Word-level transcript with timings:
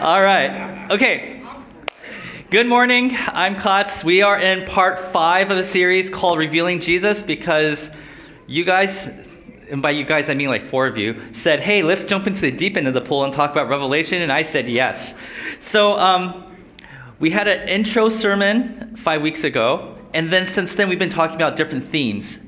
All 0.00 0.22
right. 0.22 0.88
Okay. 0.92 1.42
Good 2.50 2.68
morning. 2.68 3.16
I'm 3.26 3.56
Kotz. 3.56 4.04
We 4.04 4.22
are 4.22 4.38
in 4.38 4.64
part 4.64 4.96
five 4.96 5.50
of 5.50 5.58
a 5.58 5.64
series 5.64 6.08
called 6.08 6.38
Revealing 6.38 6.78
Jesus 6.78 7.20
because 7.20 7.90
you 8.46 8.62
guys, 8.62 9.08
and 9.68 9.82
by 9.82 9.90
you 9.90 10.04
guys 10.04 10.30
I 10.30 10.34
mean 10.34 10.50
like 10.50 10.62
four 10.62 10.86
of 10.86 10.96
you, 10.96 11.20
said, 11.32 11.58
hey, 11.58 11.82
let's 11.82 12.04
jump 12.04 12.28
into 12.28 12.40
the 12.42 12.52
deep 12.52 12.76
end 12.76 12.86
of 12.86 12.94
the 12.94 13.00
pool 13.00 13.24
and 13.24 13.32
talk 13.32 13.50
about 13.50 13.68
Revelation. 13.68 14.22
And 14.22 14.30
I 14.30 14.42
said 14.42 14.68
yes. 14.68 15.14
So 15.58 15.98
um, 15.98 16.56
we 17.18 17.30
had 17.30 17.48
an 17.48 17.68
intro 17.68 18.08
sermon 18.08 18.94
five 18.94 19.20
weeks 19.20 19.42
ago. 19.42 19.96
And 20.14 20.30
then 20.30 20.46
since 20.46 20.76
then, 20.76 20.88
we've 20.88 21.00
been 21.00 21.10
talking 21.10 21.34
about 21.34 21.56
different 21.56 21.82
themes. 21.82 22.38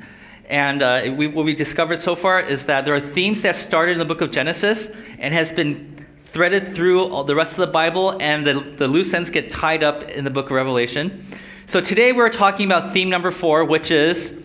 And 0.49 0.85
uh, 0.85 1.13
we, 1.17 1.27
what 1.27 1.45
we 1.45 1.57
discovered 1.57 1.99
so 1.99 2.15
far 2.15 2.39
is 2.39 2.67
that 2.67 2.85
there 2.85 2.95
are 2.95 3.01
themes 3.01 3.43
that 3.43 3.57
started 3.57 3.91
in 3.91 3.99
the 3.99 4.05
book 4.05 4.21
of 4.21 4.31
Genesis 4.31 4.93
and 5.19 5.35
has 5.35 5.51
been 5.51 6.00
threaded 6.33 6.69
through 6.75 7.09
all 7.09 7.25
the 7.25 7.35
rest 7.35 7.55
of 7.55 7.59
the 7.59 7.67
Bible, 7.73 8.17
and 8.21 8.47
the, 8.47 8.55
the 8.55 8.87
loose 8.87 9.13
ends 9.13 9.31
get 9.31 9.51
tied 9.51 9.83
up 9.83 10.05
in 10.05 10.23
the 10.23 10.31
book 10.31 10.47
of 10.47 10.53
Revelation. 10.53 11.25
So 11.67 11.81
today 11.81 12.13
we're 12.13 12.29
talking 12.29 12.67
about 12.67 12.93
theme 12.93 13.11
number 13.11 13.33
four, 13.33 13.65
which 13.65 13.91
is 13.91 14.41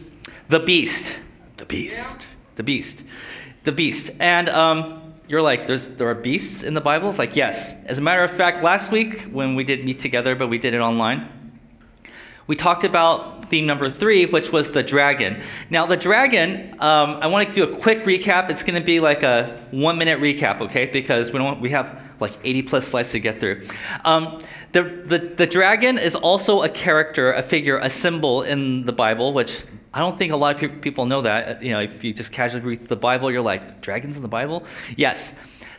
the 0.50 0.60
beast. 0.60 1.16
The 1.58 1.66
beast. 1.66 2.26
The 2.56 2.64
beast. 2.64 3.04
The 3.66 3.72
beast. 3.72 4.12
And 4.20 4.50
um, 4.50 5.14
you're 5.28 5.44
like, 5.44 5.68
There's, 5.68 5.88
there 5.88 6.10
are 6.10 6.16
beasts 6.16 6.64
in 6.64 6.74
the 6.74 6.82
Bible? 6.82 7.10
It's 7.10 7.20
like, 7.20 7.36
yes. 7.36 7.74
As 7.86 8.00
a 8.00 8.02
matter 8.02 8.24
of 8.24 8.32
fact, 8.32 8.64
last 8.64 8.92
week 8.92 9.22
when 9.32 9.54
we 9.54 9.64
did 9.64 9.86
meet 9.86 10.00
together, 10.00 10.36
but 10.36 10.48
we 10.48 10.58
did 10.58 10.74
it 10.74 10.80
online, 10.80 11.30
we 12.48 12.56
talked 12.56 12.84
about 12.84 13.50
theme 13.50 13.66
number 13.66 13.90
three, 13.90 14.26
which 14.26 14.52
was 14.52 14.72
the 14.72 14.84
dragon. 14.84 15.42
Now, 15.70 15.86
the 15.86 15.98
dragon, 15.98 16.72
um, 16.80 17.18
I 17.22 17.28
want 17.28 17.48
to 17.48 17.54
do 17.54 17.64
a 17.64 17.78
quick 17.78 18.04
recap. 18.04 18.50
It's 18.50 18.64
going 18.64 18.80
to 18.80 18.86
be 18.86 19.00
like 19.00 19.24
a 19.24 19.62
one 19.72 19.98
minute 19.98 20.20
recap, 20.20 20.62
okay? 20.62 20.86
Because 20.86 21.32
we, 21.32 21.40
don't, 21.40 21.46
want, 21.46 21.62
we 21.62 21.72
have 21.72 22.02
like 22.20 22.34
80 22.44 22.62
plus 22.64 22.88
slides 22.88 23.12
to 23.12 23.20
get 23.20 23.40
through. 23.40 23.62
Um, 24.04 24.40
the, 24.72 24.84
the, 24.84 25.18
the 25.20 25.48
dragon 25.48 25.98
is 25.98 26.16
also 26.16 26.64
a 26.64 26.70
character, 26.70 27.32
a 27.34 27.42
figure, 27.42 27.78
a 27.78 27.90
symbol 27.90 28.44
in 28.44 28.86
the 28.86 28.94
Bible, 28.94 29.34
which 29.34 29.66
I 29.94 30.00
don't 30.00 30.18
think 30.18 30.34
a 30.34 30.36
lot 30.36 30.62
of 30.62 30.82
people 30.82 31.06
know 31.06 31.22
that. 31.22 31.64
You 31.64 31.72
know, 31.72 31.82
if 31.82 32.04
you 32.04 32.14
just 32.14 32.32
casually 32.32 32.64
read 32.64 32.82
the 32.82 32.96
Bible, 32.96 33.32
you're 33.32 33.42
like, 33.42 33.82
dragons 33.82 34.18
in 34.18 34.22
the 34.22 34.28
Bible? 34.28 34.66
Yes. 34.98 35.34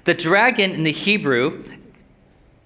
The 0.05 0.15
dragon 0.15 0.71
in 0.71 0.85
the 0.85 0.93
Hebrew 0.93 1.65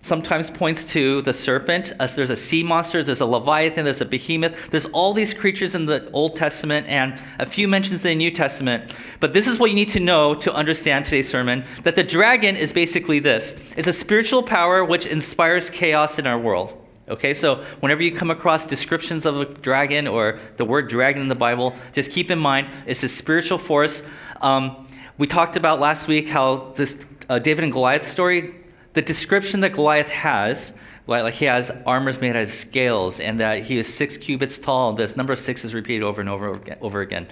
sometimes 0.01 0.49
points 0.51 0.85
to 0.87 1.21
the 1.23 1.33
serpent 1.33 1.93
as 2.01 2.15
there's 2.15 2.31
a 2.31 2.37
sea 2.37 2.63
monster 2.63 3.03
there's 3.03 3.21
a 3.21 3.27
leviathan 3.27 3.85
there's 3.85 4.01
a 4.01 4.07
behemoth. 4.07 4.71
There's 4.71 4.87
all 4.87 5.13
these 5.13 5.35
creatures 5.35 5.75
in 5.75 5.87
the 5.87 6.11
old 6.13 6.37
testament 6.37 6.87
and 6.89 7.21
a 7.39 7.47
few 7.47 7.69
mentions 7.69 8.05
in 8.05 8.11
the 8.11 8.15
new 8.15 8.31
testament. 8.31 8.95
But 9.21 9.33
this 9.33 9.47
is 9.47 9.59
what 9.59 9.71
you 9.71 9.77
need 9.77 9.91
to 9.91 10.01
know 10.01 10.35
to 10.35 10.53
understand 10.53 11.05
today's 11.05 11.29
sermon 11.29 11.65
that 11.83 11.97
the 11.97 12.03
dragon 12.03 12.57
is 12.57 12.73
basically 12.73 13.19
this. 13.19 13.61
It's 13.77 13.89
a 13.89 13.93
spiritual 13.93 14.43
power 14.43 14.85
which 14.85 15.07
inspires 15.07 15.69
chaos 15.69 16.19
in 16.19 16.27
our 16.27 16.39
world. 16.39 16.77
Okay 17.09 17.35
so 17.35 17.65
whenever 17.81 18.03
you 18.03 18.13
come 18.13 18.31
across 18.31 18.65
descriptions 18.65 19.27
of 19.27 19.41
a 19.41 19.45
dragon 19.45 20.07
or 20.07 20.39
the 20.57 20.65
word 20.65 20.89
dragon 20.89 21.21
in 21.23 21.29
the 21.29 21.35
bible 21.35 21.75
just 21.93 22.11
keep 22.11 22.31
in 22.31 22.39
mind 22.39 22.69
it's 22.87 23.03
a 23.03 23.09
spiritual 23.09 23.59
force. 23.59 24.03
Um, 24.41 24.89
we 25.19 25.27
talked 25.27 25.57
about 25.57 25.81
last 25.81 26.09
week 26.09 26.29
how 26.29 26.73
this 26.77 26.97
uh, 27.29 27.39
david 27.39 27.65
and 27.65 27.73
goliath 27.73 28.09
story 28.09 28.60
the 28.93 29.03
description 29.03 29.61
that 29.61 29.73
Goliath 29.73 30.09
has, 30.09 30.73
like, 31.07 31.35
he 31.35 31.45
has 31.47 31.71
armors 31.87 32.21
made 32.21 32.37
out 32.37 32.43
of 32.43 32.51
scales, 32.51 33.21
and 33.21 33.41
that 33.41 33.65
he 33.65 33.79
is 33.79 33.93
six 33.93 34.17
cubits 34.17 34.59
tall. 34.59 34.93
This 34.93 35.17
number 35.17 35.37
six 35.37 35.65
is 35.65 35.75
repeated 35.75 36.05
over 36.05 36.21
and 36.21 36.31
over 36.31 36.61
over 36.81 37.01
again. 37.01 37.27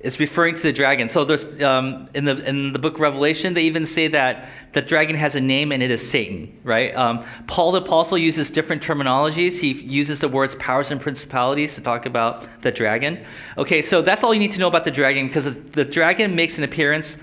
It's 0.00 0.18
referring 0.18 0.56
to 0.56 0.62
the 0.62 0.72
dragon. 0.72 1.08
So 1.08 1.24
there's 1.24 1.44
um, 1.62 2.08
in 2.12 2.24
the 2.24 2.36
in 2.44 2.72
the 2.72 2.80
book 2.80 2.94
of 2.94 3.00
Revelation, 3.00 3.54
they 3.54 3.62
even 3.62 3.86
say 3.86 4.08
that 4.08 4.48
the 4.72 4.82
dragon 4.82 5.14
has 5.14 5.36
a 5.36 5.40
name 5.40 5.70
and 5.70 5.80
it 5.80 5.92
is 5.92 6.08
Satan. 6.08 6.58
Right? 6.64 6.92
Um, 6.96 7.24
Paul 7.46 7.70
the 7.70 7.80
apostle 7.80 8.18
uses 8.18 8.50
different 8.50 8.82
terminologies. 8.82 9.60
He 9.60 9.72
uses 9.72 10.18
the 10.18 10.28
words 10.28 10.56
powers 10.56 10.90
and 10.90 11.00
principalities 11.00 11.76
to 11.76 11.82
talk 11.82 12.04
about 12.04 12.62
the 12.62 12.72
dragon. 12.72 13.24
Okay, 13.56 13.80
so 13.80 14.02
that's 14.02 14.24
all 14.24 14.34
you 14.34 14.40
need 14.40 14.52
to 14.52 14.58
know 14.58 14.66
about 14.66 14.82
the 14.82 14.90
dragon 14.90 15.28
because 15.28 15.44
the 15.44 15.84
dragon 15.84 16.34
makes 16.34 16.58
an 16.58 16.64
appearance 16.64 17.16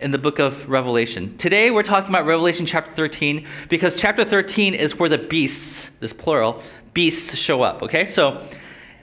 in 0.00 0.10
the 0.10 0.18
book 0.18 0.38
of 0.38 0.68
Revelation. 0.68 1.36
Today 1.36 1.70
we're 1.70 1.82
talking 1.82 2.10
about 2.10 2.26
Revelation 2.26 2.66
chapter 2.66 2.90
13 2.92 3.46
because 3.68 3.98
chapter 3.98 4.24
13 4.24 4.74
is 4.74 4.98
where 4.98 5.08
the 5.08 5.18
beasts, 5.18 5.88
this 6.00 6.12
plural, 6.12 6.62
beasts 6.94 7.36
show 7.36 7.62
up, 7.62 7.82
okay? 7.82 8.06
So 8.06 8.42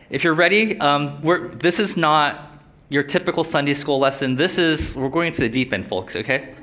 if 0.10 0.24
you're 0.24 0.34
ready, 0.34 0.80
um, 0.80 1.22
this 1.54 1.80
is 1.80 1.98
not 1.98 2.64
your 2.90 3.04
typical 3.04 3.44
Sunday 3.44 3.74
school 3.74 4.00
lesson. 4.00 4.36
This 4.36 4.58
is, 4.58 4.96
we're 4.96 5.10
going 5.10 5.34
to 5.34 5.42
the 5.42 5.50
deep 5.50 5.74
end, 5.74 5.88
folks, 5.88 6.16
okay? 6.16 6.54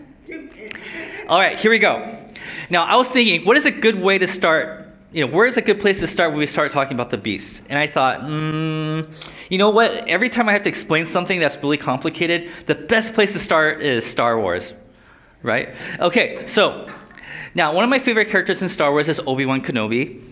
All 1.28 1.38
right, 1.38 1.58
here 1.58 1.70
we 1.70 1.78
go. 1.78 2.16
Now, 2.70 2.84
I 2.84 2.96
was 2.96 3.08
thinking, 3.08 3.44
what 3.44 3.56
is 3.56 3.66
a 3.66 3.70
good 3.70 4.00
way 4.00 4.18
to 4.18 4.28
start 4.28 4.79
you 5.12 5.26
know, 5.26 5.32
where 5.32 5.46
is 5.46 5.56
a 5.56 5.62
good 5.62 5.80
place 5.80 5.98
to 6.00 6.06
start 6.06 6.30
when 6.30 6.38
we 6.38 6.46
start 6.46 6.70
talking 6.70 6.94
about 6.94 7.10
the 7.10 7.18
beast? 7.18 7.62
And 7.68 7.78
I 7.78 7.86
thought, 7.86 8.20
mm, 8.20 9.30
you 9.48 9.58
know 9.58 9.70
what? 9.70 9.90
Every 10.08 10.28
time 10.28 10.48
I 10.48 10.52
have 10.52 10.62
to 10.62 10.68
explain 10.68 11.06
something 11.06 11.40
that's 11.40 11.60
really 11.62 11.78
complicated, 11.78 12.50
the 12.66 12.76
best 12.76 13.14
place 13.14 13.32
to 13.32 13.40
start 13.40 13.82
is 13.82 14.06
Star 14.06 14.38
Wars, 14.38 14.72
right? 15.42 15.74
Okay, 15.98 16.46
so 16.46 16.88
now 17.54 17.74
one 17.74 17.82
of 17.82 17.90
my 17.90 17.98
favorite 17.98 18.28
characters 18.28 18.62
in 18.62 18.68
Star 18.68 18.92
Wars 18.92 19.08
is 19.08 19.20
Obi 19.26 19.46
Wan 19.46 19.60
Kenobi, 19.62 20.22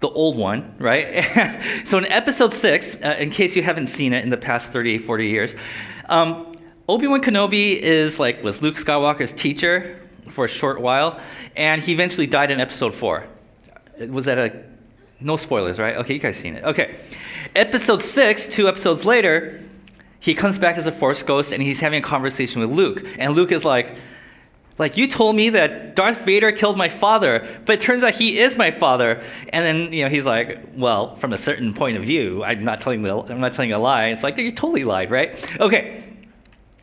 the 0.00 0.10
old 0.10 0.36
one, 0.36 0.74
right? 0.78 1.62
so 1.86 1.96
in 1.96 2.04
episode 2.06 2.52
six, 2.52 3.02
uh, 3.02 3.16
in 3.18 3.30
case 3.30 3.56
you 3.56 3.62
haven't 3.62 3.86
seen 3.86 4.12
it 4.12 4.22
in 4.22 4.28
the 4.28 4.36
past 4.36 4.70
30, 4.70 4.98
40 4.98 5.28
years, 5.28 5.54
um, 6.10 6.54
Obi 6.90 7.06
Wan 7.06 7.22
Kenobi 7.22 7.78
is 7.78 8.20
like 8.20 8.44
was 8.44 8.60
Luke 8.60 8.76
Skywalker's 8.76 9.32
teacher 9.32 9.98
for 10.28 10.44
a 10.44 10.48
short 10.48 10.82
while, 10.82 11.18
and 11.56 11.82
he 11.82 11.92
eventually 11.94 12.26
died 12.26 12.50
in 12.50 12.60
episode 12.60 12.92
four 12.92 13.26
was 13.98 14.24
that 14.26 14.38
a 14.38 14.64
no 15.20 15.36
spoilers, 15.36 15.78
right? 15.78 15.96
Okay, 15.96 16.14
you 16.14 16.20
guys 16.20 16.36
seen 16.36 16.56
it. 16.56 16.64
Okay. 16.64 16.96
Episode 17.54 18.02
six, 18.02 18.46
two 18.46 18.68
episodes 18.68 19.04
later, 19.04 19.60
he 20.20 20.34
comes 20.34 20.58
back 20.58 20.76
as 20.76 20.86
a 20.86 20.92
force 20.92 21.22
ghost 21.22 21.52
and 21.52 21.62
he's 21.62 21.80
having 21.80 22.02
a 22.02 22.06
conversation 22.06 22.60
with 22.60 22.70
Luke. 22.70 23.04
And 23.18 23.34
Luke 23.34 23.52
is 23.52 23.64
like, 23.64 23.96
like 24.76 24.96
you 24.96 25.06
told 25.06 25.36
me 25.36 25.50
that 25.50 25.94
Darth 25.94 26.22
Vader 26.22 26.50
killed 26.50 26.76
my 26.76 26.88
father, 26.88 27.60
but 27.64 27.74
it 27.74 27.80
turns 27.80 28.02
out 28.02 28.14
he 28.14 28.38
is 28.38 28.56
my 28.56 28.70
father. 28.70 29.22
And 29.50 29.64
then 29.64 29.92
you 29.92 30.04
know 30.04 30.10
he's 30.10 30.26
like, 30.26 30.58
well, 30.74 31.14
from 31.16 31.32
a 31.32 31.38
certain 31.38 31.72
point 31.74 31.96
of 31.96 32.02
view, 32.02 32.42
I'm 32.42 32.64
not 32.64 32.80
telling 32.80 33.02
the, 33.02 33.16
I'm 33.16 33.40
not 33.40 33.54
telling 33.54 33.72
a 33.72 33.78
lie. 33.78 34.06
It's 34.06 34.22
like 34.22 34.36
you 34.36 34.50
totally 34.50 34.84
lied, 34.84 35.10
right? 35.10 35.60
Okay. 35.60 36.02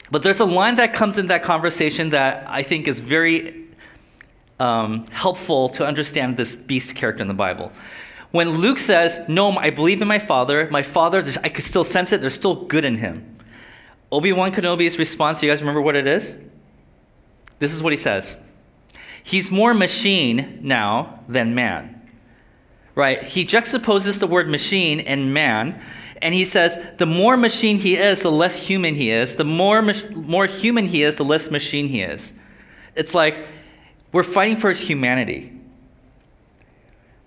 But 0.09 0.23
there's 0.23 0.39
a 0.39 0.45
line 0.45 0.75
that 0.75 0.93
comes 0.93 1.17
in 1.17 1.27
that 1.27 1.43
conversation 1.43 2.09
that 2.09 2.45
I 2.49 2.63
think 2.63 2.87
is 2.87 2.99
very 2.99 3.60
um, 4.61 5.07
helpful 5.11 5.69
to 5.69 5.83
understand 5.83 6.37
this 6.37 6.55
beast 6.55 6.95
character 6.95 7.23
in 7.23 7.27
the 7.27 7.33
Bible. 7.33 7.71
When 8.29 8.51
Luke 8.51 8.77
says, 8.77 9.19
No, 9.27 9.49
I 9.57 9.71
believe 9.71 10.03
in 10.03 10.07
my 10.07 10.19
father, 10.19 10.69
my 10.69 10.83
father, 10.83 11.25
I 11.43 11.49
could 11.49 11.65
still 11.65 11.83
sense 11.83 12.13
it, 12.13 12.21
there's 12.21 12.35
still 12.35 12.65
good 12.65 12.85
in 12.85 12.97
him. 12.97 13.39
Obi 14.11 14.31
Wan 14.31 14.51
Kenobi's 14.51 14.99
response, 14.99 15.41
you 15.41 15.49
guys 15.49 15.61
remember 15.61 15.81
what 15.81 15.95
it 15.95 16.05
is? 16.05 16.35
This 17.57 17.73
is 17.73 17.81
what 17.81 17.91
he 17.91 17.97
says 17.97 18.35
He's 19.23 19.49
more 19.49 19.73
machine 19.73 20.59
now 20.61 21.23
than 21.27 21.55
man. 21.55 21.97
Right? 22.93 23.23
He 23.23 23.45
juxtaposes 23.45 24.19
the 24.19 24.27
word 24.27 24.47
machine 24.47 24.99
and 24.99 25.33
man, 25.33 25.81
and 26.21 26.35
he 26.35 26.45
says, 26.45 26.77
the 26.97 27.05
more 27.07 27.35
machine 27.35 27.79
he 27.79 27.95
is, 27.95 28.21
the 28.21 28.31
less 28.31 28.55
human 28.55 28.93
he 28.93 29.09
is. 29.09 29.37
The 29.37 29.43
more, 29.43 29.81
more 30.13 30.45
human 30.45 30.87
he 30.87 31.01
is, 31.01 31.15
the 31.15 31.25
less 31.25 31.49
machine 31.49 31.87
he 31.87 32.03
is. 32.03 32.31
It's 32.95 33.15
like 33.15 33.47
we're 34.11 34.23
fighting 34.23 34.57
for 34.57 34.69
his 34.69 34.79
humanity. 34.79 35.53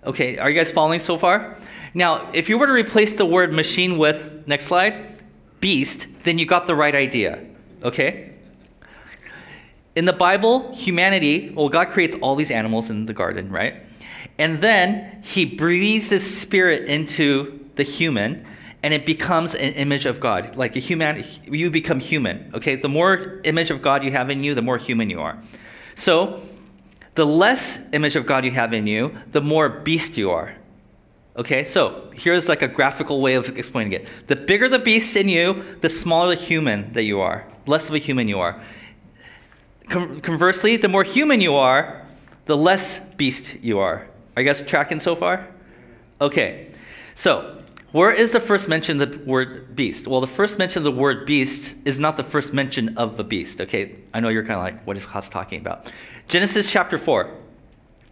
Okay, 0.05 0.37
are 0.37 0.49
you 0.49 0.55
guys 0.55 0.71
following 0.71 0.99
so 0.99 1.17
far? 1.17 1.57
Now, 1.93 2.29
if 2.33 2.49
you 2.49 2.57
were 2.57 2.67
to 2.67 2.73
replace 2.73 3.13
the 3.13 3.25
word 3.25 3.53
machine 3.53 3.97
with, 3.97 4.47
next 4.47 4.65
slide, 4.65 5.23
beast, 5.61 6.07
then 6.23 6.37
you 6.37 6.45
got 6.45 6.67
the 6.67 6.75
right 6.75 6.93
idea. 6.93 7.43
Okay? 7.83 8.33
In 9.95 10.05
the 10.05 10.13
Bible, 10.13 10.73
humanity, 10.75 11.51
well, 11.55 11.69
God 11.69 11.85
creates 11.89 12.15
all 12.21 12.35
these 12.35 12.51
animals 12.51 12.89
in 12.89 13.05
the 13.05 13.13
garden, 13.13 13.49
right? 13.49 13.75
And 14.37 14.59
then 14.59 15.21
he 15.23 15.45
breathes 15.45 16.09
his 16.09 16.37
spirit 16.37 16.89
into 16.89 17.65
the 17.75 17.83
human, 17.83 18.45
and 18.83 18.93
it 18.93 19.05
becomes 19.05 19.55
an 19.55 19.73
image 19.73 20.05
of 20.05 20.19
God. 20.19 20.57
Like 20.57 20.75
a 20.75 20.79
human, 20.79 21.25
you 21.45 21.71
become 21.71 21.99
human. 21.99 22.51
Okay? 22.53 22.75
The 22.75 22.89
more 22.89 23.39
image 23.45 23.71
of 23.71 23.81
God 23.81 24.03
you 24.03 24.11
have 24.11 24.29
in 24.29 24.43
you, 24.43 24.53
the 24.53 24.61
more 24.61 24.77
human 24.77 25.09
you 25.09 25.21
are. 25.21 25.41
So, 25.95 26.41
the 27.15 27.25
less 27.25 27.79
image 27.93 28.15
of 28.15 28.25
God 28.25 28.45
you 28.45 28.51
have 28.51 28.73
in 28.73 28.87
you, 28.87 29.15
the 29.31 29.41
more 29.41 29.69
beast 29.69 30.17
you 30.17 30.31
are. 30.31 30.55
Okay, 31.37 31.65
so 31.65 32.09
here's 32.13 32.47
like 32.47 32.61
a 32.61 32.67
graphical 32.67 33.19
way 33.19 33.33
of 33.33 33.57
explaining 33.57 33.93
it. 33.93 34.07
The 34.27 34.35
bigger 34.35 34.69
the 34.69 34.79
beast 34.79 35.15
in 35.17 35.27
you, 35.27 35.63
the 35.81 35.89
smaller 35.89 36.35
the 36.35 36.41
human 36.41 36.93
that 36.93 37.03
you 37.03 37.19
are, 37.19 37.45
less 37.65 37.89
of 37.89 37.95
a 37.95 37.97
human 37.97 38.27
you 38.27 38.39
are. 38.39 38.61
Com- 39.89 40.21
conversely, 40.21 40.77
the 40.77 40.87
more 40.87 41.03
human 41.03 41.41
you 41.41 41.55
are, 41.55 42.05
the 42.45 42.55
less 42.55 42.99
beast 42.99 43.57
you 43.61 43.79
are. 43.79 44.07
Are 44.35 44.41
you 44.41 44.47
guys 44.47 44.61
tracking 44.61 44.99
so 44.99 45.15
far? 45.15 45.47
Okay, 46.21 46.71
so 47.15 47.61
where 47.95 48.11
is 48.11 48.31
the 48.31 48.41
first 48.41 48.67
mention 48.67 49.01
of 49.01 49.09
the 49.09 49.19
word 49.19 49.73
beast? 49.73 50.05
Well, 50.05 50.19
the 50.19 50.27
first 50.27 50.59
mention 50.59 50.79
of 50.79 50.83
the 50.83 50.99
word 50.99 51.25
beast 51.25 51.75
is 51.85 51.97
not 51.97 52.17
the 52.17 52.25
first 52.25 52.51
mention 52.51 52.97
of 52.97 53.15
the 53.15 53.23
beast. 53.23 53.61
Okay, 53.61 53.95
I 54.13 54.19
know 54.19 54.27
you're 54.27 54.43
kind 54.43 54.55
of 54.55 54.63
like, 54.63 54.85
what 54.85 54.97
is 54.97 55.05
Kotz 55.05 55.31
talking 55.31 55.61
about? 55.61 55.93
Genesis 56.27 56.69
chapter 56.69 56.97
4. 56.97 57.33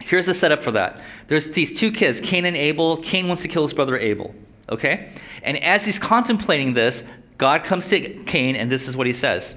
Here's 0.00 0.24
the 0.24 0.32
setup 0.32 0.62
for 0.62 0.70
that. 0.70 1.02
There's 1.28 1.48
these 1.48 1.78
two 1.78 1.92
kids, 1.92 2.18
Cain 2.18 2.46
and 2.46 2.56
Abel. 2.56 2.96
Cain 2.96 3.28
wants 3.28 3.42
to 3.42 3.48
kill 3.48 3.60
his 3.60 3.74
brother 3.74 3.98
Abel. 3.98 4.34
Okay? 4.70 5.10
And 5.42 5.62
as 5.62 5.84
he's 5.84 5.98
contemplating 5.98 6.72
this, 6.72 7.04
God 7.36 7.64
comes 7.64 7.90
to 7.90 8.00
Cain, 8.24 8.56
and 8.56 8.72
this 8.72 8.88
is 8.88 8.96
what 8.96 9.06
he 9.06 9.12
says. 9.12 9.54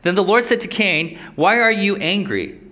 Then 0.00 0.14
the 0.14 0.24
Lord 0.24 0.46
said 0.46 0.62
to 0.62 0.68
Cain, 0.68 1.18
Why 1.34 1.60
are 1.60 1.70
you 1.70 1.96
angry? 1.96 2.62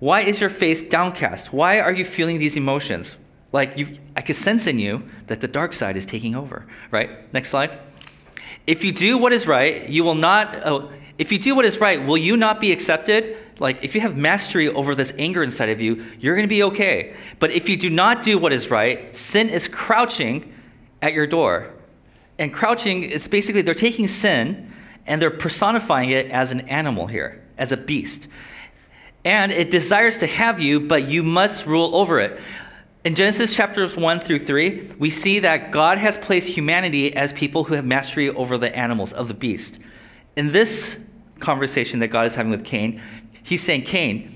Why 0.00 0.22
is 0.22 0.40
your 0.40 0.50
face 0.50 0.82
downcast? 0.82 1.52
Why 1.52 1.78
are 1.78 1.92
you 1.92 2.04
feeling 2.04 2.40
these 2.40 2.56
emotions? 2.56 3.16
Like 3.56 3.78
you, 3.78 3.96
I 4.14 4.20
could 4.20 4.36
sense 4.36 4.66
in 4.66 4.78
you 4.78 5.02
that 5.28 5.40
the 5.40 5.48
dark 5.48 5.72
side 5.72 5.96
is 5.96 6.04
taking 6.04 6.34
over, 6.34 6.66
right? 6.90 7.32
Next 7.32 7.48
slide. 7.48 7.78
If 8.66 8.84
you 8.84 8.92
do 8.92 9.16
what 9.16 9.32
is 9.32 9.46
right, 9.46 9.88
you 9.88 10.04
will 10.04 10.14
not. 10.14 10.66
Oh, 10.66 10.90
if 11.16 11.32
you 11.32 11.38
do 11.38 11.54
what 11.54 11.64
is 11.64 11.80
right, 11.80 12.04
will 12.04 12.18
you 12.18 12.36
not 12.36 12.60
be 12.60 12.70
accepted? 12.70 13.38
Like, 13.58 13.82
if 13.82 13.94
you 13.94 14.02
have 14.02 14.14
mastery 14.14 14.68
over 14.68 14.94
this 14.94 15.14
anger 15.16 15.42
inside 15.42 15.70
of 15.70 15.80
you, 15.80 16.04
you're 16.18 16.34
going 16.34 16.46
to 16.46 16.54
be 16.54 16.64
okay. 16.64 17.14
But 17.38 17.50
if 17.50 17.70
you 17.70 17.78
do 17.78 17.88
not 17.88 18.22
do 18.22 18.36
what 18.36 18.52
is 18.52 18.70
right, 18.70 19.16
sin 19.16 19.48
is 19.48 19.68
crouching 19.68 20.52
at 21.00 21.14
your 21.14 21.26
door. 21.26 21.72
And 22.38 22.52
crouching, 22.52 23.04
it's 23.04 23.26
basically 23.26 23.62
they're 23.62 23.72
taking 23.72 24.06
sin 24.06 24.70
and 25.06 25.22
they're 25.22 25.30
personifying 25.30 26.10
it 26.10 26.30
as 26.30 26.50
an 26.50 26.60
animal 26.68 27.06
here, 27.06 27.42
as 27.56 27.72
a 27.72 27.78
beast. 27.78 28.26
And 29.24 29.50
it 29.50 29.70
desires 29.70 30.18
to 30.18 30.26
have 30.26 30.60
you, 30.60 30.78
but 30.78 31.08
you 31.08 31.22
must 31.22 31.64
rule 31.64 31.96
over 31.96 32.20
it. 32.20 32.38
In 33.06 33.14
Genesis 33.14 33.54
chapters 33.54 33.94
1 33.94 34.18
through 34.18 34.40
3, 34.40 34.94
we 34.98 35.10
see 35.10 35.38
that 35.38 35.70
God 35.70 35.96
has 35.98 36.18
placed 36.18 36.48
humanity 36.48 37.14
as 37.14 37.32
people 37.32 37.62
who 37.62 37.74
have 37.74 37.84
mastery 37.84 38.30
over 38.30 38.58
the 38.58 38.76
animals 38.76 39.12
of 39.12 39.28
the 39.28 39.34
beast. 39.34 39.78
In 40.34 40.50
this 40.50 40.98
conversation 41.38 42.00
that 42.00 42.08
God 42.08 42.26
is 42.26 42.34
having 42.34 42.50
with 42.50 42.64
Cain, 42.64 43.00
he's 43.44 43.62
saying, 43.62 43.82
Cain, 43.82 44.34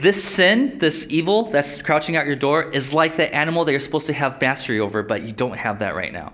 this 0.00 0.24
sin, 0.24 0.80
this 0.80 1.06
evil 1.08 1.50
that's 1.50 1.80
crouching 1.80 2.16
out 2.16 2.26
your 2.26 2.34
door, 2.34 2.68
is 2.72 2.92
like 2.92 3.16
the 3.16 3.32
animal 3.32 3.64
that 3.64 3.70
you're 3.70 3.80
supposed 3.80 4.06
to 4.06 4.12
have 4.12 4.40
mastery 4.40 4.80
over, 4.80 5.04
but 5.04 5.22
you 5.22 5.30
don't 5.30 5.56
have 5.56 5.78
that 5.78 5.94
right 5.94 6.12
now. 6.12 6.32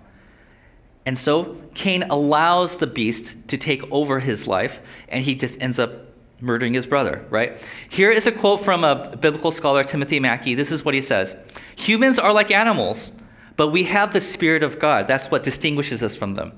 And 1.04 1.18
so 1.18 1.58
Cain 1.74 2.04
allows 2.04 2.78
the 2.78 2.86
beast 2.86 3.36
to 3.48 3.58
take 3.58 3.82
over 3.92 4.20
his 4.20 4.46
life, 4.46 4.80
and 5.10 5.22
he 5.22 5.34
just 5.34 5.60
ends 5.60 5.78
up 5.78 6.05
murdering 6.40 6.74
his 6.74 6.86
brother, 6.86 7.24
right? 7.30 7.58
Here 7.88 8.10
is 8.10 8.26
a 8.26 8.32
quote 8.32 8.62
from 8.62 8.84
a 8.84 9.16
biblical 9.16 9.50
scholar, 9.50 9.84
Timothy 9.84 10.20
Mackie. 10.20 10.54
This 10.54 10.70
is 10.70 10.84
what 10.84 10.94
he 10.94 11.00
says 11.00 11.36
Humans 11.76 12.18
are 12.18 12.32
like 12.32 12.50
animals, 12.50 13.10
but 13.56 13.68
we 13.68 13.84
have 13.84 14.12
the 14.12 14.20
Spirit 14.20 14.62
of 14.62 14.78
God. 14.78 15.08
That's 15.08 15.30
what 15.30 15.42
distinguishes 15.42 16.02
us 16.02 16.14
from 16.14 16.34
them. 16.34 16.52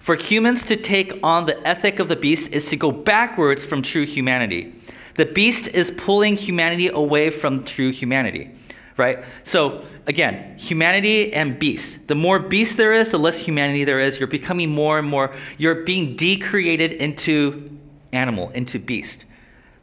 For 0.00 0.16
humans 0.16 0.64
to 0.64 0.76
take 0.76 1.18
on 1.22 1.46
the 1.46 1.66
ethic 1.66 1.98
of 1.98 2.08
the 2.08 2.16
beast 2.16 2.52
is 2.52 2.68
to 2.68 2.76
go 2.76 2.92
backwards 2.92 3.64
from 3.64 3.80
true 3.80 4.04
humanity. 4.04 4.74
The 5.14 5.24
beast 5.24 5.68
is 5.68 5.90
pulling 5.90 6.36
humanity 6.36 6.88
away 6.88 7.30
from 7.30 7.64
true 7.64 7.90
humanity, 7.90 8.50
right? 8.96 9.24
So, 9.44 9.84
again, 10.06 10.58
humanity 10.58 11.32
and 11.32 11.58
beast. 11.58 12.08
The 12.08 12.14
more 12.14 12.38
beast 12.38 12.76
there 12.76 12.92
is, 12.92 13.10
the 13.10 13.18
less 13.18 13.38
humanity 13.38 13.84
there 13.84 14.00
is. 14.00 14.18
You're 14.18 14.26
becoming 14.26 14.70
more 14.70 14.98
and 14.98 15.08
more, 15.08 15.34
you're 15.56 15.84
being 15.84 16.16
decreated 16.16 16.92
into 16.92 17.78
animal, 18.14 18.50
into 18.50 18.78
beast. 18.78 19.24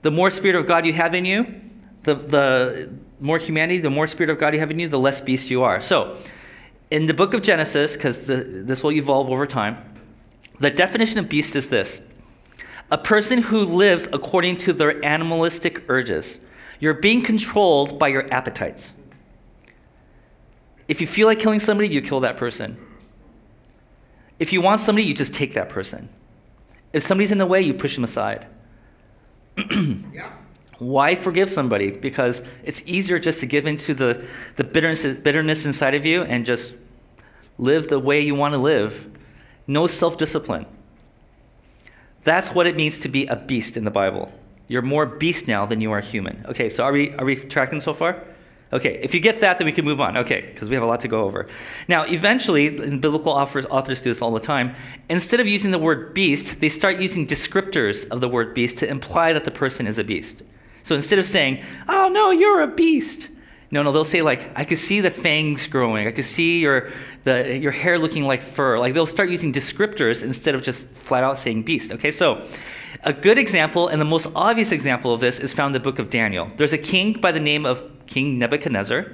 The 0.02 0.12
more 0.12 0.32
Spirit 0.32 0.56
of 0.56 0.68
God 0.68 0.86
you 0.86 0.94
have 0.94 1.14
in 1.14 1.26
you, 1.26 1.46
the, 2.04 2.16
the 2.16 2.90
more 3.20 3.38
humanity, 3.38 3.80
the 3.80 3.90
more 3.90 4.08
Spirit 4.08 4.30
of 4.30 4.40
God 4.40 4.54
you 4.54 4.60
have 4.60 4.72
in 4.72 4.80
you, 4.80 4.90
the 4.90 5.00
less 5.00 5.22
beast 5.22 5.50
you 5.50 5.64
are. 5.64 5.82
So, 5.82 6.18
in 6.90 7.08
the 7.08 7.14
book 7.14 7.34
of 7.34 7.42
Genesis, 7.42 7.94
because 7.94 8.26
this 8.26 8.84
will 8.84 8.92
evolve 8.92 9.30
over 9.30 9.46
time, 9.46 9.78
the 10.60 10.70
definition 10.70 11.20
of 11.20 11.30
beast 11.30 11.56
is 11.56 11.70
this 11.70 12.02
a 12.92 12.98
person 12.98 13.42
who 13.42 13.64
lives 13.64 14.08
according 14.12 14.58
to 14.58 14.74
their 14.74 15.04
animalistic 15.04 15.90
urges. 15.90 16.40
You're 16.80 16.96
being 16.96 17.22
controlled 17.22 17.98
by 17.98 18.10
your 18.10 18.32
appetites. 18.34 18.92
If 20.88 21.00
you 21.00 21.08
feel 21.08 21.28
like 21.28 21.40
killing 21.40 21.60
somebody, 21.60 21.88
you 21.88 22.02
kill 22.02 22.20
that 22.22 22.36
person. 22.36 22.78
If 24.40 24.52
you 24.52 24.60
want 24.60 24.82
somebody, 24.82 25.08
you 25.08 25.14
just 25.14 25.34
take 25.34 25.54
that 25.54 25.70
person. 25.70 26.10
If 26.94 27.04
somebody's 27.04 27.32
in 27.32 27.38
the 27.38 27.46
way, 27.46 27.62
you 27.62 27.74
push 27.74 27.96
them 27.96 28.04
aside. 28.04 28.48
yeah. 29.58 30.32
Why 30.78 31.16
forgive 31.16 31.50
somebody? 31.50 31.92
Because 31.92 32.42
it's 32.64 32.82
easier 32.86 33.20
just 33.20 33.40
to 33.42 33.46
give 33.46 33.68
into 33.68 33.94
the, 33.94 34.26
the 34.56 34.64
bitterness, 34.64 35.04
bitterness 35.04 35.66
inside 35.66 35.94
of 35.94 36.06
you 36.06 36.24
and 36.24 36.46
just 36.46 36.76
live 37.58 37.88
the 37.88 38.00
way 38.00 38.20
you 38.20 38.34
want 38.34 38.54
to 38.54 38.58
live 38.58 39.08
no 39.68 39.88
self 39.88 40.18
discipline. 40.18 40.66
That's 42.24 42.50
what 42.50 42.68
it 42.68 42.76
means 42.76 43.00
to 43.00 43.10
be 43.10 43.26
a 43.28 43.36
beast 43.36 43.78
in 43.78 43.84
the 43.84 43.92
Bible. 43.92 44.34
You're 44.68 44.82
more 44.82 45.06
beast 45.06 45.48
now 45.48 45.66
than 45.66 45.82
you 45.82 45.92
are 45.92 46.02
human. 46.02 46.46
Okay, 46.50 46.70
so 46.70 46.84
are 46.84 46.92
we, 46.92 47.12
are 47.16 47.26
we 47.26 47.36
tracking 47.36 47.82
so 47.82 47.94
far? 47.94 48.24
Okay, 48.74 49.00
if 49.04 49.14
you 49.14 49.20
get 49.20 49.42
that, 49.42 49.58
then 49.58 49.66
we 49.66 49.72
can 49.72 49.84
move 49.84 50.00
on. 50.00 50.18
Okay, 50.18 50.42
because 50.54 50.70
we 50.70 50.76
have 50.76 50.84
a 50.84 50.88
lot 50.88 51.02
to 51.02 51.08
go 51.08 51.24
over. 51.24 51.48
Now, 51.88 52.04
eventually, 52.04 52.70
biblical 52.70 53.34
authors, 53.34 53.66
authors 53.66 54.00
do 54.00 54.10
this 54.10 54.22
all 54.22 54.32
the 54.32 54.40
time, 54.40 54.76
instead 55.10 55.40
of 55.40 55.48
using 55.48 55.72
the 55.72 55.80
word 55.80 56.14
beast, 56.14 56.62
they 56.62 56.70
start 56.70 57.00
using 57.00 57.28
descriptors 57.28 58.08
of 58.10 58.22
the 58.22 58.30
word 58.30 58.54
beast 58.54 58.78
to 58.78 58.88
imply 58.88 59.34
that 59.34 59.44
the 59.44 59.52
person 59.52 59.88
is 59.88 59.98
a 59.98 60.04
beast. 60.04 60.42
So 60.84 60.96
instead 60.96 61.20
of 61.20 61.26
saying, 61.26 61.64
oh 61.90 62.10
no, 62.10 62.32
you're 62.32 62.62
a 62.62 62.68
beast, 62.68 63.28
no, 63.72 63.84
no, 63.84 63.94
they'll 63.94 64.04
say 64.04 64.22
like, 64.22 64.52
I 64.56 64.66
could 64.66 64.78
see 64.78 65.00
the 65.00 65.12
fangs 65.12 65.68
growing. 65.68 66.06
I 66.06 66.12
could 66.12 66.26
see 66.26 66.60
your, 66.60 66.90
the, 67.24 67.58
your 67.58 67.72
hair 67.72 67.98
looking 67.98 68.26
like 68.26 68.42
fur. 68.42 68.78
Like 68.78 68.94
they'll 68.94 69.06
start 69.06 69.30
using 69.30 69.54
descriptors 69.54 70.22
instead 70.22 70.56
of 70.56 70.62
just 70.62 70.88
flat 70.88 71.24
out 71.24 71.40
saying 71.40 71.64
beast. 71.64 71.92
Okay, 71.94 72.12
so 72.12 72.46
a 73.04 73.14
good 73.14 73.38
example 73.38 73.88
and 73.88 74.00
the 74.00 74.06
most 74.06 74.28
obvious 74.36 74.72
example 74.72 75.14
of 75.14 75.20
this 75.20 75.40
is 75.40 75.54
found 75.54 75.76
in 75.76 75.82
the 75.82 75.84
book 75.84 76.00
of 76.00 76.10
Daniel. 76.10 76.52
There's 76.58 76.74
a 76.74 76.78
king 76.78 77.14
by 77.14 77.32
the 77.32 77.40
name 77.40 77.66
of 77.66 77.84
King 78.08 78.38
Nebuchadnezzar, 78.40 79.08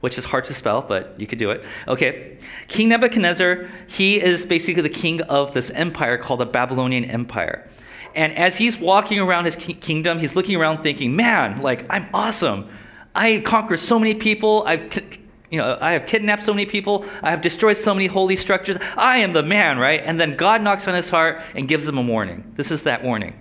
which 0.00 0.18
is 0.18 0.24
hard 0.24 0.44
to 0.46 0.54
spell, 0.54 0.82
but 0.82 1.18
you 1.18 1.26
could 1.26 1.38
do 1.38 1.50
it. 1.50 1.64
Okay, 1.88 2.38
King 2.68 2.88
Nebuchadnezzar, 2.90 3.68
he 3.86 4.22
is 4.22 4.44
basically 4.44 4.82
the 4.82 4.88
king 4.88 5.22
of 5.22 5.54
this 5.54 5.70
empire 5.70 6.18
called 6.18 6.40
the 6.40 6.46
Babylonian 6.46 7.04
Empire. 7.04 7.68
And 8.14 8.32
as 8.36 8.56
he's 8.56 8.78
walking 8.78 9.20
around 9.20 9.44
his 9.44 9.56
kingdom, 9.56 10.18
he's 10.18 10.34
looking 10.34 10.56
around 10.56 10.82
thinking, 10.82 11.14
man, 11.14 11.60
like, 11.60 11.84
I'm 11.90 12.08
awesome. 12.14 12.68
I 13.14 13.40
conquered 13.40 13.80
so 13.80 13.98
many 13.98 14.14
people. 14.14 14.64
I've, 14.66 14.88
you 15.50 15.58
know, 15.58 15.78
I 15.80 15.92
have 15.92 16.06
kidnapped 16.06 16.44
so 16.44 16.52
many 16.52 16.66
people. 16.66 17.04
I 17.22 17.30
have 17.30 17.40
destroyed 17.40 17.76
so 17.76 17.94
many 17.94 18.06
holy 18.06 18.36
structures. 18.36 18.76
I 18.96 19.18
am 19.18 19.32
the 19.32 19.42
man, 19.42 19.78
right? 19.78 20.02
And 20.04 20.18
then 20.18 20.36
God 20.36 20.62
knocks 20.62 20.88
on 20.88 20.94
his 20.94 21.10
heart 21.10 21.40
and 21.54 21.68
gives 21.68 21.86
him 21.86 21.98
a 21.98 22.02
warning. 22.02 22.52
This 22.56 22.70
is 22.70 22.82
that 22.82 23.04
warning. 23.04 23.34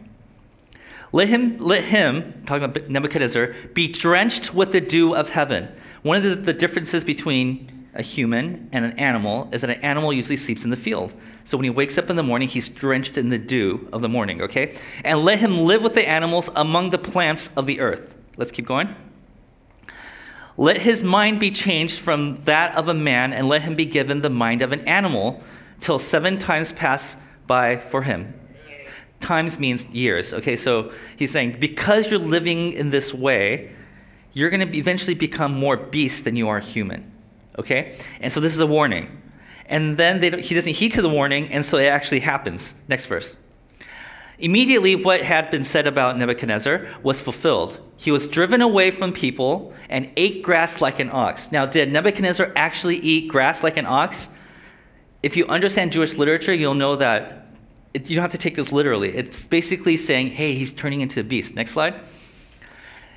Let 1.12 1.30
him, 1.30 1.58
let 1.60 1.84
him, 1.84 2.44
talking 2.46 2.64
about 2.64 2.90
Nebuchadnezzar, 2.90 3.56
be 3.74 3.88
drenched 3.88 4.54
with 4.54 4.72
the 4.72 4.82
dew 4.82 5.16
of 5.16 5.30
heaven. 5.30 5.70
One 6.04 6.18
of 6.18 6.24
the, 6.24 6.36
the 6.36 6.54
differences 6.54 7.04
between 7.04 7.88
a 7.94 8.02
human 8.02 8.70
and 8.74 8.84
an 8.84 9.00
animal 9.00 9.50
is 9.54 9.62
that 9.62 9.70
an 9.70 9.82
animal 9.82 10.12
usually 10.12 10.38
sleeps 10.38 10.66
in 10.66 10.70
the 10.70 10.78
field. 10.78 11.14
So 11.46 11.58
when 11.58 11.64
he 11.64 11.70
wakes 11.70 11.98
up 11.98 12.10
in 12.10 12.16
the 12.18 12.24
morning, 12.24 12.48
he's 12.48 12.68
drenched 12.68 13.18
in 13.18 13.30
the 13.30 13.38
dew 13.38 13.88
of 13.94 14.02
the 14.02 14.10
morning, 14.10 14.42
okay? 14.42 14.78
And 15.04 15.24
let 15.24 15.40
him 15.40 15.60
live 15.60 15.82
with 15.82 15.96
the 15.96 16.08
animals 16.08 16.50
among 16.56 16.90
the 16.90 16.98
plants 16.98 17.50
of 17.56 17.66
the 17.66 17.80
earth. 17.80 18.16
Let's 18.36 18.52
keep 18.52 18.66
going. 18.66 18.94
Let 20.58 20.82
his 20.82 21.04
mind 21.04 21.40
be 21.40 21.52
changed 21.52 22.00
from 22.00 22.38
that 22.46 22.76
of 22.76 22.88
a 22.88 22.94
man, 22.94 23.34
and 23.34 23.48
let 23.48 23.64
him 23.64 23.76
be 23.76 23.86
given 23.86 24.22
the 24.22 24.30
mind 24.30 24.62
of 24.62 24.72
an 24.72 24.88
animal, 24.88 25.44
till 25.82 26.00
seven 26.00 26.40
times 26.40 26.72
pass 26.72 27.16
by 27.48 27.78
for 27.78 28.04
him. 28.04 28.34
Times 29.20 29.60
means 29.60 29.86
years. 29.88 30.34
Okay, 30.34 30.56
so 30.56 30.92
he's 31.18 31.32
saying, 31.32 31.58
because 31.60 32.10
you're 32.10 32.20
living 32.20 32.74
in 32.74 32.90
this 32.90 33.14
way, 33.14 33.76
you're 34.34 34.50
going 34.50 34.70
to 34.70 34.78
eventually 34.78 35.16
become 35.16 35.54
more 35.54 35.78
beast 35.78 36.26
than 36.26 36.36
you 36.36 36.50
are 36.50 36.60
human. 36.60 37.12
Okay? 37.58 37.98
And 38.20 38.32
so 38.32 38.40
this 38.40 38.54
is 38.54 38.60
a 38.60 38.68
warning. 38.68 39.22
And 39.68 39.98
then 39.98 40.20
they, 40.20 40.42
he 40.42 40.54
doesn't 40.54 40.74
heed 40.74 40.92
to 40.94 41.02
the 41.02 41.10
warning, 41.10 41.52
and 41.52 41.66
so 41.66 41.78
it 41.78 41.88
actually 41.88 42.20
happens. 42.20 42.74
Next 42.88 43.06
verse. 43.06 43.36
Immediately, 44.38 44.98
what 44.98 45.22
had 45.22 45.50
been 45.50 45.64
said 45.64 45.88
about 45.88 46.18
Nebuchadnezzar 46.18 46.88
was 47.04 47.22
fulfilled. 47.22 47.80
He 47.96 48.12
was 48.12 48.28
driven 48.28 48.62
away 48.62 48.92
from 48.92 49.14
people 49.14 49.74
and 49.90 50.10
ate 50.18 50.44
grass 50.44 50.82
like 50.82 51.00
an 51.00 51.10
ox. 51.12 51.52
Now, 51.52 51.66
did 51.66 51.92
Nebuchadnezzar 51.92 52.52
actually 52.56 52.98
eat 52.98 53.30
grass 53.30 53.64
like 53.64 53.78
an 53.78 53.86
ox? 53.86 54.28
If 55.24 55.38
you 55.38 55.46
understand 55.48 55.94
Jewish 55.94 56.16
literature, 56.16 56.54
you'll 56.54 56.74
know 56.74 56.98
that 56.98 57.48
it, 57.94 58.10
you 58.10 58.16
don't 58.18 58.24
have 58.24 58.32
to 58.32 58.38
take 58.38 58.56
this 58.56 58.74
literally. 58.74 59.16
It's 59.16 59.46
basically 59.46 59.96
saying, 59.96 60.32
hey, 60.32 60.54
he's 60.54 60.74
turning 60.74 61.00
into 61.00 61.22
a 61.22 61.24
beast. 61.24 61.56
Next 61.56 61.72
slide. 61.72 61.96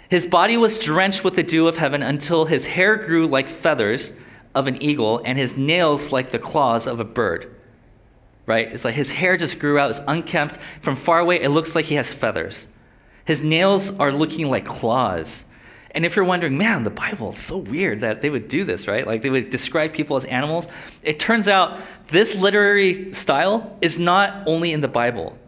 His 0.08 0.24
body 0.24 0.56
was 0.56 0.78
drenched 0.78 1.24
with 1.24 1.34
the 1.34 1.42
dew 1.42 1.66
of 1.66 1.76
heaven 1.76 2.02
until 2.02 2.44
his 2.44 2.64
hair 2.66 2.96
grew 2.96 3.26
like 3.26 3.50
feathers 3.50 4.12
of 4.54 4.68
an 4.68 4.80
eagle 4.80 5.20
and 5.24 5.36
his 5.36 5.56
nails 5.56 6.12
like 6.12 6.30
the 6.30 6.38
claws 6.38 6.86
of 6.86 7.00
a 7.00 7.04
bird 7.04 7.57
right? 8.48 8.72
It's 8.72 8.84
like 8.84 8.94
his 8.94 9.12
hair 9.12 9.36
just 9.36 9.60
grew 9.60 9.78
out, 9.78 9.90
it's 9.90 10.00
unkempt. 10.08 10.58
From 10.80 10.96
far 10.96 11.20
away, 11.20 11.40
it 11.40 11.50
looks 11.50 11.76
like 11.76 11.84
he 11.84 11.94
has 11.96 12.12
feathers. 12.12 12.66
His 13.24 13.42
nails 13.42 13.90
are 14.00 14.10
looking 14.10 14.50
like 14.50 14.64
claws. 14.64 15.44
And 15.90 16.04
if 16.04 16.16
you're 16.16 16.24
wondering, 16.24 16.56
man, 16.56 16.84
the 16.84 16.90
Bible 16.90 17.30
is 17.30 17.38
so 17.38 17.58
weird 17.58 18.00
that 18.00 18.22
they 18.22 18.30
would 18.30 18.48
do 18.48 18.64
this, 18.64 18.88
right? 18.88 19.06
Like 19.06 19.22
they 19.22 19.30
would 19.30 19.50
describe 19.50 19.92
people 19.92 20.16
as 20.16 20.24
animals. 20.24 20.66
It 21.02 21.20
turns 21.20 21.46
out 21.46 21.78
this 22.08 22.34
literary 22.34 23.12
style 23.14 23.76
is 23.82 23.98
not 23.98 24.46
only 24.46 24.72
in 24.72 24.80
the 24.80 24.88
Bible. 24.88 25.38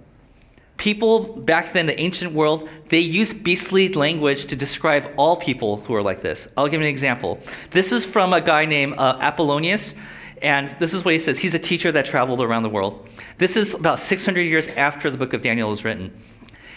People 0.77 1.41
back 1.41 1.73
then, 1.73 1.87
the 1.87 1.99
ancient 2.01 2.33
world, 2.33 2.69
they 2.89 3.01
used 3.01 3.45
beastly 3.45 3.91
language 3.91 4.47
to 4.47 4.57
describe 4.57 5.11
all 5.17 5.37
people 5.37 5.79
who 5.79 5.95
are 5.95 6.03
like 6.03 6.23
this. 6.23 6.49
I'll 6.57 6.69
give 6.69 6.81
an 6.81 6.87
example. 6.87 7.39
This 7.71 7.93
is 7.93 8.05
from 8.05 8.33
a 8.33 8.41
guy 8.41 8.65
named 8.65 8.95
uh, 8.97 9.19
Apollonius, 9.21 9.95
and 10.43 10.69
this 10.79 10.95
is 10.95 11.05
what 11.05 11.15
he 11.15 11.21
says. 11.21 11.39
He's 11.39 11.55
a 11.55 11.59
teacher 11.59 11.93
that 11.93 12.07
traveled 12.07 12.41
around 12.41 12.63
the 12.63 12.69
world. 12.69 13.09
This 13.39 13.57
is 13.57 13.75
about 13.75 13.99
600 13.99 14.41
years 14.41 14.69
after 14.69 15.11
the 15.11 15.19
book 15.19 15.33
of 15.33 15.43
Daniel 15.43 15.71
was 15.71 15.85
written. 15.85 16.17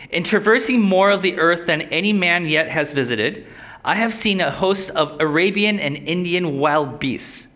In 0.09 0.23
traversing 0.23 0.81
more 0.81 1.11
of 1.11 1.21
the 1.21 1.37
earth 1.37 1.65
than 1.65 1.83
any 1.83 2.13
man 2.13 2.45
yet 2.45 2.69
has 2.69 2.91
visited, 2.93 3.47
I 3.85 3.95
have 3.95 4.13
seen 4.13 4.41
a 4.41 4.51
host 4.51 4.89
of 4.91 5.19
Arabian 5.19 5.79
and 5.79 5.95
Indian 5.95 6.59
wild 6.59 6.99
beasts. 6.99 7.47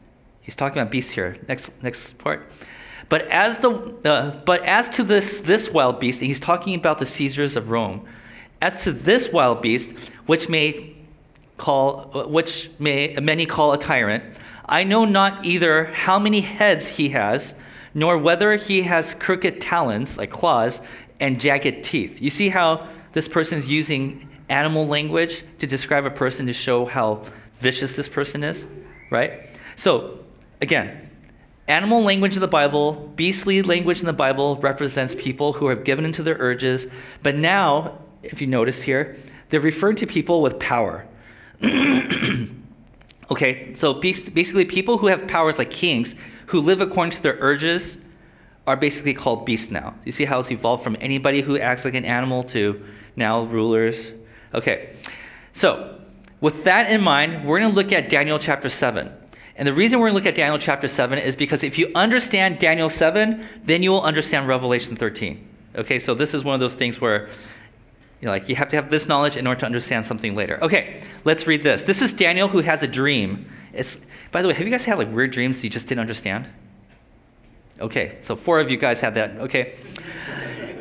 He's 0.42 0.56
talking 0.56 0.82
about 0.82 0.92
beasts 0.92 1.12
here. 1.12 1.36
Next, 1.48 1.72
next 1.84 2.18
part. 2.18 2.50
But 3.10 3.28
as 3.28 3.60
the 3.60 3.70
uh, 4.04 4.42
but 4.44 4.64
as 4.66 4.90
to 4.90 5.04
this 5.04 5.42
this 5.42 5.70
wild 5.70 6.00
beast, 6.00 6.20
he's 6.20 6.40
talking 6.40 6.76
about 6.76 7.00
the 7.00 7.06
Caesars 7.06 7.56
of 7.56 7.70
Rome. 7.72 8.06
As 8.62 8.84
to 8.84 8.92
this 8.92 9.32
wild 9.32 9.62
beast, 9.62 9.92
which 10.26 10.50
may 10.50 10.96
call 11.58 12.28
which 12.30 12.70
may 12.80 13.16
many 13.22 13.46
call 13.46 13.72
a 13.74 13.78
tyrant, 13.78 14.24
I 14.67 14.83
know 14.83 15.05
not 15.05 15.45
either 15.45 15.86
how 15.86 16.19
many 16.19 16.41
heads 16.41 16.88
he 16.88 17.09
has, 17.09 17.53
nor 17.93 18.17
whether 18.17 18.55
he 18.55 18.83
has 18.83 19.13
crooked 19.13 19.62
talons 19.62 20.17
like 20.17 20.29
claws 20.29 20.81
and 21.19 21.39
jagged 21.39 21.83
teeth. 21.83 22.21
You 22.21 22.29
see 22.29 22.50
how 22.50 22.88
this 23.13 23.27
person 23.27 23.57
is 23.57 23.67
using 23.67 24.27
animal 24.50 24.88
language 24.88 25.43
to 25.59 25.67
describe 25.67 26.05
a 26.05 26.12
person 26.12 26.47
to 26.47 26.53
show 26.53 26.86
how 26.86 27.24
vicious 27.55 27.93
this 27.93 28.07
person 28.09 28.43
is, 28.43 28.65
right? 29.09 29.41
So, 29.75 30.19
again, 30.62 31.07
Animal 31.67 32.03
language 32.03 32.36
in 32.36 32.39
the 32.39 32.47
Bible, 32.47 33.12
beastly 33.17 33.62
language 33.62 34.00
in 34.00 34.05
the 34.05 34.13
Bible 34.13 34.55
represents 34.57 35.13
people 35.15 35.51
who 35.51 35.67
have 35.67 35.83
given 35.83 36.05
into 36.05 36.24
their 36.24 36.38
urges. 36.39 36.88
But 37.24 37.36
now, 37.36 37.97
if 38.24 38.39
you 38.39 38.47
notice 38.47 38.81
here, 38.81 39.17
they're 39.50 39.59
referring 39.59 39.97
to 39.97 40.07
people 40.07 40.41
with 40.41 40.59
power. 40.59 41.05
okay, 43.29 43.74
so 43.74 43.93
basically, 43.93 44.65
people 44.65 44.98
who 44.98 45.07
have 45.07 45.27
powers 45.27 45.57
like 45.57 45.72
kings 45.72 46.15
who 46.48 46.62
live 46.62 46.81
according 46.81 47.12
to 47.12 47.22
their 47.22 47.38
urges 47.39 47.98
are 48.65 48.75
basically 48.75 49.13
called 49.13 49.46
beasts 49.46 49.72
now. 49.72 49.96
You 50.05 50.12
see 50.12 50.25
how 50.25 50.39
it's 50.39 50.51
evolved 50.51 50.84
from 50.84 50.98
anybody 51.00 51.41
who 51.41 51.57
acts 51.57 51.86
like 51.86 51.93
an 51.93 52.05
animal 52.05 52.43
to 52.43 52.84
now 53.15 53.43
rulers? 53.43 54.12
Okay, 54.53 54.93
so 55.53 56.00
with 56.41 56.65
that 56.65 56.91
in 56.91 57.01
mind, 57.01 57.46
we're 57.46 57.60
going 57.60 57.72
to 57.72 57.75
look 57.75 57.91
at 57.91 58.10
Daniel 58.10 58.39
chapter 58.39 58.69
7. 58.69 59.12
And 59.55 59.67
the 59.67 59.74
reason 59.74 60.00
we're 60.00 60.10
going 60.10 60.22
to 60.22 60.24
look 60.24 60.27
at 60.27 60.36
Daniel 60.36 60.60
chapter 60.60 60.88
7 60.88 61.17
is 61.17 61.36
because 61.36 61.63
if 61.63 61.79
you 61.79 61.91
understand 61.96 62.60
Daniel 62.60 62.89
7, 62.89 63.43
then 63.63 63.81
you 63.81 63.89
will 63.91 64.03
understand 64.03 64.48
Revelation 64.48 64.96
13. 64.96 65.48
Okay, 65.75 66.00
so 66.00 66.13
this 66.13 66.34
is 66.34 66.43
one 66.43 66.53
of 66.53 66.60
those 66.60 66.75
things 66.75 67.01
where 67.01 67.29
you 68.21 68.29
like 68.29 68.50
you 68.50 68.55
have 68.55 68.69
to 68.69 68.75
have 68.75 68.89
this 68.89 69.07
knowledge 69.07 69.38
in 69.38 69.45
order 69.45 69.59
to 69.59 69.65
understand 69.65 70.05
something 70.05 70.36
later. 70.36 70.59
Okay, 70.62 71.01
let's 71.24 71.45
read 71.47 71.63
this. 71.63 71.83
This 71.83 72.01
is 72.01 72.13
Daniel 72.13 72.47
who 72.47 72.59
has 72.59 72.83
a 72.83 72.88
dream. 72.88 73.50
It's 73.74 74.00
by 74.31 74.41
the 74.41 74.47
way, 74.47 74.53
have 74.53 74.65
you 74.65 74.71
guys 74.71 74.86
had 74.86 74.97
like 74.97 75.12
weird 75.12 75.31
dreams 75.31 75.63
you 75.63 75.69
just 75.69 75.88
didn't 75.88 76.01
understand? 76.01 76.47
Okay, 77.79 78.17
so 78.21 78.36
four 78.36 78.59
of 78.59 78.71
you 78.71 78.77
guys 78.77 79.01
had 79.01 79.15
that. 79.15 79.38
Okay. 79.38 79.75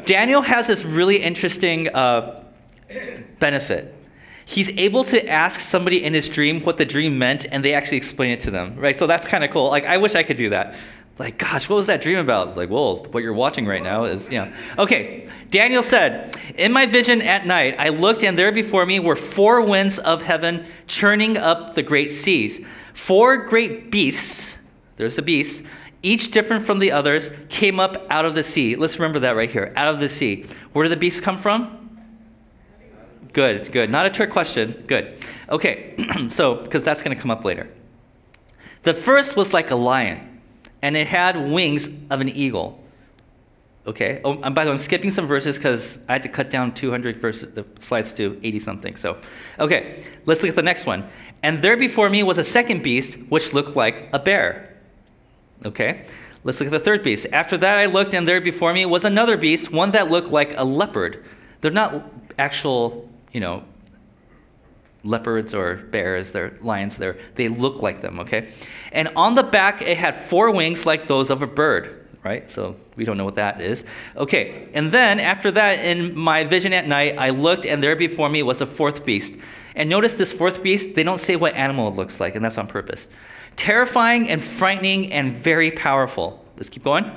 Daniel 0.06 0.40
has 0.40 0.66
this 0.66 0.84
really 0.84 1.16
interesting 1.16 1.94
uh, 1.94 2.42
benefit 3.38 3.96
he's 4.46 4.70
able 4.78 5.02
to 5.02 5.28
ask 5.28 5.58
somebody 5.58 6.02
in 6.02 6.14
his 6.14 6.28
dream 6.28 6.60
what 6.60 6.76
the 6.76 6.84
dream 6.84 7.18
meant 7.18 7.44
and 7.50 7.64
they 7.64 7.74
actually 7.74 7.96
explain 7.96 8.30
it 8.30 8.40
to 8.40 8.50
them 8.50 8.74
right 8.76 8.96
so 8.96 9.06
that's 9.06 9.26
kind 9.26 9.44
of 9.44 9.50
cool 9.50 9.68
like 9.68 9.84
i 9.84 9.96
wish 9.96 10.14
i 10.14 10.22
could 10.22 10.36
do 10.36 10.48
that 10.48 10.74
like 11.18 11.38
gosh 11.38 11.68
what 11.68 11.76
was 11.76 11.86
that 11.86 12.02
dream 12.02 12.18
about 12.18 12.56
like 12.56 12.70
well 12.70 13.04
what 13.10 13.22
you're 13.22 13.32
watching 13.32 13.66
right 13.66 13.82
now 13.82 14.04
is 14.04 14.28
you 14.28 14.38
know 14.38 14.52
okay 14.78 15.28
daniel 15.50 15.82
said 15.82 16.36
in 16.56 16.72
my 16.72 16.86
vision 16.86 17.22
at 17.22 17.46
night 17.46 17.74
i 17.78 17.88
looked 17.88 18.22
and 18.22 18.38
there 18.38 18.52
before 18.52 18.84
me 18.84 18.98
were 18.98 19.16
four 19.16 19.62
winds 19.62 19.98
of 19.98 20.22
heaven 20.22 20.64
churning 20.86 21.36
up 21.36 21.74
the 21.74 21.82
great 21.82 22.12
seas 22.12 22.60
four 22.94 23.36
great 23.36 23.90
beasts 23.90 24.56
there's 24.96 25.18
a 25.18 25.22
beast 25.22 25.62
each 26.02 26.30
different 26.30 26.64
from 26.64 26.78
the 26.78 26.92
others 26.92 27.30
came 27.48 27.80
up 27.80 28.06
out 28.10 28.24
of 28.24 28.34
the 28.34 28.44
sea 28.44 28.76
let's 28.76 28.98
remember 28.98 29.18
that 29.18 29.36
right 29.36 29.50
here 29.50 29.72
out 29.76 29.92
of 29.92 30.00
the 30.00 30.08
sea 30.08 30.44
where 30.72 30.84
do 30.84 30.88
the 30.88 30.96
beasts 30.96 31.20
come 31.20 31.38
from 31.38 31.86
Good, 33.36 33.70
good. 33.70 33.90
Not 33.90 34.06
a 34.06 34.10
trick 34.10 34.30
question. 34.30 34.82
Good. 34.86 35.18
Okay, 35.50 35.94
so, 36.30 36.54
because 36.54 36.82
that's 36.82 37.02
going 37.02 37.14
to 37.14 37.20
come 37.20 37.30
up 37.30 37.44
later. 37.44 37.68
The 38.84 38.94
first 38.94 39.36
was 39.36 39.52
like 39.52 39.70
a 39.70 39.76
lion, 39.76 40.35
and 40.86 40.96
it 40.96 41.08
had 41.08 41.48
wings 41.50 41.90
of 42.10 42.20
an 42.20 42.28
eagle. 42.28 42.80
Okay. 43.88 44.20
Oh, 44.24 44.40
and 44.40 44.54
by 44.54 44.62
the 44.62 44.70
way, 44.70 44.74
I'm 44.74 44.78
skipping 44.78 45.10
some 45.10 45.26
verses 45.26 45.56
because 45.56 45.98
I 46.08 46.12
had 46.12 46.22
to 46.22 46.28
cut 46.28 46.48
down 46.48 46.74
200 46.74 47.16
verses, 47.16 47.52
the 47.54 47.64
slides 47.80 48.12
to 48.14 48.38
80 48.40 48.60
something. 48.60 48.96
So, 48.96 49.18
okay, 49.58 50.04
let's 50.26 50.44
look 50.44 50.50
at 50.50 50.54
the 50.54 50.62
next 50.62 50.86
one. 50.86 51.04
And 51.42 51.60
there 51.60 51.76
before 51.76 52.08
me 52.08 52.22
was 52.22 52.38
a 52.38 52.44
second 52.44 52.84
beast, 52.84 53.18
which 53.30 53.52
looked 53.52 53.74
like 53.74 54.08
a 54.12 54.20
bear. 54.20 54.76
Okay. 55.64 56.06
Let's 56.44 56.60
look 56.60 56.68
at 56.68 56.72
the 56.72 56.78
third 56.78 57.02
beast. 57.02 57.26
After 57.32 57.58
that, 57.58 57.78
I 57.78 57.86
looked, 57.86 58.14
and 58.14 58.28
there 58.28 58.40
before 58.40 58.72
me 58.72 58.86
was 58.86 59.04
another 59.04 59.36
beast, 59.36 59.72
one 59.72 59.90
that 59.90 60.08
looked 60.08 60.28
like 60.28 60.54
a 60.56 60.62
leopard. 60.62 61.24
They're 61.62 61.72
not 61.72 62.08
actual 62.38 63.08
you 63.32 63.40
know, 63.40 63.64
leopards 65.06 65.54
or 65.54 65.76
bears, 65.76 66.32
they're 66.32 66.56
lions, 66.60 66.96
they're, 66.96 67.16
they 67.36 67.48
look 67.48 67.82
like 67.82 68.00
them, 68.02 68.20
okay? 68.20 68.52
And 68.92 69.08
on 69.16 69.34
the 69.34 69.42
back, 69.42 69.82
it 69.82 69.96
had 69.96 70.16
four 70.16 70.50
wings 70.50 70.84
like 70.84 71.06
those 71.06 71.30
of 71.30 71.42
a 71.42 71.46
bird, 71.46 72.06
right? 72.24 72.50
So 72.50 72.76
we 72.96 73.04
don't 73.04 73.16
know 73.16 73.24
what 73.24 73.36
that 73.36 73.60
is. 73.60 73.84
Okay, 74.16 74.68
and 74.74 74.92
then 74.92 75.20
after 75.20 75.50
that, 75.52 75.84
in 75.84 76.16
my 76.18 76.44
vision 76.44 76.72
at 76.72 76.86
night, 76.86 77.16
I 77.18 77.30
looked, 77.30 77.64
and 77.64 77.82
there 77.82 77.96
before 77.96 78.28
me 78.28 78.42
was 78.42 78.60
a 78.60 78.66
fourth 78.66 79.04
beast. 79.04 79.34
And 79.74 79.88
notice 79.88 80.14
this 80.14 80.32
fourth 80.32 80.62
beast, 80.62 80.94
they 80.94 81.02
don't 81.02 81.20
say 81.20 81.36
what 81.36 81.54
animal 81.54 81.88
it 81.88 81.94
looks 81.94 82.18
like, 82.18 82.34
and 82.34 82.44
that's 82.44 82.58
on 82.58 82.66
purpose. 82.66 83.08
Terrifying 83.56 84.28
and 84.28 84.42
frightening 84.42 85.12
and 85.12 85.32
very 85.32 85.70
powerful. 85.70 86.44
Let's 86.56 86.70
keep 86.70 86.84
going. 86.84 87.10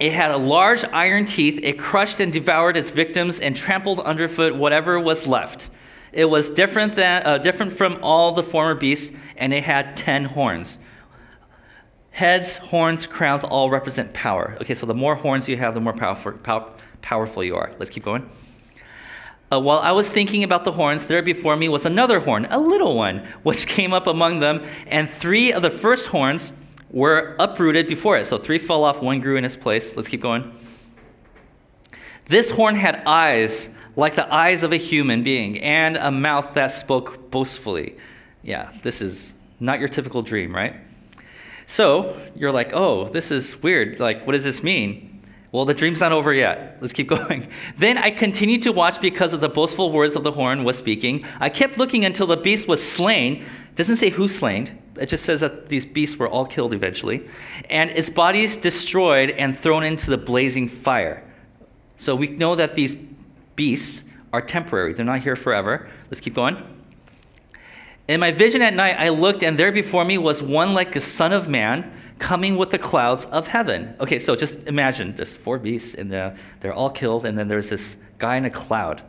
It 0.00 0.12
had 0.12 0.32
a 0.32 0.36
large 0.36 0.84
iron 0.84 1.24
teeth. 1.24 1.60
It 1.62 1.78
crushed 1.78 2.20
and 2.20 2.32
devoured 2.32 2.76
its 2.76 2.90
victims 2.90 3.40
and 3.40 3.56
trampled 3.56 4.00
underfoot 4.00 4.54
whatever 4.54 4.98
was 4.98 5.26
left. 5.26 5.70
It 6.14 6.26
was 6.26 6.48
different, 6.48 6.94
than, 6.94 7.26
uh, 7.26 7.38
different 7.38 7.72
from 7.72 7.98
all 8.02 8.32
the 8.32 8.42
former 8.42 8.74
beasts, 8.74 9.14
and 9.36 9.52
it 9.52 9.64
had 9.64 9.96
ten 9.96 10.24
horns. 10.24 10.78
Heads, 12.12 12.56
horns, 12.56 13.06
crowns 13.06 13.42
all 13.42 13.68
represent 13.70 14.12
power. 14.12 14.56
Okay, 14.60 14.74
so 14.74 14.86
the 14.86 14.94
more 14.94 15.16
horns 15.16 15.48
you 15.48 15.56
have, 15.56 15.74
the 15.74 15.80
more 15.80 15.92
powerful, 15.92 16.32
pow- 16.32 16.72
powerful 17.02 17.42
you 17.42 17.56
are. 17.56 17.72
Let's 17.80 17.90
keep 17.90 18.04
going. 18.04 18.30
Uh, 19.52 19.58
while 19.58 19.80
I 19.80 19.90
was 19.90 20.08
thinking 20.08 20.44
about 20.44 20.62
the 20.62 20.72
horns, 20.72 21.06
there 21.06 21.22
before 21.22 21.56
me 21.56 21.68
was 21.68 21.84
another 21.84 22.20
horn, 22.20 22.46
a 22.50 22.58
little 22.60 22.96
one, 22.96 23.26
which 23.42 23.66
came 23.76 23.92
up 23.92 24.06
among 24.06 24.38
them, 24.38 24.64
and 24.86 25.10
three 25.10 25.52
of 25.52 25.62
the 25.62 25.70
first 25.70 26.06
horns 26.06 26.52
were 26.90 27.34
uprooted 27.40 27.88
before 27.88 28.16
it. 28.16 28.26
So 28.26 28.38
three 28.38 28.58
fell 28.58 28.84
off, 28.84 29.02
one 29.02 29.18
grew 29.18 29.36
in 29.36 29.44
its 29.44 29.56
place. 29.56 29.96
Let's 29.96 30.08
keep 30.08 30.22
going. 30.22 30.52
This 32.26 32.50
horn 32.52 32.76
had 32.76 33.02
eyes 33.04 33.68
like 33.96 34.14
the 34.14 34.32
eyes 34.32 34.62
of 34.62 34.72
a 34.72 34.76
human 34.76 35.22
being 35.22 35.60
and 35.60 35.96
a 35.96 36.10
mouth 36.10 36.54
that 36.54 36.68
spoke 36.68 37.30
boastfully. 37.30 37.96
Yeah, 38.42 38.70
this 38.82 39.00
is 39.00 39.34
not 39.60 39.78
your 39.78 39.88
typical 39.88 40.22
dream, 40.22 40.54
right? 40.54 40.74
So 41.66 42.20
you're 42.36 42.52
like, 42.52 42.72
oh, 42.72 43.08
this 43.08 43.30
is 43.30 43.62
weird. 43.62 44.00
Like, 44.00 44.26
what 44.26 44.32
does 44.32 44.44
this 44.44 44.62
mean? 44.62 45.22
Well, 45.52 45.64
the 45.64 45.74
dream's 45.74 46.00
not 46.00 46.12
over 46.12 46.34
yet. 46.34 46.78
Let's 46.80 46.92
keep 46.92 47.08
going. 47.18 47.48
Then 47.76 47.96
I 47.96 48.10
continued 48.10 48.62
to 48.62 48.72
watch 48.72 49.00
because 49.00 49.32
of 49.32 49.40
the 49.40 49.48
boastful 49.48 49.92
words 49.92 50.16
of 50.16 50.24
the 50.24 50.32
horn 50.32 50.64
was 50.64 50.76
speaking. 50.76 51.24
I 51.40 51.48
kept 51.48 51.78
looking 51.78 52.04
until 52.04 52.26
the 52.26 52.36
beast 52.36 52.66
was 52.66 52.86
slain. 52.86 53.44
Doesn't 53.76 53.96
say 53.96 54.10
who 54.10 54.28
slain. 54.28 54.78
It 55.00 55.08
just 55.08 55.24
says 55.24 55.40
that 55.40 55.68
these 55.68 55.84
beasts 55.84 56.16
were 56.16 56.28
all 56.28 56.46
killed 56.46 56.72
eventually, 56.72 57.26
and 57.68 57.90
its 57.90 58.08
bodies 58.08 58.56
destroyed 58.56 59.30
and 59.30 59.58
thrown 59.58 59.82
into 59.82 60.08
the 60.08 60.18
blazing 60.18 60.68
fire. 60.68 61.24
So 61.96 62.14
we 62.14 62.28
know 62.28 62.54
that 62.54 62.76
these 62.76 62.94
beasts 63.56 64.04
are 64.32 64.40
temporary, 64.40 64.94
they're 64.94 65.04
not 65.04 65.20
here 65.20 65.36
forever. 65.36 65.88
Let's 66.10 66.20
keep 66.20 66.34
going. 66.34 66.56
In 68.06 68.20
my 68.20 68.32
vision 68.32 68.60
at 68.60 68.74
night, 68.74 68.96
I 68.98 69.08
looked, 69.08 69.42
and 69.42 69.58
there 69.58 69.72
before 69.72 70.04
me 70.04 70.18
was 70.18 70.42
one 70.42 70.74
like 70.74 70.94
a 70.96 71.00
son 71.00 71.32
of 71.32 71.48
man 71.48 71.92
coming 72.18 72.56
with 72.56 72.70
the 72.70 72.78
clouds 72.78 73.24
of 73.26 73.46
heaven. 73.46 73.94
Okay, 74.00 74.18
so 74.18 74.36
just 74.36 74.54
imagine 74.66 75.14
there's 75.14 75.34
four 75.34 75.58
beasts, 75.58 75.94
and 75.94 76.10
they're, 76.10 76.36
they're 76.60 76.74
all 76.74 76.90
killed, 76.90 77.24
and 77.24 77.38
then 77.38 77.48
there's 77.48 77.70
this 77.70 77.96
guy 78.18 78.36
in 78.36 78.44
a 78.44 78.50
cloud 78.50 79.02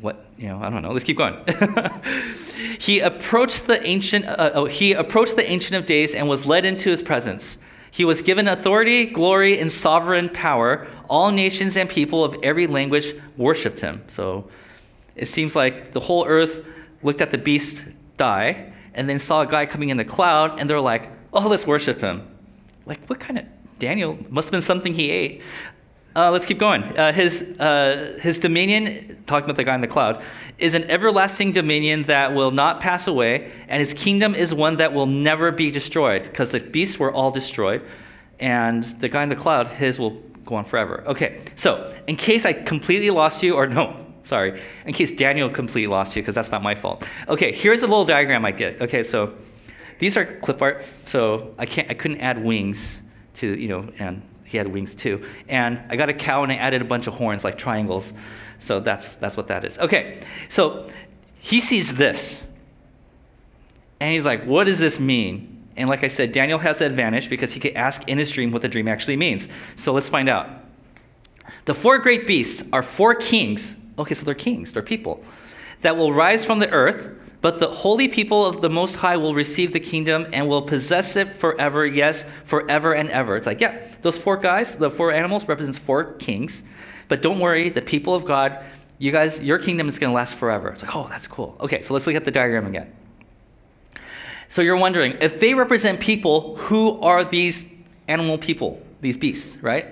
what 0.00 0.26
you 0.36 0.48
know 0.48 0.58
i 0.58 0.70
don't 0.70 0.82
know 0.82 0.92
let's 0.92 1.04
keep 1.04 1.16
going 1.16 1.36
he 2.78 3.00
approached 3.00 3.66
the 3.66 3.84
ancient 3.86 4.24
uh, 4.26 4.50
oh, 4.54 4.64
he 4.66 4.92
approached 4.92 5.36
the 5.36 5.50
ancient 5.50 5.76
of 5.76 5.86
days 5.86 6.14
and 6.14 6.28
was 6.28 6.46
led 6.46 6.64
into 6.64 6.90
his 6.90 7.02
presence 7.02 7.58
he 7.98 8.04
was 8.04 8.22
given 8.22 8.46
authority 8.46 9.06
glory 9.06 9.58
and 9.58 9.72
sovereign 9.72 10.28
power. 10.28 10.86
All 11.10 11.32
nations 11.32 11.76
and 11.76 11.90
people 11.90 12.22
of 12.22 12.36
every 12.44 12.68
language 12.68 13.12
worshiped 13.36 13.80
him. 13.80 14.04
So 14.06 14.48
it 15.16 15.26
seems 15.26 15.56
like 15.56 15.90
the 15.90 15.98
whole 15.98 16.24
earth 16.24 16.64
looked 17.02 17.20
at 17.20 17.32
the 17.32 17.38
beast 17.38 17.82
die 18.16 18.72
and 18.94 19.08
then 19.08 19.18
saw 19.18 19.40
a 19.40 19.48
guy 19.48 19.66
coming 19.66 19.88
in 19.88 19.96
the 19.96 20.04
cloud 20.04 20.60
and 20.60 20.70
they're 20.70 20.80
like 20.80 21.10
oh 21.32 21.48
let's 21.48 21.66
worship 21.66 22.00
him. 22.00 22.22
Like 22.86 23.04
what 23.06 23.18
kind 23.18 23.36
of 23.40 23.46
daniel 23.80 24.16
must 24.28 24.46
have 24.46 24.52
been 24.52 24.62
something 24.62 24.94
he 24.94 25.10
ate 25.10 25.42
Uh, 26.18 26.32
let's 26.32 26.46
keep 26.46 26.58
going. 26.58 26.82
Uh, 26.98 27.12
his, 27.12 27.42
uh, 27.60 28.18
his 28.20 28.40
dominion, 28.40 29.22
talking 29.26 29.44
about 29.44 29.54
the 29.54 29.62
guy 29.62 29.76
in 29.76 29.80
the 29.80 29.86
cloud, 29.86 30.20
is 30.58 30.74
an 30.74 30.82
everlasting 30.90 31.52
dominion 31.52 32.02
that 32.04 32.34
will 32.34 32.50
not 32.50 32.80
pass 32.80 33.06
away, 33.06 33.52
and 33.68 33.78
his 33.78 33.94
kingdom 33.94 34.34
is 34.34 34.52
one 34.52 34.78
that 34.78 34.92
will 34.92 35.06
never 35.06 35.52
be 35.52 35.70
destroyed, 35.70 36.24
because 36.24 36.50
the 36.50 36.58
beasts 36.58 36.98
were 36.98 37.12
all 37.12 37.30
destroyed, 37.30 37.84
and 38.40 38.82
the 38.98 39.08
guy 39.08 39.22
in 39.22 39.28
the 39.28 39.36
cloud, 39.36 39.68
his 39.68 40.00
will 40.00 40.20
go 40.44 40.56
on 40.56 40.64
forever. 40.64 41.04
Okay, 41.06 41.40
so 41.54 41.94
in 42.08 42.16
case 42.16 42.44
I 42.44 42.52
completely 42.52 43.10
lost 43.10 43.44
you, 43.44 43.54
or 43.54 43.68
no, 43.68 44.04
sorry, 44.24 44.60
in 44.86 44.94
case 44.94 45.12
Daniel 45.12 45.48
completely 45.48 45.86
lost 45.86 46.16
you, 46.16 46.22
because 46.22 46.34
that's 46.34 46.50
not 46.50 46.64
my 46.64 46.74
fault. 46.74 47.08
Okay, 47.28 47.52
here's 47.52 47.84
a 47.84 47.86
little 47.86 48.04
diagram 48.04 48.44
I 48.44 48.50
get. 48.50 48.82
Okay, 48.82 49.04
so 49.04 49.34
these 50.00 50.16
are 50.16 50.24
clip 50.24 50.60
art, 50.60 50.84
so 51.04 51.54
I 51.58 51.66
can't, 51.66 51.88
I 51.88 51.94
couldn't 51.94 52.22
add 52.22 52.42
wings 52.42 52.98
to, 53.34 53.56
you 53.56 53.68
know, 53.68 53.88
and 54.00 54.20
he 54.48 54.58
had 54.58 54.66
wings 54.66 54.94
too. 54.94 55.24
And 55.48 55.80
I 55.88 55.96
got 55.96 56.08
a 56.08 56.14
cow 56.14 56.42
and 56.42 56.50
I 56.50 56.56
added 56.56 56.82
a 56.82 56.84
bunch 56.84 57.06
of 57.06 57.14
horns 57.14 57.44
like 57.44 57.58
triangles. 57.58 58.12
So 58.58 58.80
that's, 58.80 59.16
that's 59.16 59.36
what 59.36 59.48
that 59.48 59.64
is. 59.64 59.78
Okay, 59.78 60.20
so 60.48 60.90
he 61.38 61.60
sees 61.60 61.94
this. 61.94 62.42
And 64.00 64.14
he's 64.14 64.24
like, 64.24 64.44
what 64.44 64.64
does 64.64 64.78
this 64.78 64.98
mean? 64.98 65.66
And 65.76 65.88
like 65.88 66.02
I 66.02 66.08
said, 66.08 66.32
Daniel 66.32 66.58
has 66.58 66.78
the 66.78 66.86
advantage 66.86 67.28
because 67.30 67.52
he 67.52 67.60
can 67.60 67.76
ask 67.76 68.08
in 68.08 68.18
his 68.18 68.30
dream 68.30 68.50
what 68.50 68.62
the 68.62 68.68
dream 68.68 68.88
actually 68.88 69.16
means. 69.16 69.48
So 69.76 69.92
let's 69.92 70.08
find 70.08 70.28
out. 70.28 70.48
The 71.64 71.74
four 71.74 71.98
great 71.98 72.26
beasts 72.26 72.64
are 72.72 72.82
four 72.82 73.14
kings. 73.14 73.76
Okay, 73.98 74.14
so 74.14 74.24
they're 74.24 74.34
kings, 74.34 74.72
they're 74.72 74.82
people 74.82 75.22
that 75.80 75.96
will 75.96 76.12
rise 76.12 76.44
from 76.44 76.58
the 76.58 76.70
earth 76.70 77.10
but 77.40 77.60
the 77.60 77.68
holy 77.68 78.08
people 78.08 78.44
of 78.44 78.60
the 78.60 78.68
Most 78.68 78.96
High 78.96 79.16
will 79.16 79.34
receive 79.34 79.72
the 79.72 79.80
kingdom 79.80 80.26
and 80.32 80.48
will 80.48 80.62
possess 80.62 81.14
it 81.14 81.28
forever, 81.28 81.86
yes, 81.86 82.24
forever 82.44 82.92
and 82.92 83.08
ever. 83.10 83.36
It's 83.36 83.46
like, 83.46 83.60
yeah, 83.60 83.80
those 84.02 84.18
four 84.18 84.36
guys, 84.36 84.76
the 84.76 84.90
four 84.90 85.12
animals 85.12 85.46
represents 85.46 85.78
four 85.78 86.14
kings. 86.14 86.64
But 87.06 87.22
don't 87.22 87.38
worry, 87.38 87.70
the 87.70 87.82
people 87.82 88.14
of 88.14 88.24
God, 88.24 88.64
you 88.98 89.12
guys, 89.12 89.40
your 89.40 89.58
kingdom 89.58 89.88
is 89.88 89.98
going 89.98 90.10
to 90.10 90.14
last 90.14 90.34
forever. 90.34 90.70
It's 90.70 90.82
like, 90.82 90.96
oh, 90.96 91.06
that's 91.08 91.28
cool. 91.28 91.56
Okay, 91.60 91.82
so 91.82 91.94
let's 91.94 92.06
look 92.06 92.16
at 92.16 92.24
the 92.24 92.32
diagram 92.32 92.66
again. 92.66 92.92
So 94.48 94.60
you're 94.60 94.76
wondering, 94.76 95.16
if 95.20 95.38
they 95.38 95.54
represent 95.54 96.00
people, 96.00 96.56
who 96.56 97.00
are 97.00 97.22
these 97.22 97.70
animal 98.08 98.38
people, 98.38 98.82
these 99.00 99.16
beasts, 99.16 99.58
right? 99.62 99.86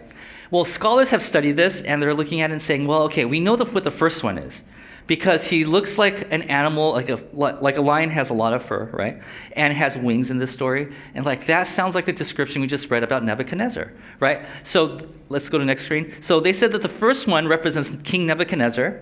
Well, 0.51 0.65
scholars 0.65 1.11
have 1.11 1.23
studied 1.23 1.53
this 1.53 1.81
and 1.83 2.03
they're 2.03 2.15
looking 2.15 2.41
at 2.41 2.51
it 2.51 2.55
and 2.55 2.63
saying, 2.63 2.87
well, 2.87 3.03
okay, 3.05 3.25
we 3.25 3.39
know 3.39 3.55
the, 3.55 3.67
what 3.67 3.85
the 3.85 3.91
first 3.91 4.25
one 4.25 4.39
is 4.39 4.65
because 5.07 5.49
he 5.49 5.65
looks 5.65 5.99
like 5.99 6.33
an 6.33 6.43
animal, 6.43 6.93
like 6.93 7.09
a, 7.09 7.21
like 7.33 7.77
a 7.77 7.81
lion 7.81 8.11
has 8.11 8.31
a 8.31 8.35
lot 8.35 8.53
of 8.53 8.63
fur, 8.63 8.87
right? 8.93 9.23
And 9.53 9.73
has 9.73 9.97
wings 9.97 10.31
in 10.31 10.39
this 10.39 10.51
story. 10.51 10.93
And 11.15 11.25
like 11.25 11.47
that 11.47 11.67
sounds 11.67 11.95
like 11.95 12.07
the 12.07 12.13
description 12.13 12.61
we 12.61 12.67
just 12.67 12.91
read 12.91 13.05
about 13.05 13.25
Nebuchadnezzar, 13.25 13.93
right? 14.19 14.45
So 14.65 14.99
let's 15.29 15.49
go 15.49 15.59
to 15.59 15.63
the 15.63 15.67
next 15.67 15.85
screen. 15.85 16.13
So 16.23 16.41
they 16.41 16.53
said 16.53 16.73
that 16.73 16.83
the 16.83 16.89
first 16.89 17.27
one 17.27 17.47
represents 17.47 17.91
King 18.03 18.27
Nebuchadnezzar, 18.27 19.01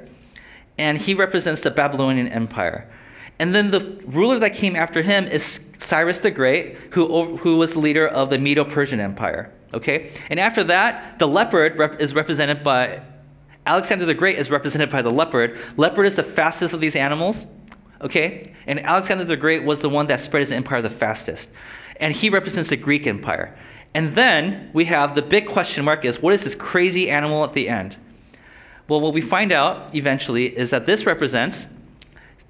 and 0.76 0.98
he 0.98 1.14
represents 1.14 1.62
the 1.62 1.70
Babylonian 1.70 2.28
Empire. 2.28 2.90
And 3.38 3.54
then 3.54 3.70
the 3.70 4.00
ruler 4.06 4.38
that 4.38 4.54
came 4.54 4.76
after 4.76 5.02
him 5.02 5.24
is 5.24 5.70
Cyrus 5.78 6.18
the 6.18 6.30
Great, 6.30 6.76
who, 6.92 7.36
who 7.36 7.56
was 7.56 7.72
the 7.72 7.80
leader 7.80 8.06
of 8.06 8.30
the 8.30 8.38
Medo 8.38 8.64
Persian 8.64 9.00
Empire. 9.00 9.52
Okay? 9.72 10.12
And 10.30 10.38
after 10.38 10.62
that, 10.64 11.18
the 11.18 11.26
leopard 11.26 11.76
rep- 11.76 12.00
is 12.00 12.14
represented 12.14 12.62
by 12.62 13.02
Alexander 13.66 14.04
the 14.04 14.14
Great 14.14 14.38
is 14.38 14.50
represented 14.50 14.90
by 14.90 15.02
the 15.02 15.10
leopard. 15.10 15.58
Leopard 15.76 16.06
is 16.06 16.16
the 16.16 16.22
fastest 16.22 16.74
of 16.74 16.80
these 16.80 16.96
animals, 16.96 17.46
okay? 18.00 18.42
And 18.66 18.80
Alexander 18.80 19.24
the 19.24 19.36
Great 19.36 19.64
was 19.64 19.80
the 19.80 19.88
one 19.88 20.06
that 20.08 20.20
spread 20.20 20.40
his 20.40 20.52
empire 20.52 20.82
the 20.82 20.90
fastest. 20.90 21.50
And 21.96 22.14
he 22.14 22.28
represents 22.28 22.70
the 22.70 22.76
Greek 22.76 23.06
Empire. 23.06 23.56
And 23.94 24.14
then 24.14 24.70
we 24.72 24.86
have 24.86 25.14
the 25.14 25.22
big 25.22 25.46
question 25.46 25.84
mark 25.84 26.04
is 26.04 26.20
what 26.20 26.34
is 26.34 26.44
this 26.44 26.54
crazy 26.54 27.10
animal 27.10 27.44
at 27.44 27.52
the 27.52 27.68
end? 27.68 27.96
Well, 28.88 29.00
what 29.00 29.14
we 29.14 29.20
find 29.20 29.52
out 29.52 29.94
eventually 29.94 30.46
is 30.46 30.70
that 30.70 30.86
this 30.86 31.06
represents 31.06 31.66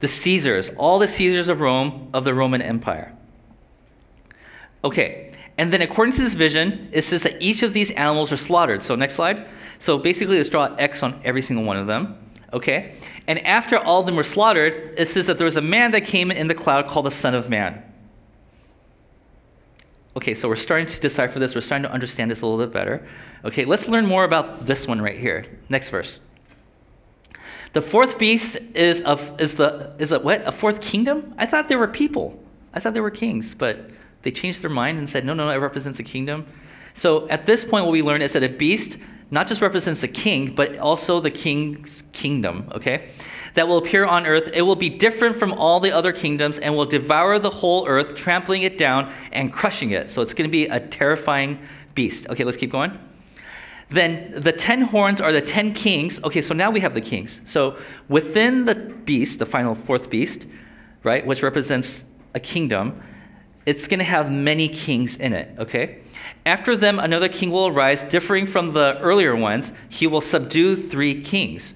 the 0.01 0.09
Caesars, 0.09 0.71
all 0.77 0.99
the 0.99 1.07
Caesars 1.07 1.49
of 1.49 1.61
Rome, 1.61 2.11
of 2.13 2.25
the 2.25 2.35
Roman 2.35 2.61
Empire. 2.61 3.13
Okay, 4.83 5.33
and 5.57 5.73
then 5.73 5.81
according 5.81 6.15
to 6.15 6.23
this 6.23 6.35
vision, 6.35 6.89
it 6.93 7.03
says 7.03 7.23
that 7.23 7.41
each 7.41 7.63
of 7.63 7.73
these 7.73 7.91
animals 7.93 8.33
are 8.33 8.37
slaughtered. 8.37 8.83
So, 8.83 8.97
next 8.97 9.15
slide. 9.15 9.47
So 9.85 9.99
basically, 9.99 10.39
let's 10.39 10.49
draw 10.49 10.75
X 10.79 11.03
on 11.03 11.21
every 11.25 11.43
single 11.43 11.63
one 11.63 11.77
of 11.77 11.87
them. 11.87 12.17
Okay? 12.55 12.95
And 13.27 13.39
after 13.41 13.77
all 13.77 14.01
of 14.01 14.07
them 14.07 14.17
were 14.17 14.25
slaughtered, 14.25 14.95
it 14.97 15.05
says 15.09 15.27
that 15.27 15.37
there 15.37 15.45
was 15.45 15.57
a 15.57 15.61
man 15.61 15.91
that 15.91 16.07
came 16.07 16.31
in 16.31 16.49
the 16.49 16.55
cloud 16.55 16.89
called 16.89 17.05
the 17.05 17.11
Son 17.11 17.35
of 17.35 17.51
Man. 17.51 17.83
Okay, 20.17 20.33
so 20.33 20.49
we're 20.49 20.57
starting 20.57 20.87
to 20.87 20.99
decipher 20.99 21.39
this. 21.39 21.55
We're 21.55 21.61
starting 21.61 21.83
to 21.83 21.93
understand 21.93 22.31
this 22.31 22.41
a 22.41 22.47
little 22.47 22.65
bit 22.65 22.73
better. 22.73 23.07
Okay, 23.45 23.67
let's 23.67 23.87
learn 23.87 24.07
more 24.07 24.25
about 24.25 24.65
this 24.65 24.89
one 24.89 25.03
right 25.03 25.19
here. 25.19 25.45
Next 25.69 25.91
verse. 25.91 26.19
The 27.75 27.83
fourth 27.83 28.17
beast 28.17 28.57
is 28.75 29.03
of 29.03 29.39
is 29.39 29.57
the 29.57 29.93
is 29.99 30.13
a 30.13 30.19
what? 30.19 30.47
A 30.47 30.53
fourth 30.53 30.81
kingdom? 30.81 31.35
I 31.37 31.45
thought 31.45 31.69
they 31.69 31.77
were 31.77 31.89
people. 31.89 32.43
I 32.73 32.81
thought 32.81 32.95
they 32.95 33.01
were 33.01 33.11
kings, 33.11 33.55
but 33.55 33.91
they 34.23 34.31
changed 34.31 34.63
their 34.63 34.71
mind 34.71 34.99
and 34.99 35.11
said, 35.11 35.27
no, 35.27 35.35
no, 35.35 35.45
no, 35.45 35.53
it 35.53 35.59
represents 35.59 35.99
a 35.99 36.05
kingdom. 36.05 36.47
So 36.95 37.29
at 37.29 37.45
this 37.45 37.67
point, 37.67 37.85
what 37.85 37.93
we 37.93 38.01
learn 38.01 38.23
is 38.23 38.33
that 38.33 38.43
a 38.43 38.49
beast 38.49 38.97
not 39.31 39.47
just 39.47 39.63
represents 39.63 40.03
a 40.03 40.09
king, 40.09 40.55
but 40.55 40.79
also 40.79 41.21
the 41.21 41.31
king's 41.31 42.03
kingdom, 42.13 42.69
okay? 42.73 43.09
That 43.55 43.69
will 43.69 43.79
appear 43.79 44.05
on 44.05 44.27
earth. 44.27 44.51
It 44.53 44.63
will 44.63 44.77
be 44.77 44.89
different 44.89 45.37
from 45.37 45.53
all 45.53 45.81
the 45.81 45.93
other 45.93 46.13
kingdoms 46.13 46.59
and 46.59 46.77
will 46.77 46.87
devour 46.87 47.39
the 47.39 47.51
whole 47.51 47.87
earth, 47.87 48.17
trampling 48.17 48.63
it 48.63 48.79
down 48.79 49.13
and 49.33 49.53
crushing 49.53 49.91
it. 49.91 50.11
So 50.11 50.23
it's 50.23 50.35
going 50.35 50.49
to 50.49 50.53
be 50.53 50.67
a 50.67 50.81
terrifying 50.81 51.59
beast. 51.95 52.29
Okay, 52.29 52.45
let's 52.45 52.57
keep 52.57 52.73
going. 52.73 52.99
Then 53.91 54.33
the 54.41 54.53
ten 54.53 54.83
horns 54.83 55.21
are 55.21 55.33
the 55.33 55.41
ten 55.41 55.73
kings. 55.73 56.23
Okay, 56.25 56.43
so 56.43 56.55
now 56.55 56.71
we 56.71 56.81
have 56.81 56.95
the 56.95 57.01
kings. 57.01 57.41
So 57.45 57.77
within 58.09 58.65
the 58.65 58.75
beast, 58.75 59.39
the 59.39 59.47
final 59.47 59.75
fourth 59.75 60.11
beast, 60.11 60.45
right, 61.05 61.25
which 61.25 61.43
represents 61.43 62.05
a 62.35 62.41
kingdom, 62.41 63.01
it's 63.67 63.89
going 63.89 63.99
to 63.99 64.05
have 64.05 64.31
many 64.31 64.69
kings 64.69 65.17
in 65.17 65.33
it, 65.33 65.59
okay? 65.59 66.01
After 66.47 66.77
them, 66.77 66.99
another 66.99 67.29
king 67.29 67.51
will 67.51 67.69
arise, 67.69 68.05
differing 68.05 68.47
from 68.47 68.73
the 68.75 68.99
earlier 69.01 69.35
ones. 69.35 69.73
He 69.89 70.07
will 70.07 70.21
subdue 70.21 70.77
three 70.77 71.23
kings. 71.23 71.75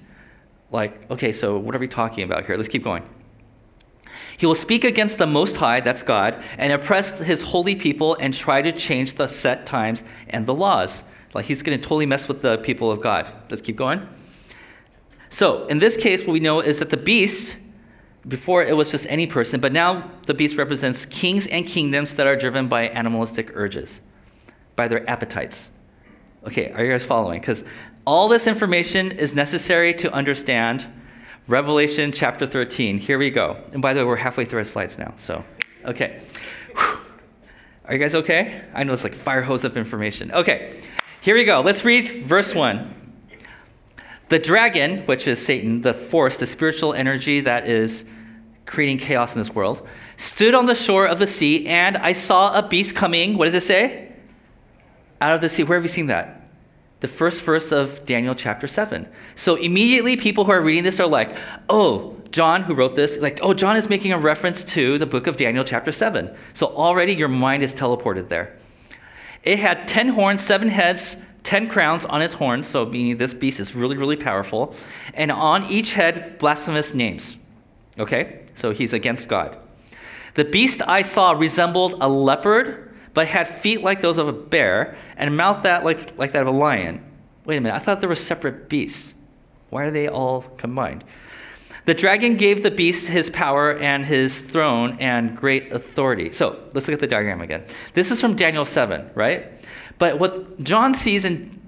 Like, 0.71 1.09
okay, 1.09 1.31
so 1.31 1.57
what 1.57 1.75
are 1.75 1.79
we 1.79 1.87
talking 1.87 2.23
about 2.23 2.45
here? 2.45 2.55
Let's 2.55 2.69
keep 2.69 2.83
going. 2.83 3.03
He 4.37 4.45
will 4.45 4.55
speak 4.55 4.83
against 4.83 5.17
the 5.17 5.25
Most 5.25 5.57
High, 5.57 5.81
that's 5.81 6.03
God, 6.03 6.41
and 6.57 6.71
oppress 6.71 7.19
his 7.19 7.41
holy 7.41 7.75
people 7.75 8.15
and 8.15 8.33
try 8.33 8.61
to 8.61 8.71
change 8.71 9.15
the 9.15 9.27
set 9.27 9.65
times 9.65 10.03
and 10.29 10.45
the 10.45 10.53
laws. 10.53 11.03
Like, 11.33 11.45
he's 11.45 11.61
going 11.61 11.77
to 11.77 11.81
totally 11.81 12.05
mess 12.05 12.27
with 12.27 12.41
the 12.41 12.57
people 12.59 12.91
of 12.91 13.01
God. 13.01 13.27
Let's 13.49 13.61
keep 13.61 13.75
going. 13.75 14.07
So, 15.29 15.67
in 15.67 15.79
this 15.79 15.97
case, 15.97 16.21
what 16.21 16.33
we 16.33 16.39
know 16.39 16.59
is 16.59 16.79
that 16.79 16.89
the 16.89 16.97
beast, 16.97 17.57
before 18.29 18.63
it 18.63 18.77
was 18.77 18.91
just 18.91 19.05
any 19.09 19.27
person, 19.27 19.59
but 19.59 19.73
now 19.73 20.09
the 20.27 20.33
beast 20.33 20.55
represents 20.55 21.05
kings 21.07 21.47
and 21.47 21.65
kingdoms 21.65 22.13
that 22.13 22.27
are 22.27 22.35
driven 22.35 22.67
by 22.67 22.87
animalistic 22.87 23.51
urges 23.55 23.99
by 24.75 24.87
their 24.87 25.07
appetites. 25.09 25.67
Okay, 26.45 26.71
are 26.71 26.85
you 26.85 26.91
guys 26.91 27.03
following? 27.03 27.41
Because 27.41 27.65
all 28.05 28.29
this 28.29 28.47
information 28.47 29.11
is 29.11 29.35
necessary 29.35 29.93
to 29.95 30.13
understand 30.13 30.87
Revelation 31.47 32.11
chapter 32.11 32.45
13. 32.45 32.99
Here 32.99 33.17
we 33.17 33.31
go. 33.31 33.57
And 33.73 33.81
by 33.81 33.93
the 33.93 34.01
way, 34.01 34.05
we're 34.05 34.15
halfway 34.15 34.45
through 34.45 34.59
our 34.59 34.65
slides 34.65 34.97
now. 34.97 35.15
So, 35.17 35.43
okay. 35.83 36.21
Are 37.85 37.93
you 37.93 37.99
guys 37.99 38.13
okay? 38.13 38.61
I 38.73 38.83
know 38.83 38.93
it's 38.93 39.03
like 39.03 39.15
fire 39.15 39.41
hose 39.41 39.65
of 39.65 39.75
information. 39.75 40.31
Okay, 40.31 40.79
here 41.21 41.33
we 41.33 41.43
go. 41.43 41.61
Let's 41.61 41.83
read 41.83 42.07
verse 42.23 42.53
1. 42.53 42.95
The 44.29 44.37
dragon, 44.37 45.07
which 45.07 45.27
is 45.27 45.43
Satan, 45.43 45.81
the 45.81 45.95
force, 45.95 46.37
the 46.37 46.45
spiritual 46.45 46.93
energy 46.93 47.41
that 47.41 47.67
is 47.67 48.05
creating 48.69 48.99
chaos 48.99 49.35
in 49.35 49.41
this 49.41 49.53
world, 49.53 49.85
stood 50.17 50.55
on 50.55 50.65
the 50.65 50.75
shore 50.75 51.05
of 51.05 51.19
the 51.19 51.27
sea, 51.27 51.67
and 51.67 51.97
I 51.97 52.13
saw 52.13 52.57
a 52.57 52.65
beast 52.65 52.95
coming. 52.95 53.37
What 53.37 53.45
does 53.45 53.55
it 53.55 53.63
say? 53.63 54.09
out 55.21 55.35
of 55.35 55.41
the 55.41 55.49
sea. 55.49 55.63
Where 55.63 55.77
have 55.77 55.83
you 55.83 55.89
seen 55.89 56.07
that? 56.07 56.35
The 57.01 57.07
first 57.07 57.41
verse 57.41 57.71
of 57.71 58.05
Daniel 58.05 58.35
chapter 58.35 58.67
7. 58.67 59.07
So 59.35 59.55
immediately 59.55 60.17
people 60.17 60.43
who 60.43 60.51
are 60.51 60.61
reading 60.61 60.83
this 60.83 60.99
are 60.99 61.07
like, 61.07 61.35
oh, 61.69 62.15
John, 62.31 62.63
who 62.63 62.73
wrote 62.73 62.95
this, 62.95 63.17
like, 63.17 63.39
oh, 63.41 63.53
John 63.53 63.77
is 63.77 63.89
making 63.89 64.11
a 64.11 64.19
reference 64.19 64.63
to 64.65 64.97
the 64.97 65.05
book 65.05 65.25
of 65.25 65.37
Daniel 65.37 65.63
chapter 65.63 65.91
7. 65.91 66.35
So 66.53 66.67
already 66.67 67.13
your 67.13 67.29
mind 67.29 67.63
is 67.63 67.73
teleported 67.73 68.27
there. 68.27 68.57
It 69.43 69.59
had 69.59 69.87
10 69.87 70.09
horns, 70.09 70.43
seven 70.43 70.67
heads, 70.67 71.15
10 71.43 71.69
crowns 71.69 72.05
on 72.05 72.21
its 72.21 72.33
horns, 72.33 72.67
so 72.67 72.85
meaning 72.85 73.15
this 73.15 73.33
beast 73.33 73.61
is 73.61 73.73
really, 73.73 73.95
really 73.95 74.17
powerful. 74.17 74.75
And 75.13 75.31
on 75.31 75.63
each 75.65 75.93
head, 75.93 76.37
blasphemous 76.37 76.93
names. 76.93 77.37
Okay? 77.99 78.45
So 78.55 78.71
he's 78.71 78.93
against 78.93 79.27
God. 79.27 79.57
The 80.35 80.45
beast 80.45 80.81
I 80.81 81.01
saw 81.01 81.31
resembled 81.31 81.95
a 81.99 82.07
leopard 82.07 82.85
but 83.13 83.27
had 83.27 83.47
feet 83.47 83.83
like 83.83 84.01
those 84.01 84.17
of 84.17 84.27
a 84.27 84.33
bear 84.33 84.97
and 85.17 85.35
mouth 85.35 85.63
that 85.63 85.83
like, 85.83 86.17
like 86.17 86.31
that 86.31 86.41
of 86.41 86.47
a 86.47 86.57
lion. 86.57 87.03
Wait 87.45 87.57
a 87.57 87.61
minute, 87.61 87.75
I 87.75 87.79
thought 87.79 87.99
there 87.99 88.09
were 88.09 88.15
separate 88.15 88.69
beasts. 88.69 89.13
Why 89.69 89.83
are 89.83 89.91
they 89.91 90.07
all 90.07 90.41
combined? 90.57 91.03
The 91.85 91.93
dragon 91.93 92.35
gave 92.35 92.61
the 92.61 92.71
beast 92.71 93.07
his 93.07 93.29
power 93.29 93.75
and 93.75 94.05
his 94.05 94.39
throne 94.41 94.97
and 94.99 95.35
great 95.35 95.71
authority. 95.71 96.31
So 96.31 96.59
let's 96.73 96.87
look 96.87 96.93
at 96.93 96.99
the 96.99 97.07
diagram 97.07 97.41
again. 97.41 97.65
This 97.93 98.11
is 98.11 98.21
from 98.21 98.35
Daniel 98.35 98.65
7, 98.65 99.09
right? 99.15 99.51
But 99.97 100.19
what 100.19 100.61
John 100.63 100.93
sees 100.93 101.25
in 101.25 101.59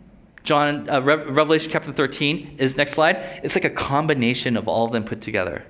John, 0.44 0.90
uh, 0.90 1.02
Re- 1.02 1.24
Revelation 1.26 1.72
chapter 1.72 1.92
13 1.92 2.56
is 2.60 2.78
next 2.78 2.94
slide. 2.94 3.18
It's 3.44 3.56
like 3.56 3.66
a 3.66 3.70
combination 3.70 4.58
of 4.58 4.68
all 4.68 4.86
of 4.86 4.92
them 4.92 5.04
put 5.04 5.22
together. 5.22 5.66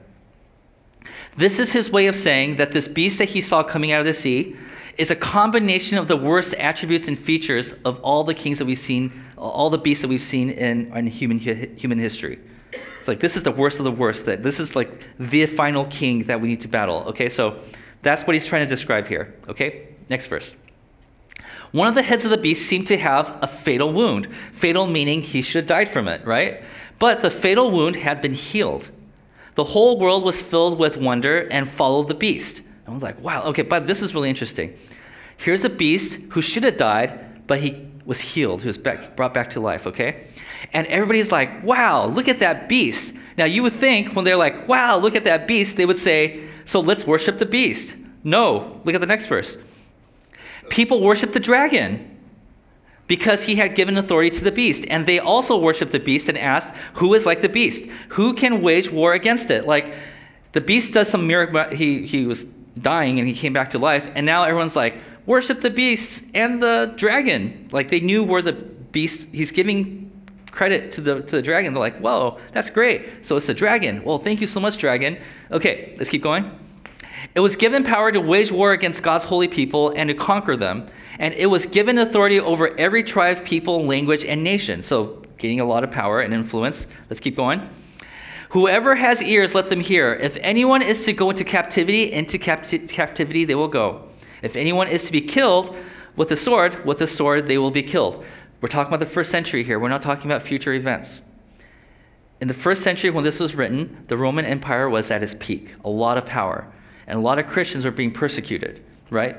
This 1.38 1.60
is 1.60 1.72
his 1.72 1.90
way 1.90 2.08
of 2.08 2.16
saying 2.16 2.58
that 2.58 2.72
this 2.72 2.88
beast 2.88 3.18
that 3.20 3.30
he 3.30 3.42
saw 3.42 3.64
coming 3.64 3.92
out 3.92 4.02
of 4.02 4.06
the 4.06 4.14
sea 4.14 4.56
is 4.98 5.12
a 5.12 5.16
combination 5.16 5.98
of 5.98 6.08
the 6.08 6.18
worst 6.18 6.54
attributes 6.56 7.08
and 7.08 7.18
features 7.18 7.74
of 7.86 8.00
all 8.02 8.24
the 8.24 8.34
kings 8.34 8.60
that 8.60 8.66
we've 8.66 8.78
seen, 8.78 9.12
all 9.38 9.70
the 9.70 9.78
beasts 9.78 10.02
that 10.02 10.10
we've 10.10 10.22
seen 10.22 10.50
in, 10.50 10.96
in 10.96 11.08
human, 11.08 11.40
human 11.40 12.00
history. 12.00 12.40
It's 13.00 13.08
like 13.08 13.20
this 13.20 13.36
is 13.36 13.44
the 13.44 13.52
worst 13.52 13.80
of 13.80 13.86
the 13.86 13.92
worst. 13.92 14.26
That 14.26 14.44
this 14.44 14.60
is 14.60 14.76
like 14.76 15.06
the 15.18 15.46
final 15.48 15.86
king 15.86 16.26
that 16.26 16.40
we 16.40 16.50
need 16.50 16.62
to 16.62 16.68
battle. 16.68 17.04
Okay, 17.08 17.30
so 17.30 17.60
that's 18.04 18.28
what 18.28 18.34
he's 18.36 18.46
trying 18.46 18.64
to 18.64 18.70
describe 18.70 19.08
here. 19.08 19.34
Okay, 19.48 19.88
next 20.10 20.28
verse. 20.28 20.54
One 21.72 21.88
of 21.88 21.96
the 21.96 22.04
heads 22.04 22.26
of 22.26 22.32
the 22.32 22.38
beast 22.38 22.68
seemed 22.68 22.88
to 22.88 22.98
have 22.98 23.38
a 23.42 23.48
fatal 23.48 23.92
wound. 23.92 24.28
Fatal 24.52 24.86
meaning 24.86 25.22
he 25.22 25.42
should 25.42 25.64
have 25.64 25.68
died 25.68 25.90
from 25.90 26.08
it, 26.08 26.26
right? 26.26 26.64
But 27.00 27.22
the 27.22 27.32
fatal 27.32 27.72
wound 27.72 27.96
had 27.96 28.22
been 28.22 28.34
healed. 28.34 28.90
The 29.56 29.64
whole 29.64 30.00
world 30.00 30.24
was 30.24 30.42
filled 30.42 30.80
with 30.80 30.98
wonder 30.98 31.48
and 31.52 31.70
followed 31.70 32.08
the 32.08 32.16
beast. 32.16 32.62
I 32.88 32.92
was 32.92 33.04
like, 33.04 33.20
wow, 33.22 33.44
okay, 33.46 33.62
but 33.62 33.88
this 33.88 34.02
is 34.02 34.14
really 34.14 34.30
interesting. 34.30 34.76
Here's 35.38 35.64
a 35.64 35.70
beast 35.70 36.20
who 36.30 36.42
should 36.42 36.64
have 36.64 36.78
died, 36.78 37.48
but 37.48 37.60
he 37.60 37.88
was 38.06 38.20
healed, 38.20 38.62
he 38.62 38.68
was 38.68 38.78
back, 38.78 39.16
brought 39.16 39.34
back 39.34 39.52
to 39.52 39.60
life, 39.60 39.88
okay? 39.88 40.28
And 40.74 40.88
everybody's 40.88 41.32
like, 41.32 41.64
wow, 41.64 42.06
look 42.06 42.28
at 42.28 42.40
that 42.40 42.70
beast. 42.70 43.16
Now, 43.38 43.46
you 43.46 43.64
would 43.64 43.74
think 43.74 44.16
when 44.16 44.26
they're 44.26 44.36
like, 44.36 44.68
wow, 44.68 44.98
look 44.98 45.16
at 45.16 45.24
that 45.24 45.48
beast, 45.48 45.78
they 45.78 45.86
would 45.86 46.00
say, 46.00 46.44
so 46.66 46.80
let's 46.80 47.06
worship 47.06 47.40
the 47.40 47.46
beast. 47.46 47.96
No, 48.24 48.82
look 48.84 48.96
at 48.96 49.02
the 49.02 49.08
next 49.08 49.26
verse. 49.28 49.58
People 50.70 51.02
worship 51.02 51.34
the 51.34 51.40
dragon 51.40 52.11
because 53.12 53.44
he 53.44 53.56
had 53.56 53.76
given 53.76 53.98
authority 53.98 54.30
to 54.30 54.42
the 54.42 54.54
beast. 54.54 54.86
And 54.90 55.06
they 55.06 55.20
also 55.20 55.58
worshiped 55.58 55.92
the 55.92 56.00
beast 56.00 56.30
and 56.30 56.38
asked, 56.38 56.74
Who 56.94 57.14
is 57.14 57.26
like 57.26 57.42
the 57.42 57.50
beast? 57.50 57.84
Who 58.12 58.34
can 58.34 58.62
wage 58.62 58.90
war 58.90 59.12
against 59.12 59.52
it? 59.52 59.68
Like, 59.68 59.94
the 60.54 60.62
beast 60.62 60.94
does 60.94 61.10
some 61.10 61.28
miracle. 61.28 61.76
He, 61.76 62.06
he 62.06 62.26
was 62.26 62.46
dying 62.80 63.20
and 63.20 63.28
he 63.28 63.34
came 63.34 63.52
back 63.52 63.72
to 63.72 63.80
life. 63.80 64.10
And 64.16 64.26
now 64.26 64.46
everyone's 64.46 64.78
like, 64.78 64.96
Worship 65.26 65.60
the 65.60 65.70
beast 65.70 66.24
and 66.34 66.64
the 66.64 66.94
dragon. 66.96 67.68
Like, 67.74 67.90
they 67.90 68.00
knew 68.00 68.24
where 68.24 68.42
the 68.42 68.54
beast, 68.54 69.28
he's 69.34 69.52
giving 69.52 70.10
credit 70.50 70.94
to 70.94 71.02
the, 71.02 71.16
to 71.22 71.36
the 71.36 71.42
dragon. 71.42 71.74
They're 71.74 71.82
like, 71.82 72.00
Whoa, 72.00 72.40
that's 72.54 72.70
great. 72.70 73.26
So 73.26 73.36
it's 73.36 73.48
the 73.48 73.54
dragon. 73.54 74.06
Well, 74.06 74.20
thank 74.20 74.40
you 74.40 74.48
so 74.48 74.62
much, 74.62 74.78
dragon. 74.78 75.18
Okay, 75.52 75.96
let's 75.98 76.10
keep 76.10 76.24
going. 76.24 76.50
It 77.36 77.42
was 77.42 77.58
given 77.58 77.84
power 77.84 78.10
to 78.14 78.22
wage 78.22 78.54
war 78.54 78.72
against 78.72 79.04
God's 79.04 79.26
holy 79.26 79.50
people 79.50 79.90
and 79.98 80.08
to 80.08 80.14
conquer 80.14 80.56
them. 80.56 80.88
And 81.22 81.36
it 81.36 81.46
was 81.46 81.68
given 81.68 82.00
authority 82.00 82.40
over 82.40 82.76
every 82.80 83.04
tribe, 83.04 83.46
people, 83.46 83.86
language, 83.86 84.26
and 84.26 84.44
nation. 84.44 84.82
So, 84.82 85.24
gaining 85.38 85.60
a 85.60 85.66
lot 85.66 85.84
of 85.84 85.92
power 85.92 86.20
and 86.20 86.34
influence. 86.34 86.88
Let's 87.10 87.20
keep 87.20 87.36
going. 87.36 87.70
Whoever 88.50 88.96
has 88.96 89.22
ears, 89.22 89.54
let 89.54 89.70
them 89.70 89.80
hear. 89.80 90.16
If 90.16 90.36
anyone 90.42 90.82
is 90.82 91.06
to 91.06 91.14
go 91.14 91.30
into 91.30 91.44
captivity, 91.44 92.12
into 92.12 92.40
capti- 92.40 92.90
captivity 92.90 93.46
they 93.46 93.56
will 93.56 93.68
go. 93.68 94.10
If 94.42 94.56
anyone 94.56 94.88
is 94.88 95.06
to 95.06 95.12
be 95.12 95.22
killed 95.22 95.76
with 96.16 96.32
a 96.32 96.36
sword, 96.36 96.84
with 96.86 97.00
a 97.02 97.08
sword 97.08 97.46
they 97.46 97.60
will 97.60 97.72
be 97.72 97.84
killed. 97.84 98.26
We're 98.60 98.70
talking 98.70 98.92
about 98.92 99.00
the 99.00 99.12
first 99.12 99.30
century 99.30 99.64
here. 99.64 99.80
We're 99.80 99.90
not 99.90 100.02
talking 100.02 100.30
about 100.30 100.42
future 100.42 100.74
events. 100.74 101.22
In 102.42 102.48
the 102.48 102.54
first 102.56 102.82
century, 102.82 103.12
when 103.12 103.24
this 103.24 103.40
was 103.40 103.56
written, 103.56 104.06
the 104.08 104.18
Roman 104.18 104.46
Empire 104.46 104.90
was 104.90 105.12
at 105.12 105.22
its 105.22 105.36
peak, 105.40 105.76
a 105.86 105.90
lot 105.90 106.18
of 106.18 106.26
power 106.26 106.68
and 107.08 107.20
a 107.20 107.22
lot 107.22 107.40
of 107.40 107.48
Christians 107.48 107.84
were 107.84 107.92
being 107.92 108.12
persecuted, 108.12 108.82
right? 109.10 109.38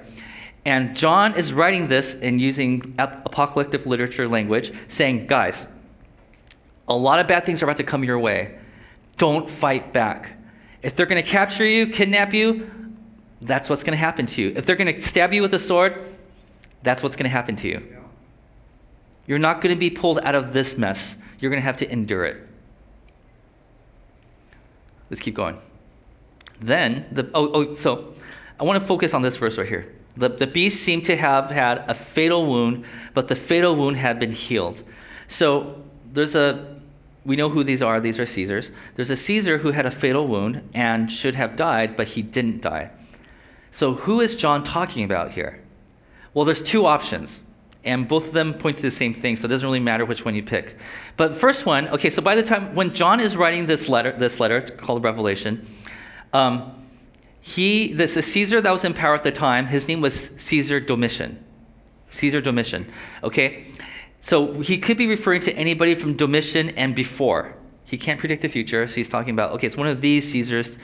And 0.64 0.96
John 0.96 1.34
is 1.36 1.52
writing 1.52 1.88
this 1.88 2.14
and 2.14 2.40
using 2.40 2.94
apocalyptic 2.98 3.84
literature 3.84 4.28
language, 4.28 4.72
saying, 4.88 5.26
guys, 5.26 5.66
a 6.86 6.94
lot 6.94 7.18
of 7.18 7.26
bad 7.26 7.44
things 7.44 7.62
are 7.62 7.64
about 7.66 7.78
to 7.78 7.84
come 7.84 8.04
your 8.04 8.18
way. 8.18 8.58
Don't 9.16 9.50
fight 9.50 9.92
back. 9.92 10.36
If 10.82 10.94
they're 10.94 11.06
going 11.06 11.22
to 11.22 11.28
capture 11.28 11.66
you, 11.66 11.86
kidnap 11.86 12.32
you, 12.32 12.70
that's 13.40 13.68
what's 13.68 13.82
going 13.82 13.92
to 13.92 13.98
happen 13.98 14.26
to 14.26 14.42
you. 14.42 14.52
If 14.54 14.66
they're 14.66 14.76
going 14.76 14.94
to 14.94 15.02
stab 15.02 15.32
you 15.32 15.42
with 15.42 15.52
a 15.54 15.58
sword, 15.58 15.98
that's 16.82 17.02
what's 17.02 17.16
going 17.16 17.24
to 17.24 17.30
happen 17.30 17.56
to 17.56 17.68
you. 17.68 17.98
You're 19.26 19.38
not 19.38 19.60
going 19.60 19.74
to 19.74 19.78
be 19.78 19.90
pulled 19.90 20.20
out 20.20 20.34
of 20.34 20.52
this 20.52 20.76
mess. 20.76 21.16
You're 21.40 21.50
going 21.50 21.60
to 21.60 21.64
have 21.64 21.76
to 21.78 21.90
endure 21.90 22.24
it. 22.24 22.48
Let's 25.10 25.20
keep 25.20 25.34
going. 25.34 25.58
Then, 26.60 27.06
the, 27.10 27.28
oh, 27.34 27.50
oh, 27.52 27.74
so 27.74 28.14
I 28.58 28.64
want 28.64 28.80
to 28.80 28.86
focus 28.86 29.14
on 29.14 29.22
this 29.22 29.36
verse 29.36 29.58
right 29.58 29.66
here. 29.66 29.92
The, 30.16 30.28
the 30.28 30.46
beast 30.46 30.82
seemed 30.82 31.04
to 31.06 31.16
have 31.16 31.50
had 31.50 31.84
a 31.88 31.94
fatal 31.94 32.46
wound, 32.46 32.84
but 33.14 33.28
the 33.28 33.36
fatal 33.36 33.74
wound 33.74 33.96
had 33.96 34.18
been 34.18 34.32
healed. 34.32 34.82
So 35.26 35.82
there's 36.12 36.34
a, 36.34 36.76
we 37.24 37.36
know 37.36 37.48
who 37.48 37.64
these 37.64 37.82
are. 37.82 38.00
These 38.00 38.20
are 38.20 38.26
Caesars. 38.26 38.70
There's 38.94 39.10
a 39.10 39.16
Caesar 39.16 39.58
who 39.58 39.70
had 39.70 39.86
a 39.86 39.90
fatal 39.90 40.26
wound 40.26 40.68
and 40.74 41.10
should 41.10 41.34
have 41.34 41.56
died, 41.56 41.96
but 41.96 42.08
he 42.08 42.22
didn't 42.22 42.60
die. 42.60 42.90
So 43.70 43.94
who 43.94 44.20
is 44.20 44.36
John 44.36 44.62
talking 44.62 45.04
about 45.04 45.30
here? 45.30 45.62
Well, 46.34 46.44
there's 46.44 46.62
two 46.62 46.84
options, 46.84 47.42
and 47.84 48.06
both 48.06 48.26
of 48.26 48.32
them 48.32 48.54
point 48.54 48.76
to 48.76 48.82
the 48.82 48.90
same 48.90 49.14
thing, 49.14 49.36
so 49.36 49.46
it 49.46 49.48
doesn't 49.48 49.66
really 49.66 49.80
matter 49.80 50.04
which 50.04 50.24
one 50.24 50.34
you 50.34 50.42
pick. 50.42 50.76
But 51.16 51.36
first 51.36 51.64
one, 51.64 51.88
okay, 51.88 52.10
so 52.10 52.20
by 52.20 52.34
the 52.34 52.42
time 52.42 52.74
when 52.74 52.92
John 52.92 53.18
is 53.18 53.36
writing 53.36 53.66
this 53.66 53.88
letter, 53.88 54.12
this 54.12 54.40
letter 54.40 54.60
called 54.60 55.04
Revelation, 55.04 55.66
um, 56.34 56.81
he, 57.44 57.92
the, 57.92 58.06
the 58.06 58.22
Caesar 58.22 58.60
that 58.60 58.70
was 58.70 58.84
in 58.84 58.94
power 58.94 59.16
at 59.16 59.24
the 59.24 59.32
time, 59.32 59.66
his 59.66 59.88
name 59.88 60.00
was 60.00 60.30
Caesar 60.36 60.78
Domitian. 60.78 61.44
Caesar 62.10 62.40
Domitian. 62.40 62.86
Okay? 63.24 63.64
So 64.20 64.60
he 64.60 64.78
could 64.78 64.96
be 64.96 65.08
referring 65.08 65.40
to 65.42 65.52
anybody 65.54 65.96
from 65.96 66.14
Domitian 66.16 66.70
and 66.70 66.94
before. 66.94 67.56
He 67.84 67.98
can't 67.98 68.20
predict 68.20 68.42
the 68.42 68.48
future, 68.48 68.86
so 68.86 68.94
he's 68.94 69.08
talking 69.08 69.34
about, 69.34 69.50
okay, 69.54 69.66
it's 69.66 69.76
one 69.76 69.88
of 69.88 70.00
these 70.00 70.30
Caesars. 70.30 70.78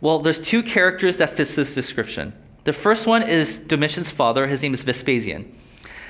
Well, 0.00 0.18
there's 0.18 0.40
two 0.40 0.64
characters 0.64 1.18
that 1.18 1.30
fits 1.30 1.54
this 1.54 1.72
description. 1.72 2.32
The 2.64 2.72
first 2.72 3.06
one 3.06 3.22
is 3.22 3.56
Domitian's 3.56 4.10
father. 4.10 4.48
His 4.48 4.62
name 4.62 4.74
is 4.74 4.82
Vespasian. 4.82 5.56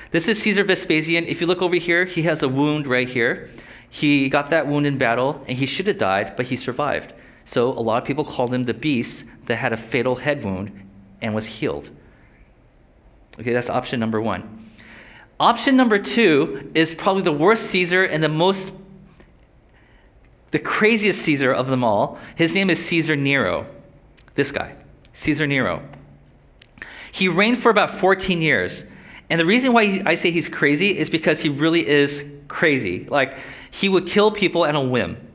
This 0.09 0.27
is 0.27 0.41
Caesar 0.41 0.63
Vespasian. 0.63 1.25
If 1.25 1.39
you 1.39 1.45
look 1.45 1.61
over 1.61 1.75
here, 1.75 2.05
he 2.05 2.23
has 2.23 2.41
a 2.41 2.49
wound 2.49 2.87
right 2.87 3.07
here. 3.07 3.51
He 3.91 4.27
got 4.27 4.49
that 4.49 4.65
wound 4.65 4.87
in 4.87 4.97
battle, 4.97 5.45
and 5.47 5.55
he 5.55 5.67
should 5.67 5.85
have 5.85 5.99
died, 5.99 6.35
but 6.35 6.47
he 6.47 6.55
survived. 6.55 7.13
So 7.47 7.69
a 7.69 7.79
lot 7.79 7.99
of 7.99 8.05
people 8.05 8.25
called 8.25 8.53
him 8.53 8.65
the 8.65 8.73
beast 8.73 9.23
that 9.45 9.55
had 9.55 9.71
a 9.71 9.77
fatal 9.77 10.17
head 10.17 10.43
wound 10.43 10.87
and 11.21 11.33
was 11.33 11.45
healed. 11.45 11.89
Okay, 13.39 13.53
that's 13.53 13.69
option 13.69 14.01
number 14.01 14.21
one. 14.21 14.69
Option 15.39 15.77
number 15.77 15.97
two 15.97 16.69
is 16.75 16.93
probably 16.93 17.21
the 17.21 17.31
worst 17.31 17.67
Caesar 17.67 18.03
and 18.03 18.21
the 18.21 18.29
most, 18.29 18.73
the 20.51 20.59
craziest 20.59 21.21
Caesar 21.21 21.53
of 21.53 21.69
them 21.69 21.85
all. 21.85 22.19
His 22.35 22.53
name 22.53 22.69
is 22.69 22.83
Caesar 22.85 23.15
Nero. 23.15 23.65
This 24.35 24.51
guy, 24.51 24.75
Caesar 25.13 25.47
Nero. 25.47 25.81
He 27.13 27.29
reigned 27.29 27.59
for 27.59 27.69
about 27.69 27.91
14 27.91 28.41
years. 28.41 28.83
And 29.29 29.39
the 29.39 29.45
reason 29.45 29.71
why 29.71 30.01
I 30.05 30.15
say 30.15 30.31
he's 30.31 30.49
crazy 30.49 30.97
is 30.97 31.09
because 31.09 31.39
he 31.39 31.49
really 31.49 31.87
is 31.87 32.29
crazy. 32.49 33.05
Like, 33.05 33.37
he 33.71 33.87
would 33.87 34.05
kill 34.05 34.31
people 34.31 34.65
at 34.65 34.75
a 34.75 34.81
whim. 34.81 35.26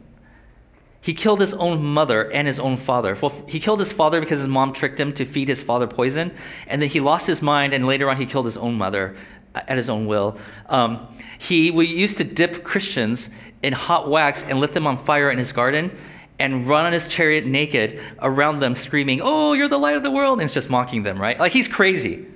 He 1.03 1.15
killed 1.15 1.41
his 1.41 1.53
own 1.53 1.85
mother 1.85 2.31
and 2.31 2.47
his 2.47 2.61
own 2.61 2.77
father. 2.77 3.19
Well, 3.21 3.35
he 3.49 3.59
killed 3.59 3.81
his 3.81 3.91
father 3.91 4.21
because 4.21 4.39
his 4.39 4.49
mom 4.49 4.73
tricked 4.73 5.01
him 5.01 5.13
to 5.15 5.25
feed 5.25 5.49
his 5.49 5.61
father 5.61 5.89
poison, 5.89 6.33
and 6.69 6.81
then 6.81 6.89
he 6.89 7.01
lost 7.01 7.27
his 7.27 7.43
mind, 7.43 7.75
and 7.75 7.87
later 7.87 8.09
on 8.09 8.17
he 8.17 8.25
killed 8.25 8.47
his 8.47 8.57
own 8.57 8.79
mother 8.79 9.17
at 9.55 9.77
his 9.77 9.91
own 9.91 10.07
will. 10.07 10.39
Um, 10.69 11.07
he 11.39 11.73
used 11.73 12.19
to 12.19 12.25
dip 12.25 12.63
Christians 12.63 13.31
in 13.65 13.73
hot 13.73 14.09
wax 14.09 14.45
and 14.45 14.61
lit 14.61 14.73
them 14.73 14.87
on 14.87 14.97
fire 14.97 15.29
in 15.29 15.39
his 15.39 15.51
garden 15.51 15.91
and 16.39 16.69
run 16.69 16.87
on 16.87 16.93
his 16.93 17.09
chariot 17.09 17.47
naked 17.47 18.01
around 18.21 18.61
them, 18.61 18.75
screaming, 18.75 19.21
Oh, 19.23 19.55
you're 19.55 19.69
the 19.69 19.79
light 19.79 19.97
of 19.97 20.05
the 20.05 20.11
world! 20.11 20.39
And 20.39 20.45
it's 20.45 20.55
just 20.55 20.71
mocking 20.71 21.03
them, 21.03 21.21
right? 21.21 21.39
Like 21.39 21.53
he's 21.53 21.67
crazy. 21.69 22.27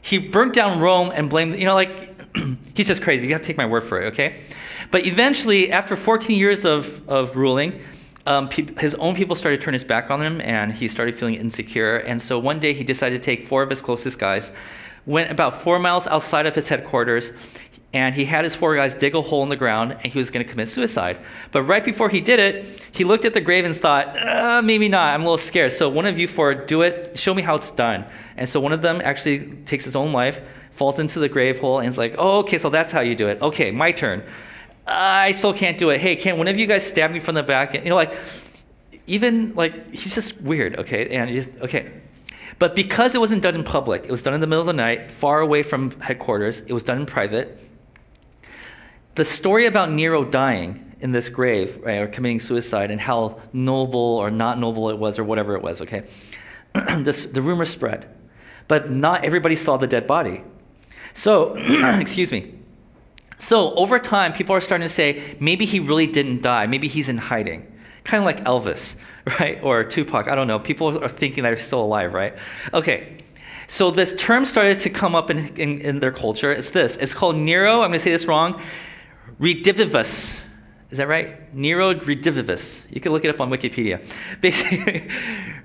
He 0.00 0.18
burnt 0.18 0.54
down 0.54 0.80
Rome 0.80 1.12
and 1.14 1.30
blamed, 1.30 1.56
you 1.56 1.64
know, 1.64 1.74
like, 1.74 2.36
he's 2.74 2.88
just 2.88 3.02
crazy. 3.02 3.28
You 3.28 3.32
have 3.34 3.42
to 3.42 3.46
take 3.46 3.56
my 3.56 3.66
word 3.66 3.82
for 3.82 4.00
it, 4.00 4.06
okay? 4.12 4.40
But 4.90 5.06
eventually, 5.06 5.70
after 5.70 5.96
14 5.96 6.36
years 6.38 6.64
of, 6.64 7.08
of 7.08 7.36
ruling, 7.36 7.80
um, 8.28 8.50
his 8.78 8.94
own 8.96 9.14
people 9.14 9.34
started 9.34 9.58
to 9.58 9.64
turn 9.64 9.74
his 9.74 9.84
back 9.84 10.10
on 10.10 10.20
him, 10.20 10.40
and 10.42 10.72
he 10.72 10.86
started 10.86 11.16
feeling 11.16 11.36
insecure. 11.36 11.96
And 11.96 12.20
so 12.20 12.38
one 12.38 12.58
day 12.58 12.74
he 12.74 12.84
decided 12.84 13.22
to 13.22 13.24
take 13.24 13.46
four 13.46 13.62
of 13.62 13.70
his 13.70 13.80
closest 13.80 14.18
guys, 14.18 14.52
went 15.06 15.30
about 15.30 15.62
four 15.62 15.78
miles 15.78 16.06
outside 16.06 16.46
of 16.46 16.54
his 16.54 16.68
headquarters, 16.68 17.32
and 17.94 18.14
he 18.14 18.26
had 18.26 18.44
his 18.44 18.54
four 18.54 18.76
guys 18.76 18.94
dig 18.94 19.14
a 19.14 19.22
hole 19.22 19.42
in 19.42 19.48
the 19.48 19.56
ground, 19.56 19.92
and 19.92 20.12
he 20.12 20.18
was 20.18 20.28
going 20.28 20.44
to 20.44 20.50
commit 20.50 20.68
suicide. 20.68 21.16
But 21.52 21.62
right 21.62 21.82
before 21.82 22.10
he 22.10 22.20
did 22.20 22.38
it, 22.38 22.84
he 22.92 23.02
looked 23.02 23.24
at 23.24 23.32
the 23.32 23.40
grave 23.40 23.64
and 23.64 23.74
thought, 23.74 24.14
uh, 24.18 24.60
maybe 24.62 24.90
not. 24.90 25.14
I'm 25.14 25.22
a 25.22 25.24
little 25.24 25.38
scared. 25.38 25.72
So 25.72 25.88
one 25.88 26.04
of 26.04 26.18
you 26.18 26.28
four, 26.28 26.54
do 26.54 26.82
it. 26.82 27.18
Show 27.18 27.32
me 27.32 27.40
how 27.40 27.54
it's 27.54 27.70
done. 27.70 28.04
And 28.36 28.46
so 28.46 28.60
one 28.60 28.74
of 28.74 28.82
them 28.82 29.00
actually 29.02 29.52
takes 29.64 29.86
his 29.86 29.96
own 29.96 30.12
life, 30.12 30.42
falls 30.72 30.98
into 30.98 31.18
the 31.18 31.30
grave 31.30 31.60
hole, 31.60 31.78
and 31.78 31.88
is 31.88 31.96
like, 31.96 32.14
oh, 32.18 32.40
okay, 32.40 32.58
so 32.58 32.68
that's 32.68 32.92
how 32.92 33.00
you 33.00 33.14
do 33.14 33.26
it. 33.28 33.40
Okay, 33.40 33.70
my 33.70 33.90
turn. 33.90 34.22
I 34.88 35.32
still 35.32 35.52
can't 35.52 35.78
do 35.78 35.90
it. 35.90 36.00
Hey, 36.00 36.16
can 36.16 36.38
one 36.38 36.48
of 36.48 36.58
you 36.58 36.66
guys 36.66 36.86
stab 36.86 37.10
me 37.10 37.20
from 37.20 37.34
the 37.34 37.42
back? 37.42 37.74
And 37.74 37.84
you 37.84 37.90
know, 37.90 37.96
like, 37.96 38.14
even 39.06 39.54
like 39.54 39.90
he's 39.90 40.14
just 40.14 40.40
weird. 40.40 40.78
Okay, 40.78 41.08
and 41.10 41.30
just, 41.30 41.50
okay, 41.60 41.92
but 42.58 42.74
because 42.74 43.14
it 43.14 43.18
wasn't 43.18 43.42
done 43.42 43.54
in 43.54 43.64
public, 43.64 44.04
it 44.04 44.10
was 44.10 44.22
done 44.22 44.34
in 44.34 44.40
the 44.40 44.46
middle 44.46 44.60
of 44.60 44.66
the 44.66 44.72
night, 44.72 45.12
far 45.12 45.40
away 45.40 45.62
from 45.62 45.92
headquarters. 46.00 46.60
It 46.60 46.72
was 46.72 46.82
done 46.82 47.00
in 47.00 47.06
private. 47.06 47.58
the 49.14 49.24
story 49.24 49.66
about 49.66 49.90
Nero 49.90 50.24
dying 50.24 50.96
in 51.00 51.12
this 51.12 51.28
grave, 51.28 51.78
right, 51.82 51.98
or 51.98 52.08
committing 52.08 52.40
suicide, 52.40 52.90
and 52.90 53.00
how 53.00 53.40
noble 53.52 54.00
or 54.00 54.30
not 54.30 54.58
noble 54.58 54.90
it 54.90 54.98
was, 54.98 55.18
or 55.18 55.24
whatever 55.24 55.54
it 55.54 55.62
was, 55.62 55.80
okay? 55.80 56.04
this, 56.98 57.24
the 57.26 57.42
rumor 57.42 57.64
spread. 57.64 58.08
But 58.66 58.90
not 58.90 59.24
everybody 59.24 59.56
saw 59.56 59.76
the 59.76 59.86
dead 59.86 60.06
body. 60.06 60.42
So, 61.14 61.54
excuse 61.56 62.32
me. 62.32 62.57
So, 63.38 63.74
over 63.74 63.98
time, 63.98 64.32
people 64.32 64.54
are 64.54 64.60
starting 64.60 64.86
to 64.86 64.92
say 64.92 65.36
maybe 65.38 65.64
he 65.64 65.80
really 65.80 66.06
didn't 66.06 66.42
die. 66.42 66.66
Maybe 66.66 66.88
he's 66.88 67.08
in 67.08 67.18
hiding. 67.18 67.66
Kind 68.04 68.20
of 68.20 68.24
like 68.24 68.44
Elvis, 68.44 68.96
right? 69.40 69.62
Or 69.62 69.84
Tupac. 69.84 70.28
I 70.28 70.34
don't 70.34 70.48
know. 70.48 70.58
People 70.58 71.02
are 71.02 71.08
thinking 71.08 71.44
that 71.44 71.56
he's 71.56 71.66
still 71.66 71.82
alive, 71.82 72.14
right? 72.14 72.34
Okay. 72.74 73.24
So, 73.68 73.90
this 73.90 74.14
term 74.14 74.44
started 74.44 74.80
to 74.80 74.90
come 74.90 75.14
up 75.14 75.30
in, 75.30 75.56
in, 75.56 75.80
in 75.80 75.98
their 76.00 76.12
culture. 76.12 76.50
It's 76.50 76.70
this 76.70 76.96
it's 76.96 77.14
called 77.14 77.36
Nero, 77.36 77.82
I'm 77.82 77.90
going 77.90 77.92
to 77.92 78.00
say 78.00 78.12
this 78.12 78.26
wrong, 78.26 78.60
redivivus. 79.40 80.40
Is 80.90 80.96
that 80.96 81.06
right? 81.06 81.54
Nero 81.54 81.92
redivivus. 81.92 82.82
You 82.90 83.00
can 83.00 83.12
look 83.12 83.24
it 83.24 83.28
up 83.28 83.40
on 83.40 83.50
Wikipedia. 83.50 84.02
Basically, 84.40 85.08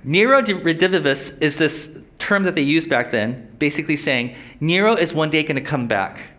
Nero 0.04 0.42
redivivus 0.42 1.42
is 1.42 1.58
this 1.58 1.98
term 2.20 2.44
that 2.44 2.56
they 2.56 2.62
used 2.62 2.90
back 2.90 3.12
then, 3.12 3.56
basically 3.58 3.96
saying 3.96 4.36
Nero 4.60 4.96
is 4.96 5.14
one 5.14 5.30
day 5.30 5.44
going 5.44 5.56
to 5.56 5.62
come 5.62 5.88
back. 5.88 6.33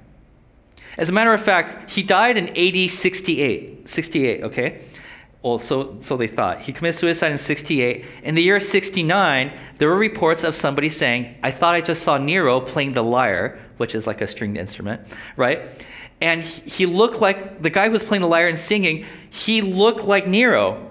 As 0.97 1.09
a 1.09 1.13
matter 1.13 1.33
of 1.33 1.43
fact, 1.43 1.91
he 1.91 2.03
died 2.03 2.37
in 2.37 2.49
AD 2.57 2.91
68. 2.91 3.89
68, 3.89 4.45
okay? 4.45 4.83
Well, 5.43 5.59
so, 5.59 5.99
so 6.01 6.17
they 6.17 6.27
thought. 6.27 6.63
He 6.63 6.73
committed 6.73 6.99
suicide 6.99 7.33
in 7.33 7.39
68. 7.39 8.05
In 8.23 8.35
the 8.35 8.43
year 8.43 8.59
69, 8.61 9.53
there 9.77 9.89
were 9.89 9.97
reports 9.97 10.43
of 10.43 10.55
somebody 10.55 10.89
saying, 10.89 11.37
I 11.43 11.51
thought 11.51 11.75
I 11.75 11.83
just 11.83 12.03
saw 12.03 12.17
Nero 12.17 12.61
playing 12.61 12.93
the 12.93 13.03
lyre, 13.03 13.59
which 13.77 13.95
is 13.95 14.07
like 14.07 14.23
a 14.23 14.27
stringed 14.27 14.57
instrument, 14.57 15.03
right? 15.37 15.69
And 16.23 16.43
he 16.43 16.87
looked 16.87 17.21
like 17.21 17.61
the 17.61 17.69
guy 17.69 17.87
who 17.87 17.93
was 17.93 18.03
playing 18.03 18.23
the 18.23 18.29
lyre 18.29 18.49
and 18.49 18.59
singing, 18.59 19.05
he 19.29 19.61
looked 19.61 20.05
like 20.05 20.27
Nero, 20.27 20.91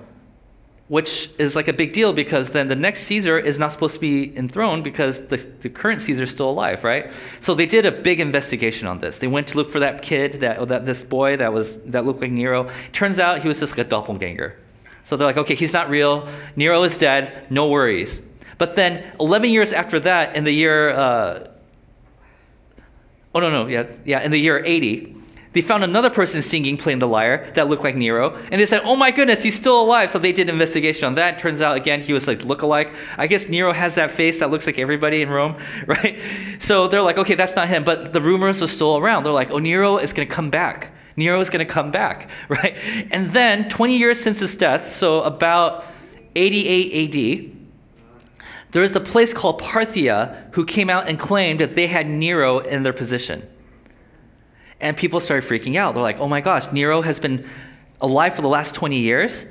which 0.88 1.30
is 1.38 1.56
like 1.56 1.68
a 1.68 1.74
big 1.74 1.94
deal 1.94 2.14
because 2.14 2.50
then 2.50 2.68
the 2.68 2.76
next 2.76 3.04
Caesar 3.04 3.40
is 3.40 3.58
not 3.58 3.72
supposed 3.72 3.96
to 3.96 4.00
be 4.00 4.36
enthroned 4.38 4.84
because 4.84 5.28
the, 5.28 5.38
the 5.38 5.70
current 5.70 6.02
Caesar 6.02 6.24
is 6.24 6.32
still 6.32 6.50
alive, 6.50 6.84
right? 6.84 7.10
So 7.40 7.56
they 7.56 7.66
did 7.66 7.86
a 7.86 7.92
big 7.92 8.20
investigation 8.20 8.88
on 8.88 9.00
this. 9.00 9.18
They 9.18 9.28
went 9.28 9.48
to 9.50 9.58
look 9.58 9.70
for 9.70 9.80
that 9.80 10.02
kid, 10.02 10.42
that, 10.42 10.68
that 10.68 10.86
this 10.86 11.04
boy 11.04 11.38
that 11.38 11.54
was 11.54 11.82
that 11.84 12.06
looked 12.06 12.22
like 12.22 12.32
Nero. 12.32 12.70
Turns 12.92 13.18
out 13.18 13.42
he 13.42 13.48
was 13.48 13.60
just 13.60 13.78
like 13.78 13.86
a 13.86 13.90
doppelganger. 13.90 14.58
So 15.06 15.18
they're 15.18 15.28
like, 15.28 15.38
okay, 15.38 15.56
he's 15.56 15.74
not 15.74 15.90
real. 15.90 16.28
Nero 16.56 16.84
is 16.84 16.98
dead. 16.98 17.48
No 17.50 17.70
worries. 17.70 18.22
But 18.58 18.76
then 18.76 19.04
11 19.20 19.50
years 19.50 19.74
after 19.74 20.00
that, 20.02 20.36
in 20.36 20.44
the 20.44 20.52
year, 20.52 20.90
uh, 20.92 21.48
oh 23.36 23.40
no 23.40 23.50
no 23.50 23.68
yeah 23.68 23.92
yeah 24.06 24.22
in 24.22 24.32
the 24.32 24.38
year 24.38 24.64
80 24.64 25.16
they 25.54 25.62
found 25.62 25.84
another 25.84 26.10
person 26.10 26.42
singing, 26.42 26.78
playing 26.78 27.00
the 27.00 27.08
lyre, 27.08 27.52
that 27.54 27.70
looked 27.70 27.84
like 27.84 27.96
Nero. 27.96 28.36
And 28.52 28.60
they 28.60 28.66
said, 28.66 28.82
oh 28.84 28.96
my 28.96 29.12
goodness, 29.12 29.44
he's 29.44 29.56
still 29.56 29.82
alive. 29.82 30.10
So 30.10 30.18
they 30.18 30.32
did 30.32 30.50
an 30.50 30.56
investigation 30.56 31.06
on 31.06 31.16
that. 31.16 31.38
Turns 31.38 31.62
out, 31.62 31.78
again, 31.78 32.02
he 32.02 32.12
was 32.12 32.28
like 32.28 32.44
look-alike. 32.44 32.94
I 33.18 33.28
guess 33.28 33.48
Nero 33.48 33.72
has 33.72 33.96
that 33.96 34.10
face 34.10 34.40
that 34.40 34.50
looks 34.50 34.66
like 34.66 34.80
everybody 34.80 35.22
in 35.22 35.30
Rome, 35.30 35.56
right? 35.86 36.20
So 36.60 36.88
they're 36.88 37.04
like, 37.04 37.20
okay, 37.20 37.36
that's 37.36 37.56
not 37.56 37.68
him. 37.68 37.84
But 37.84 38.14
the 38.14 38.22
rumors 38.22 38.64
are 38.64 38.68
still 38.68 38.98
around. 38.98 39.24
They're 39.24 39.32
like, 39.32 39.52
oh, 39.52 39.60
Nero 39.60 39.98
is 39.98 40.12
going 40.12 40.28
to 40.28 40.34
come 40.34 40.50
back. 40.50 40.92
Nero 41.16 41.40
is 41.40 41.52
going 41.52 41.66
to 41.66 41.72
come 41.72 41.92
back, 41.92 42.30
right? 42.50 42.76
And 43.12 43.30
then 43.30 43.70
20 43.70 43.98
years 43.98 44.20
since 44.20 44.40
his 44.40 44.56
death, 44.56 44.96
so 44.96 45.22
about 45.22 45.86
88 46.36 47.16
AD, 47.16 47.52
there 48.72 48.84
is 48.84 48.96
a 48.96 49.00
place 49.00 49.34
called 49.34 49.62
Parthia 49.62 50.52
who 50.54 50.66
came 50.66 50.90
out 50.90 51.08
and 51.08 51.20
claimed 51.20 51.60
that 51.60 51.76
they 51.76 51.86
had 51.86 52.08
Nero 52.08 52.58
in 52.58 52.82
their 52.82 52.94
position. 52.94 53.48
And 54.84 54.98
people 54.98 55.22
started 55.22 55.50
freaking 55.50 55.78
out. 55.78 55.94
They're 55.94 56.04
like, 56.04 56.20
oh 56.20 56.28
my 56.28 56.42
gosh, 56.42 56.72
Nero 56.74 57.02
has 57.02 57.18
been 57.18 57.50
alive 58.02 58.36
for 58.36 58.42
the 58.42 58.50
last 58.50 58.76
20 58.76 59.00
years. 59.00 59.46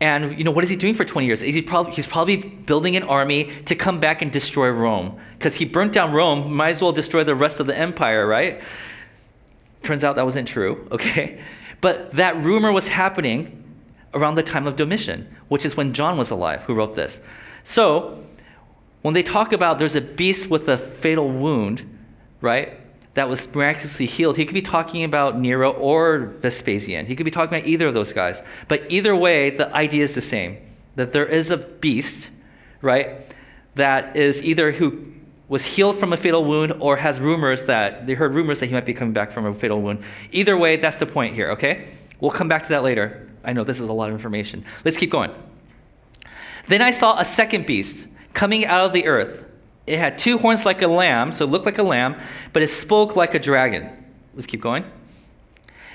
And 0.00 0.36
you 0.38 0.44
know 0.44 0.50
what 0.50 0.64
is 0.64 0.70
he 0.70 0.76
doing 0.76 0.92
for 0.92 1.04
20 1.04 1.26
years? 1.26 1.40
He 1.40 1.62
probably, 1.62 1.92
he's 1.92 2.06
probably 2.06 2.36
building 2.36 2.94
an 2.94 3.04
army 3.04 3.50
to 3.64 3.74
come 3.74 4.00
back 4.00 4.20
and 4.20 4.30
destroy 4.30 4.68
Rome. 4.70 5.18
Because 5.38 5.54
he 5.54 5.64
burnt 5.64 5.94
down 5.94 6.12
Rome, 6.12 6.54
might 6.54 6.70
as 6.70 6.82
well 6.82 6.92
destroy 6.92 7.24
the 7.24 7.34
rest 7.34 7.58
of 7.58 7.66
the 7.66 7.76
empire, 7.76 8.26
right? 8.26 8.60
Turns 9.82 10.04
out 10.04 10.16
that 10.16 10.26
wasn't 10.26 10.46
true, 10.46 10.86
okay? 10.92 11.40
But 11.80 12.12
that 12.12 12.36
rumor 12.36 12.70
was 12.70 12.86
happening 12.86 13.64
around 14.12 14.34
the 14.34 14.42
time 14.42 14.66
of 14.66 14.76
Domitian, 14.76 15.34
which 15.48 15.64
is 15.64 15.74
when 15.74 15.94
John 15.94 16.18
was 16.18 16.30
alive, 16.30 16.64
who 16.64 16.74
wrote 16.74 16.94
this. 16.94 17.20
So, 17.64 18.22
when 19.00 19.14
they 19.14 19.22
talk 19.22 19.52
about 19.52 19.78
there's 19.78 19.96
a 19.96 20.00
beast 20.00 20.50
with 20.50 20.68
a 20.68 20.76
fatal 20.76 21.30
wound, 21.30 21.98
right? 22.40 22.78
That 23.18 23.28
was 23.28 23.52
miraculously 23.52 24.06
healed. 24.06 24.36
He 24.36 24.44
could 24.44 24.54
be 24.54 24.62
talking 24.62 25.02
about 25.02 25.36
Nero 25.40 25.72
or 25.72 26.18
Vespasian. 26.38 27.04
He 27.04 27.16
could 27.16 27.24
be 27.24 27.32
talking 27.32 27.58
about 27.58 27.66
either 27.66 27.88
of 27.88 27.94
those 27.94 28.12
guys. 28.12 28.44
But 28.68 28.84
either 28.92 29.16
way, 29.16 29.50
the 29.50 29.74
idea 29.74 30.04
is 30.04 30.14
the 30.14 30.20
same 30.20 30.56
that 30.94 31.12
there 31.12 31.26
is 31.26 31.50
a 31.50 31.56
beast, 31.56 32.30
right, 32.80 33.34
that 33.74 34.16
is 34.16 34.40
either 34.44 34.70
who 34.70 35.12
was 35.48 35.64
healed 35.64 35.98
from 35.98 36.12
a 36.12 36.16
fatal 36.16 36.44
wound 36.44 36.74
or 36.78 36.96
has 36.96 37.18
rumors 37.18 37.64
that 37.64 38.06
they 38.06 38.14
heard 38.14 38.36
rumors 38.36 38.60
that 38.60 38.66
he 38.66 38.72
might 38.72 38.86
be 38.86 38.94
coming 38.94 39.14
back 39.14 39.32
from 39.32 39.46
a 39.46 39.52
fatal 39.52 39.82
wound. 39.82 40.00
Either 40.30 40.56
way, 40.56 40.76
that's 40.76 40.98
the 40.98 41.06
point 41.06 41.34
here, 41.34 41.50
okay? 41.50 41.88
We'll 42.20 42.30
come 42.30 42.46
back 42.46 42.62
to 42.64 42.68
that 42.68 42.84
later. 42.84 43.28
I 43.42 43.52
know 43.52 43.64
this 43.64 43.80
is 43.80 43.88
a 43.88 43.92
lot 43.92 44.10
of 44.10 44.14
information. 44.14 44.64
Let's 44.84 44.96
keep 44.96 45.10
going. 45.10 45.32
Then 46.68 46.82
I 46.82 46.92
saw 46.92 47.18
a 47.18 47.24
second 47.24 47.66
beast 47.66 48.06
coming 48.32 48.64
out 48.64 48.86
of 48.86 48.92
the 48.92 49.06
earth 49.06 49.44
it 49.88 49.98
had 49.98 50.18
two 50.18 50.38
horns 50.38 50.66
like 50.66 50.82
a 50.82 50.88
lamb, 50.88 51.32
so 51.32 51.44
it 51.44 51.48
looked 51.48 51.66
like 51.66 51.78
a 51.78 51.82
lamb, 51.82 52.20
but 52.52 52.62
it 52.62 52.68
spoke 52.68 53.16
like 53.16 53.34
a 53.34 53.38
dragon. 53.38 53.90
Let's 54.34 54.46
keep 54.46 54.60
going. 54.60 54.84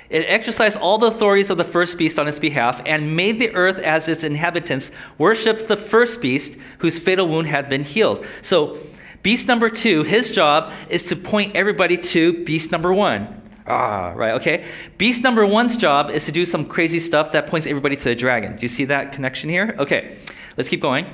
It 0.09 0.25
exercised 0.27 0.77
all 0.77 0.97
the 0.97 1.07
authorities 1.07 1.49
of 1.49 1.57
the 1.57 1.63
first 1.63 1.97
beast 1.97 2.19
on 2.19 2.27
its 2.27 2.39
behalf 2.39 2.81
and 2.85 3.15
made 3.15 3.39
the 3.39 3.53
earth 3.55 3.79
as 3.79 4.07
its 4.07 4.23
inhabitants 4.23 4.91
worship 5.17 5.67
the 5.67 5.77
first 5.77 6.21
beast 6.21 6.57
whose 6.79 6.99
fatal 6.99 7.27
wound 7.27 7.47
had 7.47 7.69
been 7.69 7.83
healed. 7.83 8.25
So, 8.41 8.77
beast 9.23 9.47
number 9.47 9.69
two, 9.69 10.03
his 10.03 10.29
job 10.29 10.71
is 10.89 11.07
to 11.07 11.15
point 11.15 11.55
everybody 11.55 11.97
to 11.97 12.43
beast 12.43 12.71
number 12.71 12.93
one. 12.93 13.41
Ah, 13.65 14.11
right, 14.15 14.33
okay. 14.33 14.65
Beast 14.97 15.23
number 15.23 15.45
one's 15.45 15.77
job 15.77 16.09
is 16.09 16.25
to 16.25 16.31
do 16.31 16.45
some 16.45 16.65
crazy 16.65 16.99
stuff 16.99 17.31
that 17.31 17.47
points 17.47 17.65
everybody 17.65 17.95
to 17.95 18.03
the 18.03 18.15
dragon. 18.15 18.55
Do 18.55 18.61
you 18.61 18.67
see 18.67 18.85
that 18.85 19.13
connection 19.13 19.49
here? 19.49 19.75
Okay, 19.79 20.17
let's 20.57 20.69
keep 20.69 20.81
going. 20.81 21.07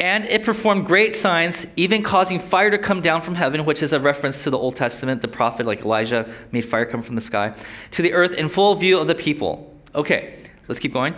And 0.00 0.24
it 0.24 0.42
performed 0.42 0.86
great 0.86 1.14
signs, 1.14 1.66
even 1.76 2.02
causing 2.02 2.40
fire 2.40 2.70
to 2.70 2.78
come 2.78 3.00
down 3.00 3.22
from 3.22 3.36
heaven, 3.36 3.64
which 3.64 3.82
is 3.82 3.92
a 3.92 4.00
reference 4.00 4.42
to 4.42 4.50
the 4.50 4.58
Old 4.58 4.74
Testament. 4.74 5.22
The 5.22 5.28
prophet, 5.28 5.66
like 5.66 5.82
Elijah, 5.82 6.32
made 6.50 6.62
fire 6.62 6.84
come 6.84 7.00
from 7.00 7.14
the 7.14 7.20
sky 7.20 7.54
to 7.92 8.02
the 8.02 8.12
earth 8.12 8.32
in 8.32 8.48
full 8.48 8.74
view 8.74 8.98
of 8.98 9.06
the 9.06 9.14
people. 9.14 9.72
Okay, 9.94 10.36
let's 10.66 10.80
keep 10.80 10.92
going. 10.92 11.14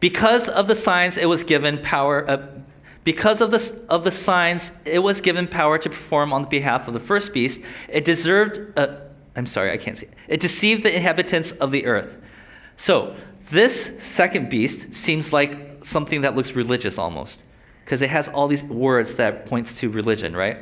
Because 0.00 0.48
of 0.48 0.66
the 0.66 0.74
signs, 0.74 1.16
it 1.16 1.26
was 1.26 1.44
given 1.44 1.78
power. 1.78 2.28
Uh, 2.28 2.46
because 3.04 3.40
of 3.40 3.52
the, 3.52 3.86
of 3.88 4.02
the 4.02 4.10
signs, 4.10 4.72
it 4.84 4.98
was 4.98 5.20
given 5.20 5.46
power 5.46 5.78
to 5.78 5.88
perform 5.88 6.32
on 6.32 6.42
the 6.42 6.48
behalf 6.48 6.88
of 6.88 6.94
the 6.94 7.00
first 7.00 7.32
beast. 7.32 7.60
It 7.88 8.04
deserved. 8.04 8.76
Uh, 8.76 8.96
I'm 9.36 9.46
sorry, 9.46 9.70
I 9.70 9.76
can't 9.76 9.96
see. 9.96 10.06
It. 10.06 10.14
it 10.26 10.40
deceived 10.40 10.82
the 10.82 10.94
inhabitants 10.94 11.52
of 11.52 11.70
the 11.70 11.86
earth. 11.86 12.16
So 12.76 13.14
this 13.50 14.02
second 14.02 14.50
beast 14.50 14.92
seems 14.94 15.32
like 15.32 15.84
something 15.84 16.22
that 16.22 16.34
looks 16.34 16.52
religious 16.52 16.98
almost 16.98 17.38
because 17.88 18.02
it 18.02 18.10
has 18.10 18.28
all 18.28 18.48
these 18.48 18.62
words 18.64 19.14
that 19.14 19.46
points 19.46 19.80
to 19.80 19.88
religion, 19.88 20.36
right? 20.36 20.58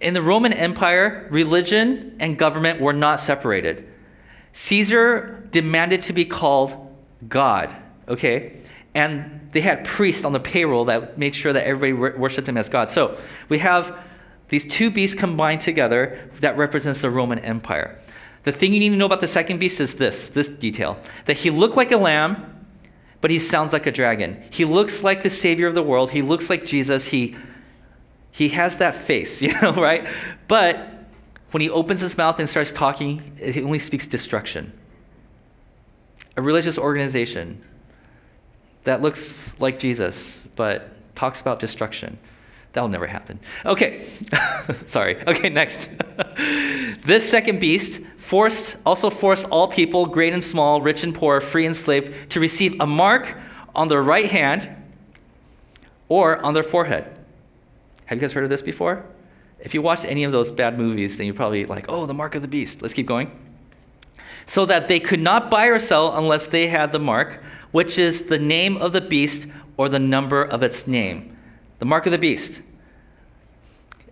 In 0.00 0.14
the 0.14 0.20
Roman 0.20 0.52
Empire, 0.52 1.28
religion 1.30 2.16
and 2.18 2.36
government 2.36 2.80
were 2.80 2.92
not 2.92 3.20
separated. 3.20 3.86
Caesar 4.52 5.46
demanded 5.52 6.02
to 6.02 6.12
be 6.12 6.24
called 6.24 6.74
God, 7.28 7.72
okay? 8.08 8.62
And 8.96 9.48
they 9.52 9.60
had 9.60 9.84
priests 9.84 10.24
on 10.24 10.32
the 10.32 10.40
payroll 10.40 10.86
that 10.86 11.16
made 11.16 11.36
sure 11.36 11.52
that 11.52 11.64
everybody 11.64 12.18
worshiped 12.18 12.48
him 12.48 12.56
as 12.56 12.68
God. 12.68 12.90
So 12.90 13.16
we 13.48 13.60
have 13.60 13.96
these 14.48 14.64
two 14.64 14.90
beasts 14.90 15.16
combined 15.16 15.60
together 15.60 16.18
that 16.40 16.56
represents 16.56 17.00
the 17.00 17.10
Roman 17.10 17.38
Empire. 17.38 17.96
The 18.42 18.50
thing 18.50 18.72
you 18.72 18.80
need 18.80 18.90
to 18.90 18.96
know 18.96 19.06
about 19.06 19.20
the 19.20 19.28
second 19.28 19.60
beast 19.60 19.78
is 19.78 19.94
this, 19.94 20.30
this 20.30 20.48
detail, 20.48 20.98
that 21.26 21.36
he 21.36 21.50
looked 21.50 21.76
like 21.76 21.92
a 21.92 21.96
lamb, 21.96 22.55
but 23.26 23.32
he 23.32 23.40
sounds 23.40 23.72
like 23.72 23.88
a 23.88 23.90
dragon. 23.90 24.40
He 24.50 24.64
looks 24.64 25.02
like 25.02 25.24
the 25.24 25.30
savior 25.30 25.66
of 25.66 25.74
the 25.74 25.82
world. 25.82 26.12
He 26.12 26.22
looks 26.22 26.48
like 26.48 26.64
Jesus. 26.64 27.06
He 27.06 27.34
he 28.30 28.50
has 28.50 28.76
that 28.76 28.94
face, 28.94 29.42
you 29.42 29.52
know, 29.60 29.72
right? 29.72 30.06
But 30.46 30.88
when 31.50 31.60
he 31.60 31.68
opens 31.68 32.00
his 32.02 32.16
mouth 32.16 32.38
and 32.38 32.48
starts 32.48 32.70
talking, 32.70 33.36
he 33.36 33.64
only 33.64 33.80
speaks 33.80 34.06
destruction. 34.06 34.72
A 36.36 36.40
religious 36.40 36.78
organization 36.78 37.60
that 38.84 39.02
looks 39.02 39.52
like 39.58 39.80
Jesus, 39.80 40.40
but 40.54 40.92
talks 41.16 41.40
about 41.40 41.58
destruction. 41.58 42.20
That'll 42.76 42.90
never 42.90 43.06
happen. 43.06 43.40
Okay, 43.64 44.06
sorry. 44.86 45.16
Okay, 45.26 45.48
next. 45.48 45.88
this 47.06 47.26
second 47.26 47.58
beast 47.58 48.02
forced, 48.18 48.76
also 48.84 49.08
forced 49.08 49.46
all 49.46 49.66
people, 49.66 50.04
great 50.04 50.34
and 50.34 50.44
small, 50.44 50.82
rich 50.82 51.02
and 51.02 51.14
poor, 51.14 51.40
free 51.40 51.64
and 51.64 51.74
slave, 51.74 52.26
to 52.28 52.38
receive 52.38 52.78
a 52.78 52.86
mark 52.86 53.34
on 53.74 53.88
their 53.88 54.02
right 54.02 54.30
hand 54.30 54.68
or 56.10 56.38
on 56.44 56.52
their 56.52 56.62
forehead. 56.62 57.18
Have 58.04 58.18
you 58.18 58.20
guys 58.20 58.34
heard 58.34 58.44
of 58.44 58.50
this 58.50 58.60
before? 58.60 59.06
If 59.58 59.72
you 59.72 59.80
watched 59.80 60.04
any 60.04 60.24
of 60.24 60.32
those 60.32 60.50
bad 60.50 60.78
movies, 60.78 61.16
then 61.16 61.24
you're 61.24 61.34
probably 61.34 61.64
like, 61.64 61.86
oh, 61.88 62.04
the 62.04 62.12
mark 62.12 62.34
of 62.34 62.42
the 62.42 62.48
beast. 62.48 62.82
Let's 62.82 62.92
keep 62.92 63.06
going. 63.06 63.30
so 64.44 64.66
that 64.66 64.86
they 64.86 65.00
could 65.00 65.20
not 65.20 65.50
buy 65.50 65.68
or 65.68 65.80
sell 65.80 66.14
unless 66.14 66.44
they 66.46 66.66
had 66.66 66.92
the 66.92 66.98
mark, 66.98 67.42
which 67.70 67.98
is 67.98 68.24
the 68.24 68.38
name 68.38 68.76
of 68.76 68.92
the 68.92 69.00
beast 69.00 69.46
or 69.78 69.88
the 69.88 69.98
number 69.98 70.42
of 70.42 70.62
its 70.62 70.86
name. 70.86 71.35
The 71.78 71.84
mark 71.84 72.06
of 72.06 72.12
the 72.12 72.18
beast. 72.18 72.62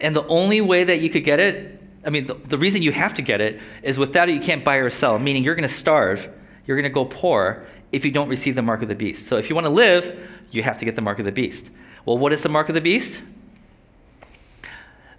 And 0.01 0.15
the 0.15 0.27
only 0.27 0.61
way 0.61 0.85
that 0.85 1.01
you 1.01 1.11
could 1.11 1.25
get 1.25 1.41
it, 1.41 1.83
I 2.05 2.11
mean, 2.11 2.27
the, 2.27 2.35
the 2.35 2.59
reason 2.59 2.83
you 2.83 2.93
have 2.93 3.15
to 3.15 3.23
get 3.23 3.41
it 3.41 3.61
is 3.83 3.99
without 3.99 4.29
it, 4.29 4.35
you 4.35 4.41
can't 4.41 4.65
buy 4.65 4.77
or 4.77 4.91
sell, 4.91 5.19
meaning 5.19 5.43
you're 5.43 5.55
going 5.55 5.69
to 5.69 5.75
starve, 5.75 6.29
you're 6.67 6.77
going 6.77 6.91
to 6.91 6.95
go 6.95 7.05
poor 7.05 7.67
if 7.93 8.05
you 8.05 8.11
don't 8.11 8.29
receive 8.29 8.55
the 8.55 8.63
mark 8.63 8.83
of 8.83 8.89
the 8.89 8.95
beast. 8.95 9.27
So 9.27 9.37
if 9.37 9.49
you 9.49 9.55
want 9.55 9.67
to 9.67 9.71
live, 9.71 10.19
you 10.51 10.63
have 10.63 10.79
to 10.79 10.85
get 10.85 10.97
the 10.97 11.03
mark 11.03 11.19
of 11.19 11.25
the 11.25 11.33
beast. 11.33 11.71
Well, 12.05 12.19
what 12.19 12.33
is 12.33 12.43
the 12.43 12.49
mark 12.49 12.69
of 12.69 12.75
the 12.75 12.81
beast? 12.81 13.23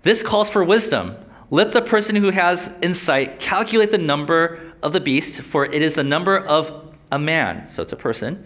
This 0.04 0.22
calls 0.22 0.50
for 0.50 0.64
wisdom. 0.64 1.16
Let 1.50 1.72
the 1.72 1.82
person 1.82 2.16
who 2.16 2.30
has 2.32 2.72
insight 2.82 3.40
calculate 3.40 3.92
the 3.92 3.98
number 3.98 4.74
of 4.84 4.94
the 4.94 5.00
beast, 5.00 5.42
for 5.42 5.66
it 5.66 5.82
is 5.82 5.96
the 5.96 6.04
number 6.04 6.38
of 6.38 6.94
a 7.12 7.18
man. 7.18 7.68
So 7.68 7.82
it's 7.82 7.94
a 7.94 7.98
person. 7.98 8.46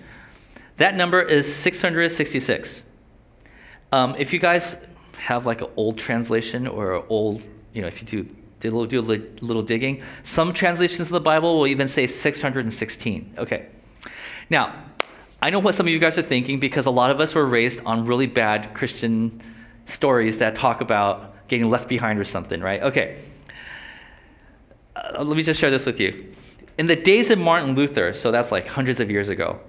That 0.78 0.96
number 0.96 1.22
is 1.22 1.54
666. 1.54 2.84
Um, 3.91 4.15
if 4.17 4.34
you 4.34 4.39
guys 4.39 4.78
have 5.17 5.45
like 5.45 5.62
an 5.62 5.67
old 5.75 5.97
translation 5.97 6.67
or 6.67 6.95
an 6.97 7.04
old, 7.10 7.41
you 7.73 7.82
know, 7.82 7.88
if 7.88 8.02
you 8.02 8.08
do, 8.08 8.36
a 8.63 8.71
little, 8.71 8.86
do 8.86 8.99
a 8.99 9.43
little 9.43 9.62
digging, 9.62 10.02
some 10.23 10.54
translations 10.54 11.02
of 11.02 11.10
the 11.10 11.19
Bible 11.19 11.58
will 11.58 11.67
even 11.67 11.88
say 11.88 12.08
616. 12.08 13.34
Okay. 13.38 13.67
Now, 14.49 14.84
I 15.41 15.49
know 15.49 15.60
what 15.60 15.75
some 15.75 15.88
of 15.88 15.93
you 15.93 15.99
guys 15.99 16.17
are 16.17 16.23
thinking 16.23 16.60
because 16.60 16.86
a 16.86 16.91
lot 16.91 17.12
of 17.12 17.19
us 17.19 17.34
were 17.34 17.45
raised 17.45 17.82
on 17.86 18.06
really 18.06 18.28
bad 18.28 18.73
Christian 18.73 19.41
stories 19.86 20.38
that 20.39 20.56
talk 20.56 20.82
about 20.82 21.47
getting 21.47 21.69
left 21.69 21.88
behind 21.89 22.19
or 22.19 22.25
something, 22.25 22.62
right? 22.62 22.82
Okay. 22.84 23.19
Uh, 24.95 25.23
let 25.23 25.36
me 25.38 25.43
just 25.43 25.60
share 25.60 25.71
this 25.71 25.86
with 25.86 25.99
you. 25.99 26.32
In 26.78 26.88
the 26.88 26.95
days 26.95 27.30
of 27.30 27.39
Martin 27.39 27.75
Luther, 27.75 28.13
so 28.13 28.32
that's 28.32 28.52
like 28.52 28.67
hundreds 28.67 28.99
of 28.99 29.10
years 29.10 29.30
ago, 29.30 29.60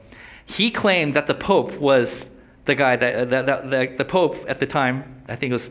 he 0.44 0.70
claimed 0.70 1.14
that 1.14 1.26
the 1.26 1.34
Pope 1.34 1.72
was 1.78 2.28
the 2.64 2.74
guy 2.74 2.96
that, 2.96 3.14
uh, 3.14 3.24
that 3.42 3.70
the, 3.70 3.94
the 3.98 4.04
Pope 4.04 4.44
at 4.48 4.60
the 4.60 4.66
time, 4.66 5.22
I 5.28 5.36
think 5.36 5.50
it 5.50 5.54
was 5.54 5.70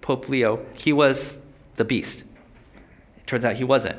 Pope 0.00 0.28
Leo, 0.28 0.64
he 0.74 0.92
was 0.92 1.38
the 1.76 1.84
beast. 1.84 2.20
It 3.16 3.26
turns 3.26 3.44
out 3.44 3.56
he 3.56 3.64
wasn't. 3.64 3.96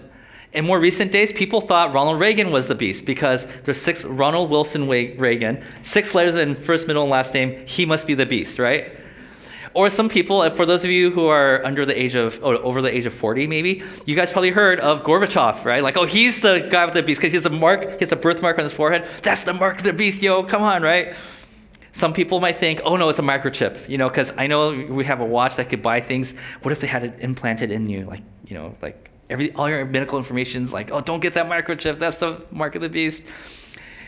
In 0.52 0.65
more 0.65 0.80
recent 0.80 1.12
days, 1.12 1.32
people 1.32 1.62
thought 1.62 1.94
Ronald 1.94 2.20
Reagan 2.20 2.52
was 2.52 2.68
the 2.68 2.74
beast 2.74 3.06
because 3.06 3.46
there's 3.63 3.80
six 3.80 4.04
Ronald 4.04 4.50
Wilson 4.50 4.88
Reagan, 4.88 5.63
six 5.84 6.15
letters 6.15 6.36
in 6.36 6.56
first, 6.56 6.88
middle, 6.88 7.04
and 7.04 7.12
last 7.12 7.36
name. 7.36 7.68
He 7.68 7.86
must 7.86 8.08
be 8.08 8.15
the 8.15 8.26
beast, 8.26 8.58
right? 8.58 8.92
Or 9.76 9.92
some 9.92 10.10
people, 10.10 10.42
uh, 10.42 10.50
for 10.50 10.65
those 10.65 10.84
of 10.84 10.89
you 10.89 11.12
who 11.12 11.28
are 11.28 11.63
under 11.63 11.86
the 11.86 12.00
age 12.00 12.15
of, 12.15 12.39
oh, 12.42 12.58
over 12.58 12.82
the 12.82 12.94
age 12.94 13.06
of 13.06 13.13
40 13.13 13.46
maybe, 13.46 13.84
you 14.06 14.15
guys 14.15 14.32
probably 14.32 14.50
heard 14.50 14.80
of 14.80 15.04
Gorbachev, 15.04 15.63
right? 15.63 15.84
Like, 15.84 15.96
oh, 15.96 16.06
he's 16.06 16.42
the 16.42 16.68
guy 16.72 16.86
with 16.86 16.96
the 16.96 17.04
beast 17.04 17.22
because 17.22 17.32
he 17.32 17.38
has 17.38 17.46
a 17.46 17.52
mark, 17.52 17.84
he 17.84 18.00
has 18.00 18.12
a 18.12 18.15
birthmark 18.15 18.58
on 18.58 18.63
his 18.63 18.74
forehead. 18.74 19.08
That's 19.22 19.44
the 19.44 19.54
mark 19.54 19.78
of 19.78 19.84
the 19.84 19.94
beast, 19.94 20.24
yo, 20.24 20.44
come 20.44 20.63
on, 20.63 20.82
right? 20.82 21.13
Some 21.91 22.13
people 22.13 22.39
might 22.39 22.58
think, 22.58 22.82
oh 22.84 22.95
no, 22.95 23.10
it's 23.10 23.19
a 23.19 23.23
microchip, 23.23 23.89
you 23.89 23.97
know, 23.97 24.10
because 24.10 24.34
I 24.38 24.47
know 24.47 24.71
we 24.71 25.06
have 25.06 25.19
a 25.19 25.25
watch 25.25 25.56
that 25.56 25.69
could 25.69 25.82
buy 25.82 26.02
things. 26.02 26.34
What 26.62 26.71
if 26.71 26.80
they 26.80 26.88
had 26.88 27.04
it 27.04 27.15
implanted 27.19 27.71
in 27.71 27.89
you, 27.89 28.06
like, 28.06 28.21
you 28.45 28.56
know, 28.56 28.75
like 28.82 29.10
every 29.30 29.52
all 29.54 29.69
your 29.69 29.86
medical 29.86 30.17
information 30.17 30.63
is 30.63 30.73
like, 30.73 30.91
oh, 30.91 31.02
don't 31.02 31.19
get 31.19 31.34
that 31.34 31.47
microchip. 31.47 31.99
That's 31.99 32.17
the 32.17 32.41
mark 32.52 32.75
of 32.75 32.82
the 32.82 32.89
beast. 32.89 33.23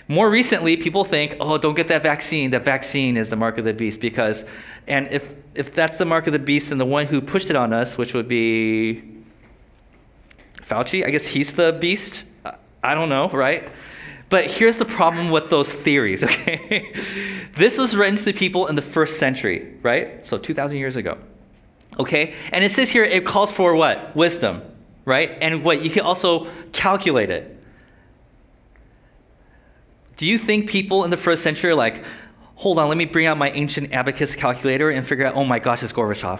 More 0.08 0.30
recently, 0.30 0.78
people 0.78 1.06
think, 1.06 1.38
oh, 1.40 1.58
don't 1.58 1.76
get 1.76 1.88
that 1.88 2.04
vaccine. 2.04 2.52
That 2.52 2.64
vaccine 2.64 3.18
is 3.18 3.30
the 3.30 3.36
mark 3.36 3.58
of 3.58 3.66
the 3.66 3.74
beast 3.74 4.02
because, 4.02 4.46
and 4.88 5.08
if 5.12 5.36
if 5.56 5.74
that's 5.74 5.98
the 5.98 6.06
mark 6.06 6.28
of 6.28 6.34
the 6.34 6.40
beast, 6.40 6.70
then 6.70 6.78
the 6.78 6.86
one 6.86 7.06
who 7.08 7.22
pushed 7.22 7.50
it 7.50 7.56
on 7.56 7.74
us, 7.74 7.98
which 7.98 8.14
would 8.14 8.28
be 8.28 9.04
Fauci, 10.62 11.06
I 11.06 11.10
guess 11.10 11.26
he's 11.26 11.54
the 11.54 11.74
beast. 11.74 12.24
I 12.84 12.96
don't 12.96 13.10
know, 13.10 13.30
right? 13.30 13.70
But 14.32 14.50
here's 14.50 14.78
the 14.78 14.86
problem 14.86 15.30
with 15.30 15.50
those 15.50 15.72
theories, 15.72 16.24
okay? 16.30 16.90
this 17.56 17.78
was 17.78 17.96
written 17.96 18.16
to 18.16 18.24
the 18.24 18.34
people 18.34 18.68
in 18.68 18.76
the 18.76 18.82
first 18.82 19.20
century, 19.20 19.78
right? 19.84 20.26
So 20.26 20.38
2,000 20.38 20.78
years 20.78 20.96
ago, 20.96 21.18
okay? 22.00 22.34
And 22.54 22.64
it 22.64 22.72
says 22.72 22.90
here 22.90 23.04
it 23.04 23.26
calls 23.26 23.52
for 23.52 23.76
what? 23.76 24.16
Wisdom, 24.16 24.62
right? 25.04 25.38
And 25.42 25.66
what? 25.66 25.84
You 25.84 25.90
can 25.90 26.04
also 26.04 26.48
calculate 26.72 27.30
it. 27.30 27.62
Do 30.16 30.26
you 30.26 30.38
think 30.38 30.70
people 30.70 31.04
in 31.04 31.10
the 31.10 31.18
first 31.18 31.44
century 31.44 31.72
are 31.72 31.76
like, 31.76 32.06
hold 32.56 32.80
on, 32.80 32.88
let 32.88 32.98
me 32.98 33.06
bring 33.06 33.26
out 33.26 33.38
my 33.38 33.52
ancient 33.52 33.92
abacus 33.92 34.34
calculator 34.34 34.90
and 34.90 35.06
figure 35.06 35.26
out, 35.26 35.36
oh 35.36 35.44
my 35.44 35.60
gosh, 35.60 35.84
it's 35.84 35.92
Gorbachev. 35.92 36.40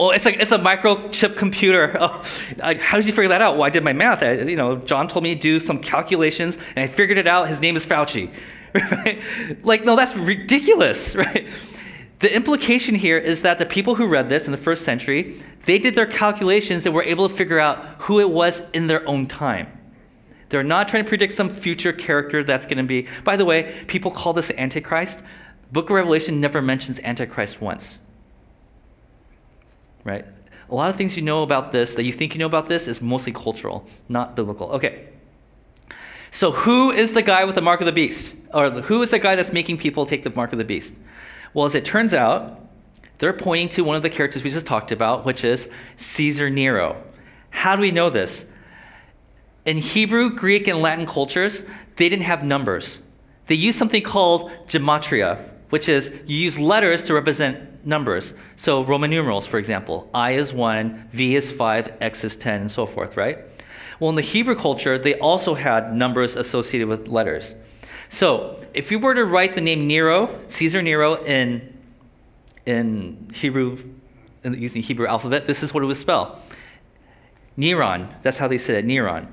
Oh, 0.00 0.10
it's 0.10 0.24
like 0.24 0.36
it's 0.40 0.52
a 0.52 0.58
microchip 0.58 1.36
computer. 1.36 1.96
Oh, 2.00 2.22
I, 2.62 2.74
how 2.74 2.96
did 2.96 3.06
you 3.06 3.12
figure 3.12 3.28
that 3.28 3.42
out? 3.42 3.54
Well, 3.54 3.64
I 3.64 3.70
did 3.70 3.82
my 3.82 3.92
math. 3.92 4.22
I, 4.22 4.34
you 4.34 4.56
know, 4.56 4.76
John 4.76 5.08
told 5.08 5.24
me 5.24 5.34
to 5.34 5.40
do 5.40 5.58
some 5.58 5.80
calculations, 5.80 6.56
and 6.76 6.78
I 6.78 6.86
figured 6.86 7.18
it 7.18 7.26
out. 7.26 7.48
His 7.48 7.60
name 7.60 7.76
is 7.76 7.84
Fauci. 7.84 8.30
Right? 8.74 9.22
Like, 9.64 9.84
no, 9.84 9.96
that's 9.96 10.14
ridiculous, 10.14 11.16
right? 11.24 11.48
The 12.20 12.34
implication 12.34 12.94
here 12.94 13.16
is 13.16 13.42
that 13.42 13.58
the 13.58 13.66
people 13.66 13.94
who 13.94 14.06
read 14.06 14.28
this 14.28 14.46
in 14.46 14.52
the 14.52 14.58
first 14.58 14.84
century, 14.84 15.40
they 15.64 15.78
did 15.78 15.94
their 15.94 16.06
calculations 16.06 16.84
and 16.84 16.94
were 16.94 17.02
able 17.02 17.28
to 17.28 17.34
figure 17.34 17.58
out 17.58 17.84
who 17.98 18.20
it 18.20 18.30
was 18.30 18.68
in 18.70 18.86
their 18.86 19.08
own 19.08 19.26
time. 19.26 19.72
They're 20.50 20.62
not 20.62 20.88
trying 20.88 21.04
to 21.04 21.08
predict 21.08 21.32
some 21.32 21.48
future 21.48 21.92
character 21.92 22.44
that's 22.44 22.66
going 22.66 22.78
to 22.78 22.84
be. 22.84 23.06
By 23.24 23.36
the 23.36 23.44
way, 23.44 23.74
people 23.86 24.10
call 24.10 24.32
this 24.32 24.48
the 24.48 24.60
Antichrist. 24.60 25.20
Book 25.72 25.90
of 25.90 25.96
Revelation 25.96 26.40
never 26.40 26.60
mentions 26.62 27.00
Antichrist 27.00 27.60
once. 27.60 27.98
Right? 30.08 30.24
A 30.70 30.74
lot 30.74 30.88
of 30.90 30.96
things 30.96 31.16
you 31.16 31.22
know 31.22 31.42
about 31.42 31.70
this, 31.72 31.94
that 31.94 32.04
you 32.04 32.12
think 32.12 32.34
you 32.34 32.38
know 32.38 32.46
about 32.46 32.68
this, 32.68 32.88
is 32.88 33.00
mostly 33.00 33.32
cultural, 33.32 33.86
not 34.08 34.34
biblical. 34.34 34.70
Okay. 34.72 35.06
So, 36.30 36.52
who 36.52 36.90
is 36.90 37.12
the 37.12 37.22
guy 37.22 37.44
with 37.44 37.54
the 37.54 37.62
mark 37.62 37.80
of 37.80 37.86
the 37.86 37.92
beast? 37.92 38.32
Or 38.52 38.70
who 38.70 39.02
is 39.02 39.10
the 39.10 39.18
guy 39.18 39.36
that's 39.36 39.52
making 39.52 39.78
people 39.78 40.06
take 40.06 40.24
the 40.24 40.30
mark 40.30 40.52
of 40.52 40.58
the 40.58 40.64
beast? 40.64 40.94
Well, 41.52 41.66
as 41.66 41.74
it 41.74 41.84
turns 41.84 42.14
out, 42.14 42.60
they're 43.18 43.32
pointing 43.32 43.68
to 43.70 43.84
one 43.84 43.96
of 43.96 44.02
the 44.02 44.10
characters 44.10 44.44
we 44.44 44.50
just 44.50 44.66
talked 44.66 44.92
about, 44.92 45.24
which 45.24 45.44
is 45.44 45.68
Caesar 45.96 46.48
Nero. 46.50 47.02
How 47.50 47.76
do 47.76 47.82
we 47.82 47.90
know 47.90 48.10
this? 48.10 48.46
In 49.64 49.78
Hebrew, 49.78 50.30
Greek, 50.30 50.68
and 50.68 50.80
Latin 50.80 51.06
cultures, 51.06 51.64
they 51.96 52.08
didn't 52.08 52.24
have 52.24 52.42
numbers. 52.42 52.98
They 53.46 53.54
used 53.54 53.78
something 53.78 54.02
called 54.02 54.50
gematria, 54.66 55.50
which 55.70 55.88
is 55.88 56.12
you 56.26 56.36
use 56.36 56.58
letters 56.58 57.04
to 57.04 57.14
represent 57.14 57.84
numbers. 57.86 58.34
So 58.56 58.84
Roman 58.84 59.10
numerals, 59.10 59.46
for 59.46 59.58
example, 59.58 60.08
I 60.14 60.32
is 60.32 60.52
1, 60.52 61.08
V 61.12 61.36
is 61.36 61.50
5, 61.50 61.96
X 62.00 62.24
is 62.24 62.36
10, 62.36 62.62
and 62.62 62.70
so 62.70 62.86
forth, 62.86 63.16
right? 63.16 63.38
Well, 64.00 64.10
in 64.10 64.16
the 64.16 64.22
Hebrew 64.22 64.54
culture, 64.54 64.98
they 64.98 65.18
also 65.18 65.54
had 65.54 65.94
numbers 65.94 66.36
associated 66.36 66.88
with 66.88 67.08
letters. 67.08 67.54
So 68.08 68.64
if 68.74 68.90
you 68.90 68.98
were 68.98 69.14
to 69.14 69.24
write 69.24 69.54
the 69.54 69.60
name 69.60 69.86
Nero, 69.86 70.38
Caesar 70.48 70.82
Nero, 70.82 71.22
in, 71.24 71.76
in 72.64 73.30
Hebrew, 73.34 73.78
in, 74.44 74.54
using 74.54 74.80
the 74.80 74.86
Hebrew 74.86 75.06
alphabet, 75.06 75.46
this 75.46 75.62
is 75.62 75.74
what 75.74 75.82
it 75.82 75.86
would 75.86 75.96
spell. 75.96 76.40
Neron, 77.58 78.08
that's 78.22 78.38
how 78.38 78.48
they 78.48 78.58
said 78.58 78.76
it, 78.76 78.86
Neron 78.86 79.26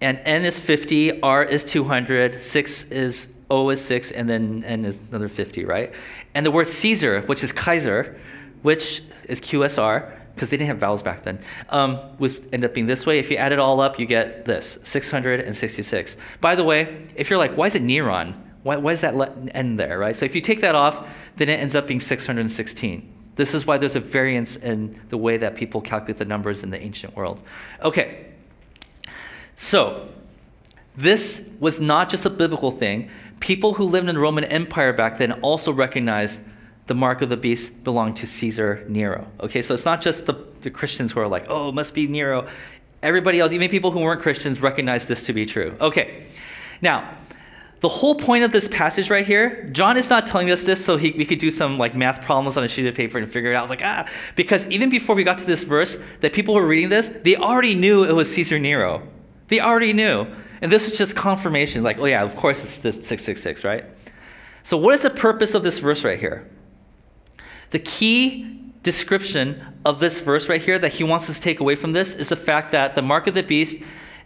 and 0.00 0.18
n 0.24 0.44
is 0.44 0.58
50, 0.58 1.20
r 1.20 1.44
is 1.44 1.64
200, 1.64 2.42
6 2.42 2.84
is 2.84 3.28
O 3.50 3.68
is 3.70 3.80
6, 3.84 4.10
and 4.12 4.28
then 4.28 4.64
n 4.64 4.84
is 4.84 5.00
another 5.10 5.28
50, 5.28 5.64
right? 5.64 5.92
And 6.34 6.46
the 6.46 6.50
word 6.50 6.68
Caesar, 6.68 7.22
which 7.22 7.42
is 7.42 7.52
Kaiser, 7.52 8.18
which 8.62 9.02
is 9.28 9.40
QSR, 9.40 10.12
because 10.34 10.50
they 10.50 10.56
didn't 10.56 10.68
have 10.68 10.78
vowels 10.78 11.02
back 11.02 11.24
then, 11.24 11.40
um, 11.68 11.98
was 12.18 12.38
end 12.52 12.64
up 12.64 12.72
being 12.72 12.86
this 12.86 13.04
way. 13.04 13.18
If 13.18 13.30
you 13.30 13.36
add 13.36 13.52
it 13.52 13.58
all 13.58 13.80
up, 13.80 13.98
you 13.98 14.06
get 14.06 14.44
this 14.44 14.78
666. 14.82 16.16
By 16.40 16.54
the 16.54 16.64
way, 16.64 17.08
if 17.14 17.28
you're 17.28 17.38
like, 17.38 17.56
why 17.56 17.66
is 17.66 17.74
it 17.74 17.82
Neron? 17.82 18.34
Why, 18.62 18.76
why 18.76 18.92
does 18.92 19.00
that 19.00 19.14
end 19.54 19.78
there, 19.80 19.98
right? 19.98 20.14
So 20.14 20.24
if 20.24 20.34
you 20.34 20.40
take 20.40 20.60
that 20.60 20.74
off, 20.74 21.06
then 21.36 21.48
it 21.48 21.60
ends 21.60 21.74
up 21.74 21.86
being 21.86 22.00
616. 22.00 23.12
This 23.36 23.54
is 23.54 23.66
why 23.66 23.78
there's 23.78 23.96
a 23.96 24.00
variance 24.00 24.56
in 24.56 25.00
the 25.08 25.16
way 25.16 25.38
that 25.38 25.54
people 25.54 25.80
calculate 25.80 26.18
the 26.18 26.24
numbers 26.24 26.62
in 26.62 26.70
the 26.70 26.80
ancient 26.80 27.16
world. 27.16 27.40
Okay, 27.82 28.26
so, 29.60 30.08
this 30.96 31.54
was 31.60 31.80
not 31.80 32.08
just 32.08 32.24
a 32.24 32.30
biblical 32.30 32.70
thing. 32.70 33.10
People 33.40 33.74
who 33.74 33.84
lived 33.84 34.08
in 34.08 34.14
the 34.14 34.20
Roman 34.20 34.44
Empire 34.44 34.92
back 34.92 35.18
then 35.18 35.32
also 35.40 35.72
recognized 35.72 36.40
the 36.86 36.94
mark 36.94 37.22
of 37.22 37.28
the 37.28 37.36
beast 37.36 37.84
belonged 37.84 38.16
to 38.16 38.26
Caesar 38.26 38.84
Nero. 38.88 39.26
Okay, 39.40 39.62
so 39.62 39.74
it's 39.74 39.84
not 39.84 40.00
just 40.00 40.26
the, 40.26 40.34
the 40.62 40.70
Christians 40.70 41.12
who 41.12 41.20
are 41.20 41.28
like, 41.28 41.46
oh, 41.48 41.68
it 41.68 41.74
must 41.74 41.94
be 41.94 42.06
Nero. 42.06 42.48
Everybody 43.02 43.40
else, 43.40 43.52
even 43.52 43.70
people 43.70 43.92
who 43.92 44.00
weren't 44.00 44.20
Christians, 44.20 44.60
recognized 44.60 45.08
this 45.08 45.24
to 45.26 45.32
be 45.32 45.46
true. 45.46 45.76
Okay, 45.80 46.26
now, 46.82 47.16
the 47.80 47.88
whole 47.88 48.14
point 48.14 48.44
of 48.44 48.52
this 48.52 48.68
passage 48.68 49.08
right 49.08 49.26
here, 49.26 49.68
John 49.72 49.96
is 49.96 50.10
not 50.10 50.26
telling 50.26 50.50
us 50.50 50.64
this 50.64 50.84
so 50.84 50.96
he, 50.96 51.12
we 51.12 51.24
could 51.24 51.38
do 51.38 51.50
some 51.50 51.78
like 51.78 51.94
math 51.94 52.22
problems 52.22 52.56
on 52.56 52.64
a 52.64 52.68
sheet 52.68 52.86
of 52.86 52.94
paper 52.94 53.18
and 53.18 53.30
figure 53.30 53.52
it 53.52 53.54
out. 53.54 53.60
I 53.60 53.62
was 53.62 53.70
like, 53.70 53.82
ah, 53.82 54.06
because 54.36 54.66
even 54.66 54.90
before 54.90 55.14
we 55.14 55.24
got 55.24 55.38
to 55.38 55.46
this 55.46 55.64
verse, 55.64 55.96
that 56.20 56.32
people 56.32 56.54
were 56.54 56.66
reading 56.66 56.90
this, 56.90 57.08
they 57.08 57.36
already 57.36 57.74
knew 57.74 58.04
it 58.04 58.12
was 58.12 58.32
Caesar 58.34 58.58
Nero. 58.58 59.02
They 59.50 59.60
already 59.60 59.92
knew. 59.92 60.26
And 60.62 60.72
this 60.72 60.90
is 60.90 60.96
just 60.96 61.14
confirmation 61.14 61.82
like, 61.82 61.98
oh, 61.98 62.06
yeah, 62.06 62.22
of 62.22 62.36
course 62.36 62.62
it's 62.62 62.78
this 62.78 62.96
666, 62.96 63.64
right? 63.64 63.84
So, 64.62 64.76
what 64.76 64.94
is 64.94 65.02
the 65.02 65.10
purpose 65.10 65.54
of 65.54 65.62
this 65.62 65.78
verse 65.78 66.04
right 66.04 66.18
here? 66.18 66.48
The 67.70 67.78
key 67.78 68.72
description 68.82 69.62
of 69.84 70.00
this 70.00 70.20
verse 70.20 70.48
right 70.48 70.62
here 70.62 70.78
that 70.78 70.94
he 70.94 71.04
wants 71.04 71.28
us 71.28 71.36
to 71.36 71.42
take 71.42 71.60
away 71.60 71.76
from 71.76 71.92
this 71.92 72.14
is 72.14 72.28
the 72.28 72.36
fact 72.36 72.72
that 72.72 72.94
the 72.94 73.02
mark 73.02 73.26
of 73.26 73.34
the 73.34 73.42
beast 73.42 73.78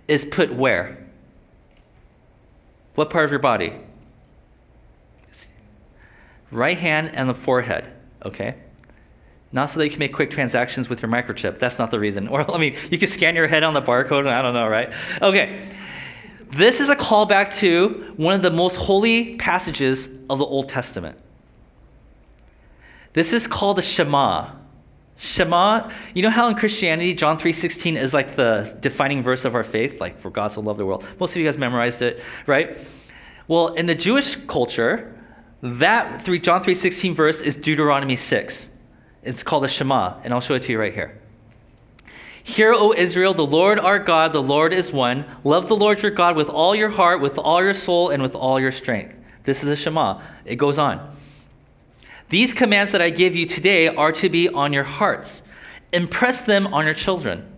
is 0.09 0.25
put 0.25 0.53
where? 0.53 1.05
What 2.95 3.11
part 3.11 3.25
of 3.25 3.31
your 3.31 3.41
body? 3.41 3.73
Right 6.51 6.79
hand 6.79 7.11
and 7.15 7.29
the 7.29 7.35
forehead, 7.35 7.93
okay? 8.25 8.57
Not 9.55 9.71
so 9.71 9.79
that 9.79 9.85
you 9.85 9.91
can 9.91 10.01
make 10.01 10.13
quick 10.13 10.33
transactions 10.33 10.89
with 10.89 11.01
your 11.01 11.11
microchip. 11.11 11.59
That's 11.59 11.79
not 11.79 11.93
the 11.93 12.01
reason. 12.01 12.29
Or, 12.35 12.51
I 12.53 12.59
mean, 12.59 12.75
you 12.91 12.99
can 12.99 13.07
scan 13.07 13.37
your 13.37 13.47
head 13.47 13.63
on 13.63 13.73
the 13.73 13.81
barcode, 13.81 14.27
I 14.27 14.43
don't 14.43 14.53
know, 14.53 14.67
right? 14.67 14.93
Okay. 15.23 15.57
This 16.51 16.81
is 16.81 16.89
a 16.89 16.97
callback 16.97 17.55
to 17.59 18.13
one 18.17 18.35
of 18.35 18.43
the 18.43 18.51
most 18.51 18.75
holy 18.75 19.37
passages 19.37 20.09
of 20.29 20.39
the 20.39 20.45
Old 20.45 20.69
Testament. 20.69 21.17
This 23.13 23.33
is 23.33 23.47
called 23.47 23.79
the 23.79 23.83
Shema. 23.83 24.51
Shema, 25.17 25.89
you 26.15 26.23
know 26.23 26.31
how 26.31 26.49
in 26.49 26.57
Christianity 26.57 27.15
John 27.15 27.39
3:16 27.39 27.97
is 27.97 28.13
like 28.13 28.35
the 28.35 28.77
defining 28.81 29.23
verse 29.23 29.45
of 29.45 29.55
our 29.55 29.63
faith, 29.63 30.01
like 30.01 30.19
for 30.19 30.31
God 30.31 30.51
so 30.51 30.61
loved 30.61 30.81
the 30.81 30.87
world. 30.87 31.07
Most 31.21 31.31
of 31.31 31.37
you 31.37 31.45
guys 31.45 31.57
memorized 31.57 32.03
it, 32.03 32.21
right? 32.49 32.77
Well, 33.47 33.69
in 33.75 33.87
the 33.87 33.95
Jewish 33.95 34.35
culture, 34.35 35.15
that 35.63 36.23
three, 36.23 36.41
John 36.41 36.65
3:16 36.65 37.15
verse 37.15 37.41
is 37.41 37.55
Deuteronomy 37.55 38.17
6. 38.17 38.71
It's 39.25 39.43
called 39.43 39.65
a 39.65 39.69
Shema, 39.69 40.21
and 40.23 40.33
I'll 40.33 40.41
show 40.41 40.55
it 40.55 40.63
to 40.65 40.73
you 40.73 40.79
right 40.79 40.95
here. 40.95 41.19
Hear, 42.43 42.75
O 42.75 42.93
Israel, 42.93 43.33
the 43.33 43.47
Lord 43.47 43.79
our 43.79 43.99
God, 43.99 44.35
the 44.35 44.43
Lord 44.43 44.75
is 44.75 44.93
one. 44.93 45.25
Love 45.45 45.67
the 45.67 45.77
Lord 45.77 46.03
your 46.03 46.11
God 46.11 46.37
with 46.37 46.51
all 46.51 46.75
your 46.75 46.91
heart, 46.91 47.23
with 47.23 47.39
all 47.39 47.63
your 47.63 47.73
soul, 47.73 48.11
and 48.11 48.23
with 48.23 48.35
all 48.35 48.61
your 48.61 48.71
strength. 48.71 49.15
This 49.45 49.65
is 49.65 49.71
a 49.71 49.77
Shema. 49.77 50.21
It 50.45 50.57
goes 50.57 50.79
on. 50.79 51.17
These 52.29 52.53
commands 52.53 52.93
that 52.93 53.01
I 53.01 53.11
give 53.11 53.35
you 53.35 53.47
today 53.47 53.89
are 53.89 54.13
to 54.13 54.29
be 54.29 54.49
on 54.49 54.75
your 54.75 54.85
hearts. 54.85 55.43
Impress 55.93 56.43
them 56.43 56.67
on 56.75 56.85
your 56.85 56.95
children. 56.95 57.51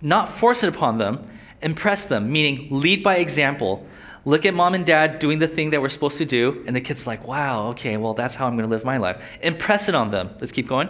Not 0.00 0.28
force 0.28 0.62
it 0.62 0.68
upon 0.68 0.98
them, 0.98 1.28
impress 1.60 2.04
them, 2.04 2.30
meaning 2.30 2.68
lead 2.70 3.02
by 3.02 3.16
example. 3.16 3.86
Look 4.24 4.44
at 4.44 4.52
mom 4.52 4.74
and 4.74 4.84
dad 4.84 5.18
doing 5.18 5.38
the 5.38 5.48
thing 5.48 5.70
that 5.70 5.80
we're 5.80 5.88
supposed 5.88 6.18
to 6.18 6.26
do, 6.26 6.62
and 6.66 6.76
the 6.76 6.80
kid's 6.80 7.06
like, 7.06 7.26
wow, 7.26 7.68
okay, 7.68 7.96
well, 7.96 8.14
that's 8.14 8.34
how 8.34 8.46
I'm 8.46 8.56
going 8.56 8.68
to 8.68 8.74
live 8.74 8.84
my 8.84 8.98
life. 8.98 9.22
Impress 9.42 9.88
it 9.88 9.94
on 9.94 10.10
them. 10.10 10.30
Let's 10.40 10.52
keep 10.52 10.68
going. 10.68 10.88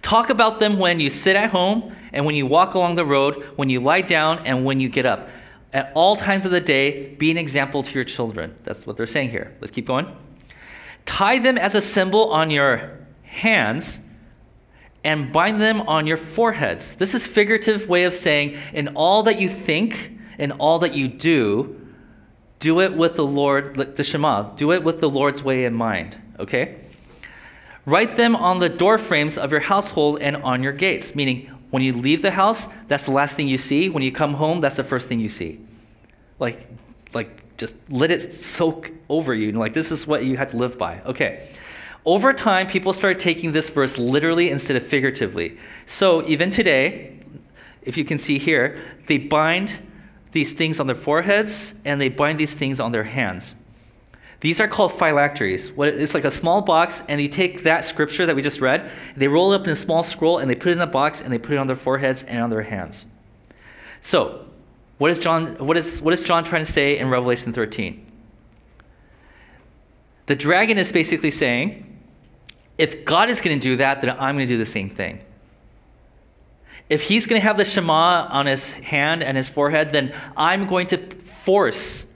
Talk 0.00 0.30
about 0.30 0.60
them 0.60 0.78
when 0.78 1.00
you 1.00 1.10
sit 1.10 1.36
at 1.36 1.50
home 1.50 1.94
and 2.12 2.24
when 2.24 2.34
you 2.34 2.46
walk 2.46 2.74
along 2.74 2.94
the 2.94 3.04
road, 3.04 3.42
when 3.56 3.68
you 3.68 3.80
lie 3.80 4.00
down 4.00 4.38
and 4.46 4.64
when 4.64 4.80
you 4.80 4.88
get 4.88 5.04
up. 5.04 5.28
At 5.72 5.92
all 5.94 6.16
times 6.16 6.46
of 6.46 6.50
the 6.50 6.60
day, 6.60 7.14
be 7.16 7.30
an 7.30 7.36
example 7.36 7.82
to 7.82 7.94
your 7.94 8.04
children. 8.04 8.56
That's 8.64 8.86
what 8.86 8.96
they're 8.96 9.06
saying 9.06 9.30
here. 9.30 9.54
Let's 9.60 9.70
keep 9.70 9.86
going. 9.86 10.06
Tie 11.04 11.38
them 11.40 11.58
as 11.58 11.74
a 11.74 11.82
symbol 11.82 12.30
on 12.32 12.50
your 12.50 12.98
hands 13.22 13.98
and 15.04 15.32
bind 15.32 15.60
them 15.60 15.82
on 15.82 16.06
your 16.06 16.16
foreheads. 16.16 16.96
This 16.96 17.14
is 17.14 17.26
figurative 17.26 17.88
way 17.88 18.04
of 18.04 18.14
saying 18.14 18.56
in 18.72 18.88
all 18.88 19.22
that 19.24 19.38
you 19.38 19.48
think, 19.48 20.12
in 20.38 20.52
all 20.52 20.78
that 20.78 20.94
you 20.94 21.08
do, 21.08 21.74
do 22.58 22.80
it 22.80 22.94
with 22.94 23.16
the 23.16 23.26
Lord, 23.26 23.74
the 23.96 24.04
Shema, 24.04 24.54
do 24.56 24.72
it 24.72 24.82
with 24.82 25.00
the 25.00 25.08
Lord's 25.08 25.42
way 25.42 25.64
in 25.64 25.74
mind, 25.74 26.16
okay? 26.38 26.76
Write 27.86 28.16
them 28.16 28.36
on 28.36 28.60
the 28.60 28.68
door 28.68 28.98
frames 28.98 29.38
of 29.38 29.50
your 29.50 29.60
household 29.60 30.20
and 30.20 30.36
on 30.36 30.62
your 30.62 30.72
gates, 30.72 31.14
meaning 31.14 31.46
when 31.70 31.82
you 31.82 31.92
leave 31.92 32.22
the 32.22 32.32
house, 32.32 32.66
that's 32.86 33.06
the 33.06 33.12
last 33.12 33.34
thing 33.34 33.48
you 33.48 33.58
see. 33.58 33.88
When 33.88 34.02
you 34.02 34.12
come 34.12 34.34
home, 34.34 34.60
that's 34.60 34.76
the 34.76 34.84
first 34.84 35.06
thing 35.06 35.20
you 35.20 35.28
see. 35.28 35.60
Like, 36.38 36.66
like 37.14 37.56
just 37.58 37.74
let 37.88 38.10
it 38.10 38.32
soak 38.32 38.90
over 39.08 39.34
you. 39.34 39.52
Like 39.52 39.74
this 39.74 39.90
is 39.90 40.06
what 40.06 40.24
you 40.24 40.36
have 40.36 40.50
to 40.52 40.56
live 40.56 40.78
by. 40.78 41.00
Okay. 41.02 41.48
Over 42.04 42.32
time, 42.32 42.66
people 42.66 42.92
started 42.92 43.20
taking 43.20 43.52
this 43.52 43.68
verse 43.68 43.98
literally 43.98 44.50
instead 44.50 44.76
of 44.76 44.86
figuratively. 44.86 45.58
So 45.86 46.26
even 46.26 46.50
today, 46.50 47.18
if 47.82 47.96
you 47.98 48.04
can 48.04 48.18
see 48.18 48.38
here, 48.38 48.80
they 49.06 49.18
bind 49.18 49.74
these 50.32 50.52
things 50.52 50.80
on 50.80 50.86
their 50.86 50.96
foreheads 50.96 51.74
and 51.84 52.00
they 52.00 52.08
bind 52.08 52.38
these 52.38 52.54
things 52.54 52.80
on 52.80 52.92
their 52.92 53.04
hands. 53.04 53.54
These 54.40 54.60
are 54.60 54.68
called 54.68 54.92
phylacteries. 54.92 55.72
It's 55.76 56.14
like 56.14 56.24
a 56.24 56.30
small 56.30 56.60
box, 56.60 57.02
and 57.08 57.20
you 57.20 57.28
take 57.28 57.64
that 57.64 57.84
scripture 57.84 58.24
that 58.24 58.36
we 58.36 58.42
just 58.42 58.60
read, 58.60 58.88
they 59.16 59.26
roll 59.26 59.52
it 59.52 59.56
up 59.56 59.66
in 59.66 59.72
a 59.72 59.76
small 59.76 60.04
scroll, 60.04 60.38
and 60.38 60.48
they 60.48 60.54
put 60.54 60.68
it 60.68 60.72
in 60.72 60.80
a 60.80 60.86
box, 60.86 61.20
and 61.20 61.32
they 61.32 61.38
put 61.38 61.54
it 61.54 61.58
on 61.58 61.66
their 61.66 61.74
foreheads 61.74 62.22
and 62.22 62.40
on 62.40 62.50
their 62.50 62.62
hands. 62.62 63.04
So, 64.00 64.46
what 64.98 65.10
is 65.10 65.18
John, 65.18 65.56
what 65.58 65.76
is, 65.76 66.00
what 66.00 66.14
is 66.14 66.20
John 66.20 66.44
trying 66.44 66.64
to 66.64 66.70
say 66.70 66.98
in 66.98 67.08
Revelation 67.08 67.52
13? 67.52 68.06
The 70.26 70.36
dragon 70.36 70.78
is 70.78 70.92
basically 70.92 71.32
saying, 71.32 71.98
if 72.76 73.04
God 73.04 73.30
is 73.30 73.40
going 73.40 73.58
to 73.58 73.62
do 73.62 73.76
that, 73.78 74.02
then 74.02 74.10
I'm 74.10 74.36
going 74.36 74.46
to 74.46 74.54
do 74.54 74.58
the 74.58 74.66
same 74.66 74.88
thing. 74.88 75.20
If 76.88 77.02
he's 77.02 77.26
going 77.26 77.40
to 77.40 77.44
have 77.46 77.58
the 77.58 77.64
Shema 77.64 78.28
on 78.30 78.46
his 78.46 78.70
hand 78.70 79.22
and 79.22 79.36
his 79.36 79.48
forehead, 79.48 79.92
then 79.92 80.14
I'm 80.36 80.66
going 80.66 80.86
to 80.88 80.98
force 80.98 82.06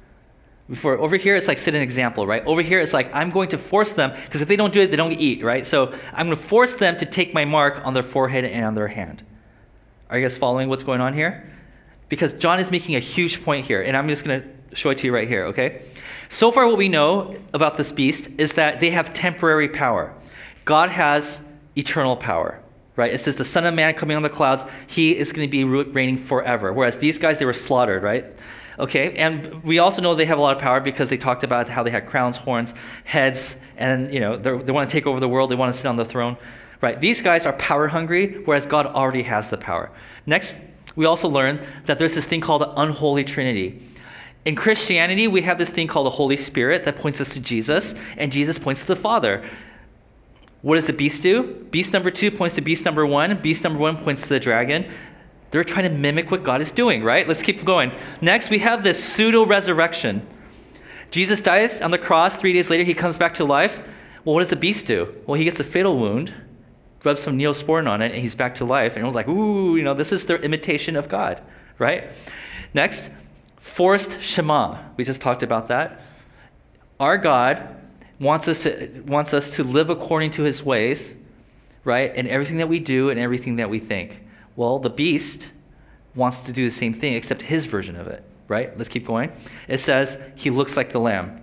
before 0.72 0.96
over 0.96 1.16
here, 1.16 1.36
it's 1.36 1.48
like 1.48 1.58
set 1.58 1.74
an 1.74 1.82
example, 1.82 2.26
right? 2.26 2.42
Over 2.46 2.62
here, 2.62 2.80
it's 2.80 2.94
like 2.94 3.14
I'm 3.14 3.28
going 3.28 3.50
to 3.50 3.58
force 3.58 3.92
them 3.92 4.12
because 4.24 4.40
if 4.40 4.48
they 4.48 4.56
don't 4.56 4.72
do 4.72 4.80
it, 4.80 4.90
they 4.90 4.96
don't 4.96 5.12
eat, 5.12 5.44
right? 5.44 5.66
So 5.66 5.92
I'm 6.14 6.26
going 6.26 6.36
to 6.38 6.42
force 6.42 6.72
them 6.72 6.96
to 6.96 7.04
take 7.04 7.34
my 7.34 7.44
mark 7.44 7.82
on 7.84 7.92
their 7.92 8.02
forehead 8.02 8.46
and 8.46 8.64
on 8.64 8.74
their 8.74 8.88
hand. 8.88 9.22
Are 10.08 10.18
you 10.18 10.24
guys 10.24 10.38
following 10.38 10.70
what's 10.70 10.82
going 10.82 11.02
on 11.02 11.12
here? 11.12 11.50
Because 12.08 12.32
John 12.32 12.58
is 12.58 12.70
making 12.70 12.96
a 12.96 13.00
huge 13.00 13.44
point 13.44 13.66
here, 13.66 13.82
and 13.82 13.94
I'm 13.94 14.08
just 14.08 14.24
going 14.24 14.40
to 14.40 14.76
show 14.76 14.88
it 14.88 14.98
to 14.98 15.06
you 15.06 15.14
right 15.14 15.28
here, 15.28 15.46
okay? 15.48 15.82
So 16.30 16.50
far, 16.50 16.66
what 16.66 16.78
we 16.78 16.88
know 16.88 17.36
about 17.52 17.76
this 17.76 17.92
beast 17.92 18.28
is 18.38 18.54
that 18.54 18.80
they 18.80 18.90
have 18.90 19.12
temporary 19.12 19.68
power. 19.68 20.14
God 20.64 20.88
has 20.88 21.38
eternal 21.76 22.16
power, 22.16 22.62
right? 22.96 23.12
It 23.12 23.18
says 23.18 23.36
the 23.36 23.44
Son 23.44 23.64
of 23.64 23.74
Man 23.74 23.94
coming 23.94 24.16
on 24.16 24.22
the 24.22 24.28
clouds, 24.28 24.64
he 24.86 25.16
is 25.16 25.32
going 25.32 25.48
to 25.48 25.50
be 25.50 25.64
reigning 25.64 26.18
forever. 26.18 26.72
Whereas 26.72 26.98
these 26.98 27.18
guys, 27.18 27.38
they 27.38 27.44
were 27.44 27.52
slaughtered, 27.52 28.02
right? 28.02 28.32
Okay, 28.78 29.14
and 29.16 29.62
we 29.64 29.78
also 29.78 30.00
know 30.00 30.14
they 30.14 30.24
have 30.24 30.38
a 30.38 30.40
lot 30.40 30.56
of 30.56 30.62
power 30.62 30.80
because 30.80 31.10
they 31.10 31.18
talked 31.18 31.44
about 31.44 31.68
how 31.68 31.82
they 31.82 31.90
had 31.90 32.06
crowns, 32.06 32.38
horns, 32.38 32.72
heads, 33.04 33.56
and 33.76 34.12
you 34.12 34.18
know 34.18 34.36
they 34.36 34.72
want 34.72 34.88
to 34.88 34.92
take 34.92 35.06
over 35.06 35.20
the 35.20 35.28
world. 35.28 35.50
They 35.50 35.56
want 35.56 35.74
to 35.74 35.78
sit 35.78 35.86
on 35.86 35.96
the 35.96 36.06
throne, 36.06 36.38
right? 36.80 36.98
These 36.98 37.20
guys 37.20 37.44
are 37.44 37.52
power 37.52 37.88
hungry, 37.88 38.42
whereas 38.44 38.64
God 38.64 38.86
already 38.86 39.22
has 39.24 39.50
the 39.50 39.58
power. 39.58 39.90
Next, 40.24 40.56
we 40.96 41.04
also 41.04 41.28
learn 41.28 41.60
that 41.84 41.98
there's 41.98 42.14
this 42.14 42.24
thing 42.24 42.40
called 42.40 42.62
the 42.62 42.70
unholy 42.80 43.24
Trinity. 43.24 43.82
In 44.44 44.56
Christianity, 44.56 45.28
we 45.28 45.42
have 45.42 45.58
this 45.58 45.68
thing 45.68 45.86
called 45.86 46.06
the 46.06 46.10
Holy 46.10 46.36
Spirit 46.36 46.84
that 46.84 46.96
points 46.96 47.20
us 47.20 47.28
to 47.34 47.40
Jesus, 47.40 47.94
and 48.16 48.32
Jesus 48.32 48.58
points 48.58 48.80
to 48.80 48.88
the 48.88 48.96
Father. 48.96 49.48
What 50.62 50.76
does 50.76 50.86
the 50.86 50.92
beast 50.92 51.22
do? 51.22 51.42
Beast 51.70 51.92
number 51.92 52.10
two 52.10 52.30
points 52.30 52.54
to 52.54 52.60
beast 52.60 52.84
number 52.84 53.04
one. 53.04 53.36
Beast 53.42 53.64
number 53.64 53.78
one 53.78 53.96
points 53.96 54.22
to 54.22 54.28
the 54.28 54.40
dragon. 54.40 54.90
They're 55.50 55.64
trying 55.64 55.84
to 55.84 55.90
mimic 55.90 56.30
what 56.30 56.44
God 56.44 56.62
is 56.62 56.70
doing, 56.70 57.02
right? 57.02 57.28
Let's 57.28 57.42
keep 57.42 57.64
going. 57.64 57.92
Next, 58.20 58.48
we 58.48 58.60
have 58.60 58.82
this 58.82 59.02
pseudo 59.02 59.44
resurrection. 59.44 60.26
Jesus 61.10 61.40
dies 61.40 61.80
on 61.82 61.90
the 61.90 61.98
cross. 61.98 62.36
Three 62.36 62.54
days 62.54 62.70
later, 62.70 62.84
he 62.84 62.94
comes 62.94 63.18
back 63.18 63.34
to 63.34 63.44
life. 63.44 63.78
Well, 64.24 64.34
what 64.34 64.40
does 64.40 64.48
the 64.48 64.56
beast 64.56 64.86
do? 64.86 65.14
Well, 65.26 65.34
he 65.34 65.44
gets 65.44 65.60
a 65.60 65.64
fatal 65.64 65.98
wound, 65.98 66.32
rubs 67.04 67.22
some 67.22 67.36
neosporin 67.36 67.90
on 67.90 68.00
it, 68.00 68.12
and 68.12 68.22
he's 68.22 68.36
back 68.36 68.54
to 68.56 68.64
life. 68.64 68.94
And 68.94 69.02
it 69.02 69.06
was 69.06 69.14
like, 69.14 69.28
ooh, 69.28 69.76
you 69.76 69.82
know, 69.82 69.94
this 69.94 70.12
is 70.12 70.24
their 70.24 70.38
imitation 70.38 70.96
of 70.96 71.08
God, 71.08 71.42
right? 71.78 72.10
Next, 72.72 73.10
forced 73.58 74.22
Shema. 74.22 74.78
We 74.96 75.04
just 75.04 75.20
talked 75.20 75.42
about 75.42 75.68
that. 75.68 76.00
Our 76.98 77.18
God 77.18 77.81
wants 78.22 78.46
us 78.48 78.62
to, 78.62 79.02
wants 79.06 79.34
us 79.34 79.56
to 79.56 79.64
live 79.64 79.90
according 79.90 80.30
to 80.32 80.42
his 80.42 80.62
ways, 80.62 81.14
right? 81.84 82.14
In 82.14 82.28
everything 82.28 82.58
that 82.58 82.68
we 82.68 82.78
do 82.78 83.10
and 83.10 83.18
everything 83.18 83.56
that 83.56 83.68
we 83.68 83.80
think. 83.80 84.20
Well, 84.54 84.78
the 84.78 84.90
beast 84.90 85.50
wants 86.14 86.42
to 86.42 86.52
do 86.52 86.64
the 86.64 86.74
same 86.74 86.94
thing, 86.94 87.14
except 87.14 87.42
his 87.42 87.66
version 87.66 87.96
of 87.96 88.06
it, 88.06 88.22
right? 88.48 88.76
Let's 88.78 88.88
keep 88.88 89.06
going. 89.06 89.32
It 89.66 89.78
says, 89.78 90.18
he 90.36 90.50
looks 90.50 90.76
like 90.76 90.92
the 90.92 91.00
lamb. 91.00 91.40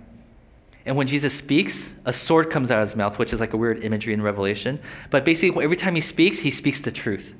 And 0.86 0.96
when 0.96 1.06
Jesus 1.06 1.34
speaks, 1.34 1.92
a 2.06 2.12
sword 2.12 2.50
comes 2.50 2.70
out 2.70 2.80
of 2.80 2.88
his 2.88 2.96
mouth, 2.96 3.18
which 3.18 3.32
is 3.32 3.40
like 3.40 3.52
a 3.52 3.56
weird 3.56 3.84
imagery 3.84 4.14
in 4.14 4.22
Revelation. 4.22 4.80
But 5.10 5.24
basically, 5.24 5.62
every 5.62 5.76
time 5.76 5.94
he 5.94 6.00
speaks, 6.00 6.38
he 6.38 6.50
speaks 6.50 6.80
the 6.80 6.90
truth. 6.90 7.34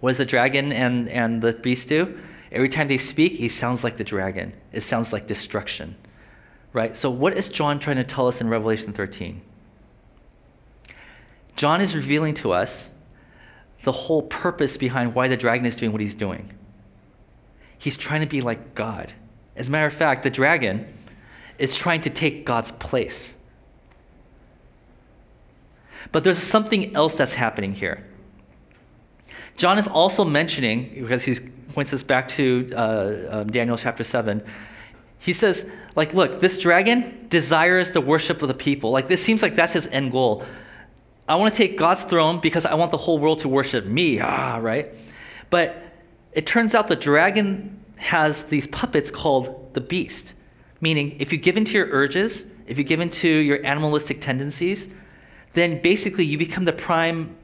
What 0.00 0.10
does 0.10 0.18
the 0.18 0.26
dragon 0.26 0.72
and, 0.72 1.08
and 1.08 1.40
the 1.40 1.52
beast 1.52 1.88
do? 1.88 2.18
Every 2.50 2.68
time 2.68 2.88
they 2.88 2.98
speak, 2.98 3.34
he 3.34 3.48
sounds 3.48 3.82
like 3.82 3.96
the 3.96 4.04
dragon. 4.04 4.52
It 4.72 4.82
sounds 4.82 5.12
like 5.12 5.26
destruction. 5.26 5.96
Right? 6.72 6.96
So, 6.96 7.10
what 7.10 7.34
is 7.34 7.48
John 7.48 7.78
trying 7.78 7.96
to 7.96 8.04
tell 8.04 8.28
us 8.28 8.40
in 8.40 8.48
Revelation 8.48 8.92
13? 8.92 9.42
John 11.56 11.80
is 11.80 11.94
revealing 11.94 12.34
to 12.34 12.52
us 12.52 12.88
the 13.82 13.92
whole 13.92 14.22
purpose 14.22 14.76
behind 14.76 15.14
why 15.14 15.28
the 15.28 15.36
dragon 15.36 15.66
is 15.66 15.76
doing 15.76 15.92
what 15.92 16.00
he's 16.00 16.14
doing. 16.14 16.52
He's 17.78 17.96
trying 17.96 18.20
to 18.20 18.26
be 18.26 18.40
like 18.40 18.74
God. 18.74 19.12
As 19.56 19.68
a 19.68 19.70
matter 19.70 19.86
of 19.86 19.92
fact, 19.92 20.22
the 20.22 20.30
dragon 20.30 20.86
is 21.58 21.76
trying 21.76 22.00
to 22.02 22.10
take 22.10 22.46
God's 22.46 22.70
place. 22.72 23.34
But 26.10 26.24
there's 26.24 26.38
something 26.38 26.94
else 26.96 27.14
that's 27.14 27.34
happening 27.34 27.74
here. 27.74 28.06
John 29.56 29.78
is 29.78 29.86
also 29.86 30.24
mentioning, 30.24 30.94
because 30.94 31.22
he 31.22 31.38
points 31.72 31.92
us 31.92 32.02
back 32.02 32.28
to 32.28 32.70
uh, 32.74 33.14
um, 33.30 33.50
Daniel 33.50 33.76
chapter 33.76 34.04
7, 34.04 34.42
he 35.22 35.32
says, 35.32 35.70
like, 35.94 36.14
look, 36.14 36.40
this 36.40 36.58
dragon 36.58 37.26
desires 37.28 37.92
the 37.92 38.00
worship 38.00 38.42
of 38.42 38.48
the 38.48 38.54
people. 38.54 38.90
Like, 38.90 39.06
this 39.06 39.22
seems 39.22 39.40
like 39.40 39.54
that's 39.54 39.72
his 39.72 39.86
end 39.86 40.10
goal. 40.10 40.44
I 41.28 41.36
want 41.36 41.54
to 41.54 41.56
take 41.56 41.78
God's 41.78 42.02
throne 42.02 42.40
because 42.40 42.66
I 42.66 42.74
want 42.74 42.90
the 42.90 42.96
whole 42.96 43.20
world 43.20 43.38
to 43.40 43.48
worship 43.48 43.86
me, 43.86 44.18
ah, 44.18 44.58
right? 44.60 44.88
But 45.48 45.80
it 46.32 46.44
turns 46.44 46.74
out 46.74 46.88
the 46.88 46.96
dragon 46.96 47.84
has 47.98 48.44
these 48.46 48.66
puppets 48.66 49.12
called 49.12 49.74
the 49.74 49.80
beast. 49.80 50.34
Meaning, 50.80 51.16
if 51.20 51.32
you 51.32 51.38
give 51.38 51.56
into 51.56 51.74
your 51.74 51.86
urges, 51.92 52.44
if 52.66 52.76
you 52.76 52.82
give 52.82 52.98
into 52.98 53.28
your 53.28 53.64
animalistic 53.64 54.20
tendencies, 54.20 54.88
then 55.52 55.80
basically 55.80 56.24
you 56.24 56.36
become 56.36 56.64
the 56.64 56.72
prime 56.72 57.36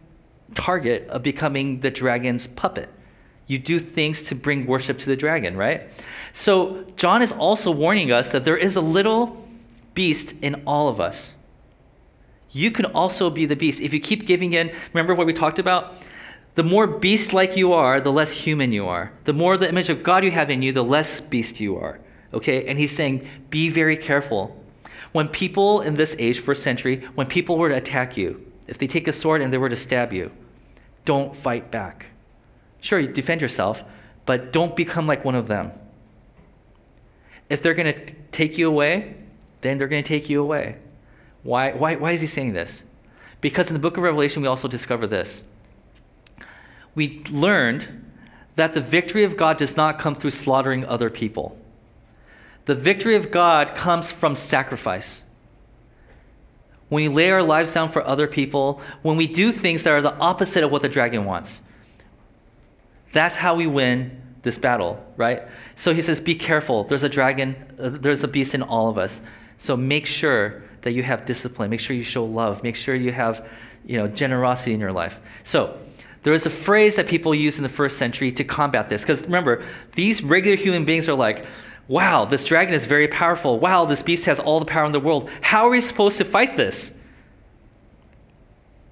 target 0.56 1.06
of 1.10 1.22
becoming 1.22 1.78
the 1.78 1.92
dragon's 1.92 2.48
puppet. 2.48 2.88
You 3.48 3.58
do 3.58 3.80
things 3.80 4.22
to 4.24 4.34
bring 4.34 4.66
worship 4.66 4.98
to 4.98 5.06
the 5.06 5.16
dragon, 5.16 5.56
right? 5.56 5.90
So, 6.32 6.84
John 6.96 7.22
is 7.22 7.32
also 7.32 7.72
warning 7.72 8.12
us 8.12 8.30
that 8.30 8.44
there 8.44 8.56
is 8.56 8.76
a 8.76 8.80
little 8.80 9.44
beast 9.94 10.34
in 10.42 10.62
all 10.66 10.88
of 10.88 11.00
us. 11.00 11.34
You 12.52 12.70
can 12.70 12.84
also 12.84 13.30
be 13.30 13.46
the 13.46 13.56
beast. 13.56 13.80
If 13.80 13.92
you 13.92 14.00
keep 14.00 14.26
giving 14.26 14.52
in, 14.52 14.70
remember 14.92 15.14
what 15.14 15.26
we 15.26 15.32
talked 15.32 15.58
about? 15.58 15.94
The 16.54 16.62
more 16.62 16.86
beast 16.86 17.32
like 17.32 17.56
you 17.56 17.72
are, 17.72 18.00
the 18.00 18.12
less 18.12 18.32
human 18.32 18.72
you 18.72 18.86
are. 18.86 19.12
The 19.24 19.32
more 19.32 19.56
the 19.56 19.68
image 19.68 19.90
of 19.90 20.02
God 20.02 20.24
you 20.24 20.30
have 20.30 20.50
in 20.50 20.60
you, 20.60 20.72
the 20.72 20.84
less 20.84 21.20
beast 21.20 21.58
you 21.58 21.76
are. 21.76 22.00
Okay? 22.34 22.66
And 22.66 22.78
he's 22.78 22.94
saying, 22.94 23.26
be 23.48 23.70
very 23.70 23.96
careful. 23.96 24.62
When 25.12 25.28
people 25.28 25.80
in 25.80 25.94
this 25.94 26.14
age, 26.18 26.40
first 26.40 26.62
century, 26.62 27.02
when 27.14 27.26
people 27.26 27.56
were 27.56 27.70
to 27.70 27.76
attack 27.76 28.16
you, 28.16 28.44
if 28.66 28.76
they 28.76 28.86
take 28.86 29.08
a 29.08 29.12
sword 29.12 29.40
and 29.40 29.52
they 29.52 29.58
were 29.58 29.70
to 29.70 29.76
stab 29.76 30.12
you, 30.12 30.30
don't 31.04 31.34
fight 31.34 31.70
back. 31.70 32.06
Sure, 32.80 32.98
you 32.98 33.08
defend 33.08 33.40
yourself, 33.40 33.82
but 34.26 34.52
don't 34.52 34.76
become 34.76 35.06
like 35.06 35.24
one 35.24 35.34
of 35.34 35.48
them. 35.48 35.72
If 37.48 37.62
they're 37.62 37.74
going 37.74 37.92
to 37.92 38.14
take 38.30 38.58
you 38.58 38.68
away, 38.68 39.14
then 39.62 39.78
they're 39.78 39.88
going 39.88 40.02
to 40.02 40.08
take 40.08 40.28
you 40.28 40.40
away. 40.40 40.76
Why, 41.42 41.72
why, 41.72 41.96
why 41.96 42.12
is 42.12 42.20
he 42.20 42.26
saying 42.26 42.52
this? 42.52 42.82
Because 43.40 43.68
in 43.68 43.74
the 43.74 43.80
book 43.80 43.96
of 43.96 44.02
Revelation, 44.02 44.42
we 44.42 44.48
also 44.48 44.68
discover 44.68 45.06
this. 45.06 45.42
We 46.94 47.22
learned 47.30 48.04
that 48.56 48.74
the 48.74 48.80
victory 48.80 49.24
of 49.24 49.36
God 49.36 49.56
does 49.56 49.76
not 49.76 49.98
come 49.98 50.14
through 50.14 50.32
slaughtering 50.32 50.84
other 50.84 51.10
people. 51.10 51.58
The 52.64 52.74
victory 52.74 53.16
of 53.16 53.30
God 53.30 53.74
comes 53.74 54.12
from 54.12 54.36
sacrifice. 54.36 55.22
When 56.88 57.02
we 57.04 57.08
lay 57.08 57.30
our 57.30 57.42
lives 57.42 57.72
down 57.72 57.90
for 57.90 58.04
other 58.06 58.26
people, 58.26 58.80
when 59.02 59.16
we 59.16 59.26
do 59.26 59.52
things 59.52 59.84
that 59.84 59.92
are 59.92 60.02
the 60.02 60.16
opposite 60.16 60.64
of 60.64 60.72
what 60.72 60.82
the 60.82 60.88
dragon 60.88 61.24
wants, 61.24 61.60
that's 63.12 63.34
how 63.34 63.54
we 63.54 63.66
win 63.66 64.22
this 64.42 64.58
battle, 64.58 65.04
right? 65.16 65.42
So 65.76 65.94
he 65.94 66.02
says, 66.02 66.20
Be 66.20 66.34
careful. 66.34 66.84
There's 66.84 67.02
a 67.02 67.08
dragon, 67.08 67.56
uh, 67.78 67.90
there's 67.90 68.24
a 68.24 68.28
beast 68.28 68.54
in 68.54 68.62
all 68.62 68.88
of 68.88 68.98
us. 68.98 69.20
So 69.58 69.76
make 69.76 70.06
sure 70.06 70.62
that 70.82 70.92
you 70.92 71.02
have 71.02 71.26
discipline. 71.26 71.70
Make 71.70 71.80
sure 71.80 71.96
you 71.96 72.04
show 72.04 72.24
love. 72.24 72.62
Make 72.62 72.76
sure 72.76 72.94
you 72.94 73.12
have 73.12 73.46
you 73.84 73.96
know, 73.96 74.06
generosity 74.06 74.72
in 74.72 74.80
your 74.80 74.92
life. 74.92 75.18
So 75.44 75.78
there 76.22 76.34
is 76.34 76.46
a 76.46 76.50
phrase 76.50 76.96
that 76.96 77.08
people 77.08 77.34
use 77.34 77.56
in 77.56 77.62
the 77.62 77.68
first 77.68 77.96
century 77.96 78.30
to 78.32 78.44
combat 78.44 78.88
this. 78.88 79.02
Because 79.02 79.22
remember, 79.22 79.62
these 79.94 80.22
regular 80.22 80.56
human 80.56 80.84
beings 80.84 81.08
are 81.08 81.14
like, 81.14 81.44
wow, 81.88 82.26
this 82.26 82.44
dragon 82.44 82.74
is 82.74 82.86
very 82.86 83.08
powerful. 83.08 83.58
Wow, 83.58 83.86
this 83.86 84.02
beast 84.02 84.26
has 84.26 84.38
all 84.38 84.60
the 84.60 84.66
power 84.66 84.84
in 84.84 84.92
the 84.92 85.00
world. 85.00 85.30
How 85.40 85.64
are 85.64 85.70
we 85.70 85.80
supposed 85.80 86.18
to 86.18 86.24
fight 86.24 86.56
this? 86.56 86.92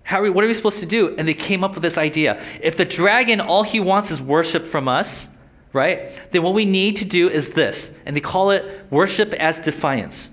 How 0.07 0.21
are 0.21 0.23
we, 0.23 0.31
what 0.31 0.45
are 0.45 0.47
we 0.47 0.55
supposed 0.55 0.79
to 0.79 0.87
do? 0.87 1.17
And 1.19 1.27
they 1.27 1.35
came 1.35 1.65
up 1.65 1.75
with 1.75 1.83
this 1.83 1.99
idea. 1.99 2.41
If 2.63 2.77
the 2.77 2.85
dragon, 2.85 3.41
all 3.41 3.65
he 3.65 3.81
wants 3.81 4.13
is 4.13 4.23
worship 4.23 4.65
from 4.65 4.87
us, 4.87 5.27
right? 5.73 6.17
Then 6.31 6.45
what 6.45 6.55
we 6.55 6.65
need 6.65 6.99
to 6.99 7.05
do 7.05 7.29
is 7.29 7.49
this. 7.51 7.91
And 8.07 8.15
they 8.15 8.21
call 8.21 8.53
it 8.53 8.87
worship 8.89 9.35
as 9.35 9.59
defiance. 9.59 10.29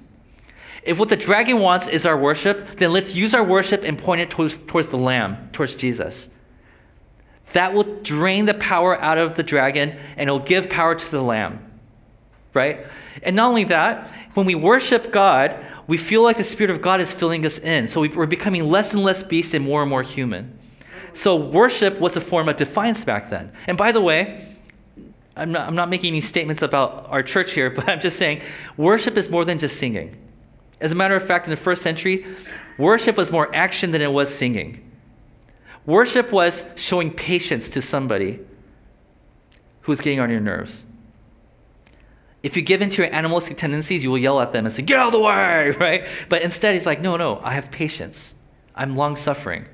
If 0.83 0.99
what 0.99 1.09
the 1.09 1.17
dragon 1.17 1.57
wants 1.57 1.87
is 1.87 2.05
our 2.05 2.15
worship, 2.15 2.75
then 2.75 2.93
let's 2.93 3.15
use 3.15 3.33
our 3.33 3.43
worship 3.43 3.83
and 3.83 3.97
point 3.97 4.21
it 4.21 4.29
towards, 4.29 4.59
towards 4.59 4.89
the 4.89 4.97
Lamb, 4.97 5.49
towards 5.53 5.73
Jesus. 5.73 6.27
That 7.53 7.73
will 7.73 8.01
drain 8.03 8.45
the 8.45 8.53
power 8.53 9.01
out 9.01 9.17
of 9.17 9.33
the 9.33 9.43
dragon 9.43 9.97
and 10.17 10.29
it'll 10.29 10.37
give 10.37 10.69
power 10.69 10.93
to 10.93 11.11
the 11.11 11.23
Lamb 11.23 11.72
right? 12.53 12.85
And 13.21 13.35
not 13.35 13.49
only 13.49 13.63
that, 13.65 14.09
when 14.33 14.45
we 14.45 14.55
worship 14.55 15.11
God, 15.11 15.57
we 15.87 15.97
feel 15.97 16.23
like 16.23 16.37
the 16.37 16.43
Spirit 16.43 16.71
of 16.71 16.81
God 16.81 17.01
is 17.01 17.11
filling 17.11 17.45
us 17.45 17.59
in. 17.59 17.87
So 17.87 18.01
we're 18.01 18.25
becoming 18.25 18.69
less 18.69 18.93
and 18.93 19.03
less 19.03 19.23
beast 19.23 19.53
and 19.53 19.63
more 19.63 19.81
and 19.81 19.89
more 19.89 20.03
human. 20.03 20.57
So 21.13 21.35
worship 21.35 21.99
was 21.99 22.15
a 22.15 22.21
form 22.21 22.49
of 22.49 22.55
defiance 22.55 23.03
back 23.03 23.29
then. 23.29 23.51
And 23.67 23.77
by 23.77 23.91
the 23.91 24.01
way, 24.01 24.45
I'm 25.35 25.51
not, 25.51 25.67
I'm 25.67 25.75
not 25.75 25.89
making 25.89 26.09
any 26.09 26.21
statements 26.21 26.61
about 26.61 27.07
our 27.09 27.23
church 27.23 27.51
here, 27.53 27.69
but 27.75 27.87
I'm 27.87 27.99
just 27.99 28.17
saying 28.17 28.41
worship 28.77 29.17
is 29.17 29.29
more 29.29 29.45
than 29.45 29.59
just 29.59 29.77
singing. 29.77 30.17
As 30.81 30.91
a 30.91 30.95
matter 30.95 31.15
of 31.15 31.23
fact, 31.23 31.45
in 31.45 31.51
the 31.51 31.57
first 31.57 31.81
century, 31.81 32.25
worship 32.77 33.15
was 33.15 33.31
more 33.31 33.53
action 33.55 33.91
than 33.91 34.01
it 34.01 34.11
was 34.11 34.33
singing. 34.33 34.91
Worship 35.85 36.31
was 36.31 36.63
showing 36.75 37.11
patience 37.11 37.69
to 37.69 37.81
somebody 37.81 38.39
who 39.81 39.91
was 39.91 40.01
getting 40.01 40.19
on 40.19 40.29
your 40.29 40.39
nerves. 40.39 40.83
If 42.43 42.57
you 42.57 42.61
give 42.61 42.81
into 42.81 43.01
your 43.01 43.13
animalistic 43.13 43.57
tendencies, 43.57 44.03
you 44.03 44.11
will 44.11 44.17
yell 44.17 44.41
at 44.41 44.51
them 44.51 44.65
and 44.65 44.75
say, 44.75 44.81
Get 44.81 44.99
out 44.99 45.07
of 45.07 45.13
the 45.13 45.19
way, 45.19 45.71
right? 45.79 46.05
But 46.27 46.41
instead, 46.41 46.75
he's 46.75 46.85
like, 46.85 47.01
No, 47.01 47.15
no, 47.15 47.39
I 47.41 47.53
have 47.53 47.71
patience. 47.71 48.33
I'm 48.75 48.95
long 48.97 49.15
suffering. 49.15 49.65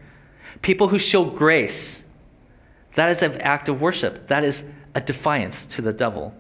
People 0.62 0.90
who 0.90 1.00
show 1.00 1.26
grace, 1.26 2.04
that 2.94 3.10
is 3.10 3.22
an 3.24 3.42
act 3.42 3.70
of 3.70 3.82
worship. 3.82 4.28
That 4.28 4.44
is 4.44 4.72
a 4.94 5.02
defiance 5.02 5.66
to 5.68 5.82
the 5.82 5.94
devil. 5.94 6.36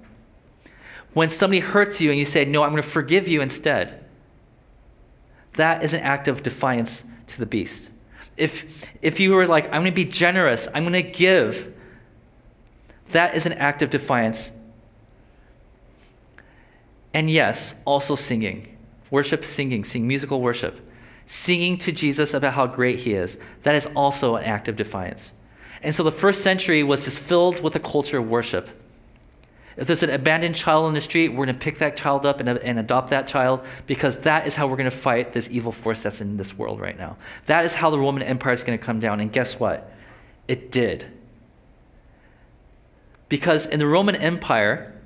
When 1.13 1.30
somebody 1.30 1.61
hurts 1.61 1.99
you 1.99 2.11
and 2.11 2.19
you 2.19 2.25
say, 2.25 2.45
No, 2.45 2.61
I'm 2.61 2.69
going 2.69 2.84
to 2.84 2.88
forgive 2.88 3.27
you 3.27 3.41
instead, 3.41 4.05
that 5.53 5.84
is 5.84 5.93
an 5.93 6.01
act 6.01 6.27
of 6.27 6.43
defiance 6.43 7.03
to 7.27 7.39
the 7.39 7.47
beast. 7.47 7.89
If, 8.38 8.86
if 9.01 9.19
you 9.19 9.34
were 9.34 9.47
like, 9.47 9.65
I'm 9.65 9.82
going 9.82 9.86
to 9.86 9.91
be 9.91 10.05
generous, 10.05 10.67
I'm 10.73 10.84
going 10.84 10.93
to 10.93 11.01
give, 11.01 11.73
that 13.09 13.34
is 13.34 13.47
an 13.47 13.53
act 13.53 13.82
of 13.82 13.89
defiance 13.89 14.51
and 17.14 17.30
yes, 17.30 17.76
also 17.86 18.16
singing. 18.16 18.78
Worship, 19.10 19.43
singing, 19.43 19.84
sing 19.84 20.07
musical 20.07 20.41
worship. 20.41 20.80
Singing 21.26 21.78
to 21.80 21.91
Jesus 21.91 22.34
about 22.34 22.53
how 22.53 22.68
great 22.68 22.99
he 22.99 23.14
is. 23.14 23.38
That 23.64 23.76
is 23.76 23.88
also 23.95 24.36
an 24.36 24.43
act 24.45 24.68
of 24.68 24.76
defiance. 24.76 25.32
And 25.82 25.95
so 25.95 26.03
the 26.03 26.12
first 26.12 26.43
century 26.43 26.84
was 26.84 27.05
just 27.05 27.20
filled 27.20 27.62
with 27.62 27.76
a 27.76 27.80
culture 27.80 28.18
of 28.18 28.28
worship. 28.28 28.70
If 29.78 29.88
there's 29.88 30.03
an 30.03 30.10
abandoned 30.10 30.55
child 30.55 30.86
on 30.86 30.93
the 30.93 30.99
street, 30.99 31.30
we're 31.30 31.45
going 31.45 31.57
to 31.57 31.64
pick 31.64 31.78
that 31.78 31.95
child 31.95 32.26
up 32.26 32.41
and, 32.41 32.49
and 32.49 32.78
adopt 32.78 33.12
that 33.12 33.30
child 33.30 33.62
because 33.88 34.18
that 34.18 34.45
is 34.45 34.55
how 34.55 34.68
we're 34.68 34.76
going 34.76 34.91
to 34.91 34.95
fight 34.95 35.32
this 35.32 35.49
evil 35.49 35.72
force 35.72 36.01
that's 36.01 36.20
in 36.20 36.36
this 36.36 36.57
world 36.57 36.82
right 36.82 36.97
now. 36.97 37.16
That 37.45 37.64
is 37.64 37.74
how 37.74 37.89
the 37.89 37.97
Roman 37.97 38.22
Empire 38.22 38.51
is 38.51 38.64
going 38.64 38.78
to 38.78 38.84
come 38.84 38.99
down. 38.99 39.22
And 39.22 39.32
guess 39.32 39.57
what? 39.57 39.89
It 40.49 40.70
did. 40.70 41.05
Because 43.30 43.68
in 43.68 43.80
the 43.80 43.88
Roman 43.88 44.16
Empire, 44.16 44.99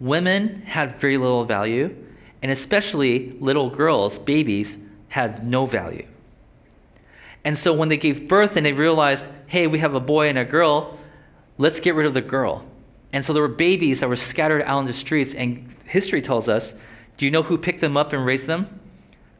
women 0.00 0.62
had 0.62 0.96
very 0.96 1.16
little 1.16 1.44
value, 1.44 1.94
and 2.42 2.52
especially 2.52 3.36
little 3.40 3.70
girls, 3.70 4.18
babies, 4.18 4.78
had 5.08 5.46
no 5.46 5.66
value. 5.66 6.06
And 7.44 7.58
so 7.58 7.72
when 7.72 7.88
they 7.88 7.96
gave 7.96 8.28
birth 8.28 8.56
and 8.56 8.66
they 8.66 8.72
realized, 8.72 9.24
hey, 9.46 9.66
we 9.66 9.78
have 9.78 9.94
a 9.94 10.00
boy 10.00 10.28
and 10.28 10.38
a 10.38 10.44
girl, 10.44 10.98
let's 11.56 11.80
get 11.80 11.94
rid 11.94 12.06
of 12.06 12.14
the 12.14 12.20
girl. 12.20 12.64
And 13.12 13.24
so 13.24 13.32
there 13.32 13.42
were 13.42 13.48
babies 13.48 14.00
that 14.00 14.08
were 14.08 14.16
scattered 14.16 14.62
out 14.62 14.80
in 14.80 14.86
the 14.86 14.92
streets, 14.92 15.34
and 15.34 15.74
history 15.86 16.20
tells 16.20 16.48
us 16.48 16.74
do 17.16 17.26
you 17.26 17.32
know 17.32 17.42
who 17.42 17.58
picked 17.58 17.80
them 17.80 17.96
up 17.96 18.12
and 18.12 18.24
raised 18.24 18.46
them? 18.46 18.80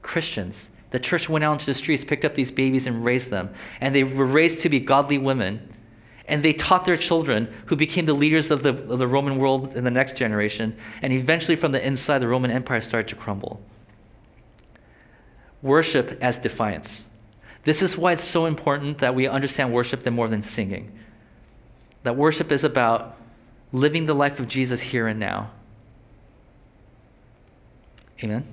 Christians. 0.03 0.69
The 0.91 0.99
church 0.99 1.29
went 1.29 1.45
out 1.45 1.53
into 1.53 1.67
the 1.67 1.75
streets, 1.75 2.05
picked 2.05 2.25
up 2.25 2.35
these 2.35 2.51
babies, 2.51 2.89
and 2.89 3.05
raised 3.05 3.31
them. 3.31 3.51
And 3.81 3.95
they 3.95 4.03
were 4.03 4.25
raised 4.25 4.63
to 4.63 4.69
be 4.69 4.81
godly 4.81 5.17
women 5.17 5.73
and 6.29 6.43
they 6.43 6.53
taught 6.53 6.85
their 6.85 6.97
children, 6.97 7.53
who 7.67 7.77
became 7.77 8.05
the 8.05 8.13
leaders 8.13 8.51
of 8.51 8.63
the, 8.63 8.71
of 8.71 8.99
the 8.99 9.09
Roman 9.09 9.39
world 9.39 9.75
in 9.75 9.85
the 9.85 9.91
next 9.91 10.17
generation. 10.17 10.77
And 11.01 11.13
eventually, 11.13 11.57
from 11.57 11.73
the 11.73 11.85
inside, 11.85 12.19
the 12.19 12.29
Roman 12.29 12.51
Empire 12.51 12.83
started 12.83 13.09
to 13.09 13.17
crumble. 13.17 13.63
Worship 15.63 16.19
as 16.21 16.39
defiance. 16.39 17.03
This 17.65 17.83
is 17.83 17.97
why 17.97 18.13
it's 18.13 18.25
so 18.25 18.45
important 18.47 18.99
that 18.99 19.15
we 19.15 19.27
understand 19.27 19.73
worship 19.73 20.03
than 20.03 20.15
more 20.15 20.29
than 20.29 20.43
singing. 20.43 20.93
That 22.03 22.15
worship 22.15 22.53
is 22.53 22.63
about 22.63 23.17
living 23.73 24.07
the 24.07 24.15
life 24.15 24.39
of 24.39 24.49
Jesus 24.49 24.81
here 24.81 25.09
and 25.09 25.19
now. 25.19 25.51
Amen. 28.23 28.47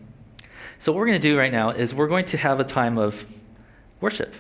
So, 0.80 0.92
what 0.92 1.00
we're 1.00 1.08
going 1.08 1.22
to 1.22 1.28
do 1.28 1.38
right 1.38 1.52
now 1.52 1.72
is 1.72 1.94
we're 1.94 2.08
going 2.08 2.26
to 2.26 2.38
have 2.38 2.60
a 2.60 2.64
time 2.64 2.98
of 2.98 3.26
worship. 4.00 4.34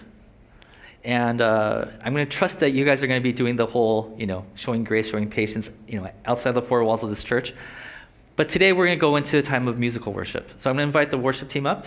And 1.06 1.39
uh, 1.39 1.86
I'm 2.03 2.14
going 2.14 2.26
to 2.26 2.32
trust 2.32 2.62
that 2.62 2.72
you 2.72 2.84
guys 2.84 3.03
are 3.03 3.08
going 3.08 3.20
to 3.20 3.24
be 3.24 3.32
doing 3.32 3.56
the 3.56 3.68
whole, 3.68 4.16
you 4.18 4.26
know, 4.26 4.43
showing 4.56 4.84
grace, 4.84 5.08
showing 5.08 5.30
patience, 5.30 5.70
you 5.88 6.01
know, 6.01 6.10
outside 6.26 6.53
the 6.53 6.64
four 6.64 6.84
walls 6.84 7.03
of 7.03 7.10
this 7.10 7.24
church. 7.24 7.53
But 8.36 8.49
today 8.49 8.74
we're 8.74 8.88
going 8.88 8.97
to 8.97 9.01
go 9.01 9.16
into 9.16 9.38
a 9.38 9.43
time 9.43 9.68
of 9.68 9.78
musical 9.78 10.12
worship. 10.14 10.49
So 10.58 10.68
I'm 10.68 10.76
going 10.76 10.86
to 10.86 10.88
invite 10.88 11.12
the 11.12 11.20
worship 11.20 11.47
team 11.47 11.68
up. 11.68 11.86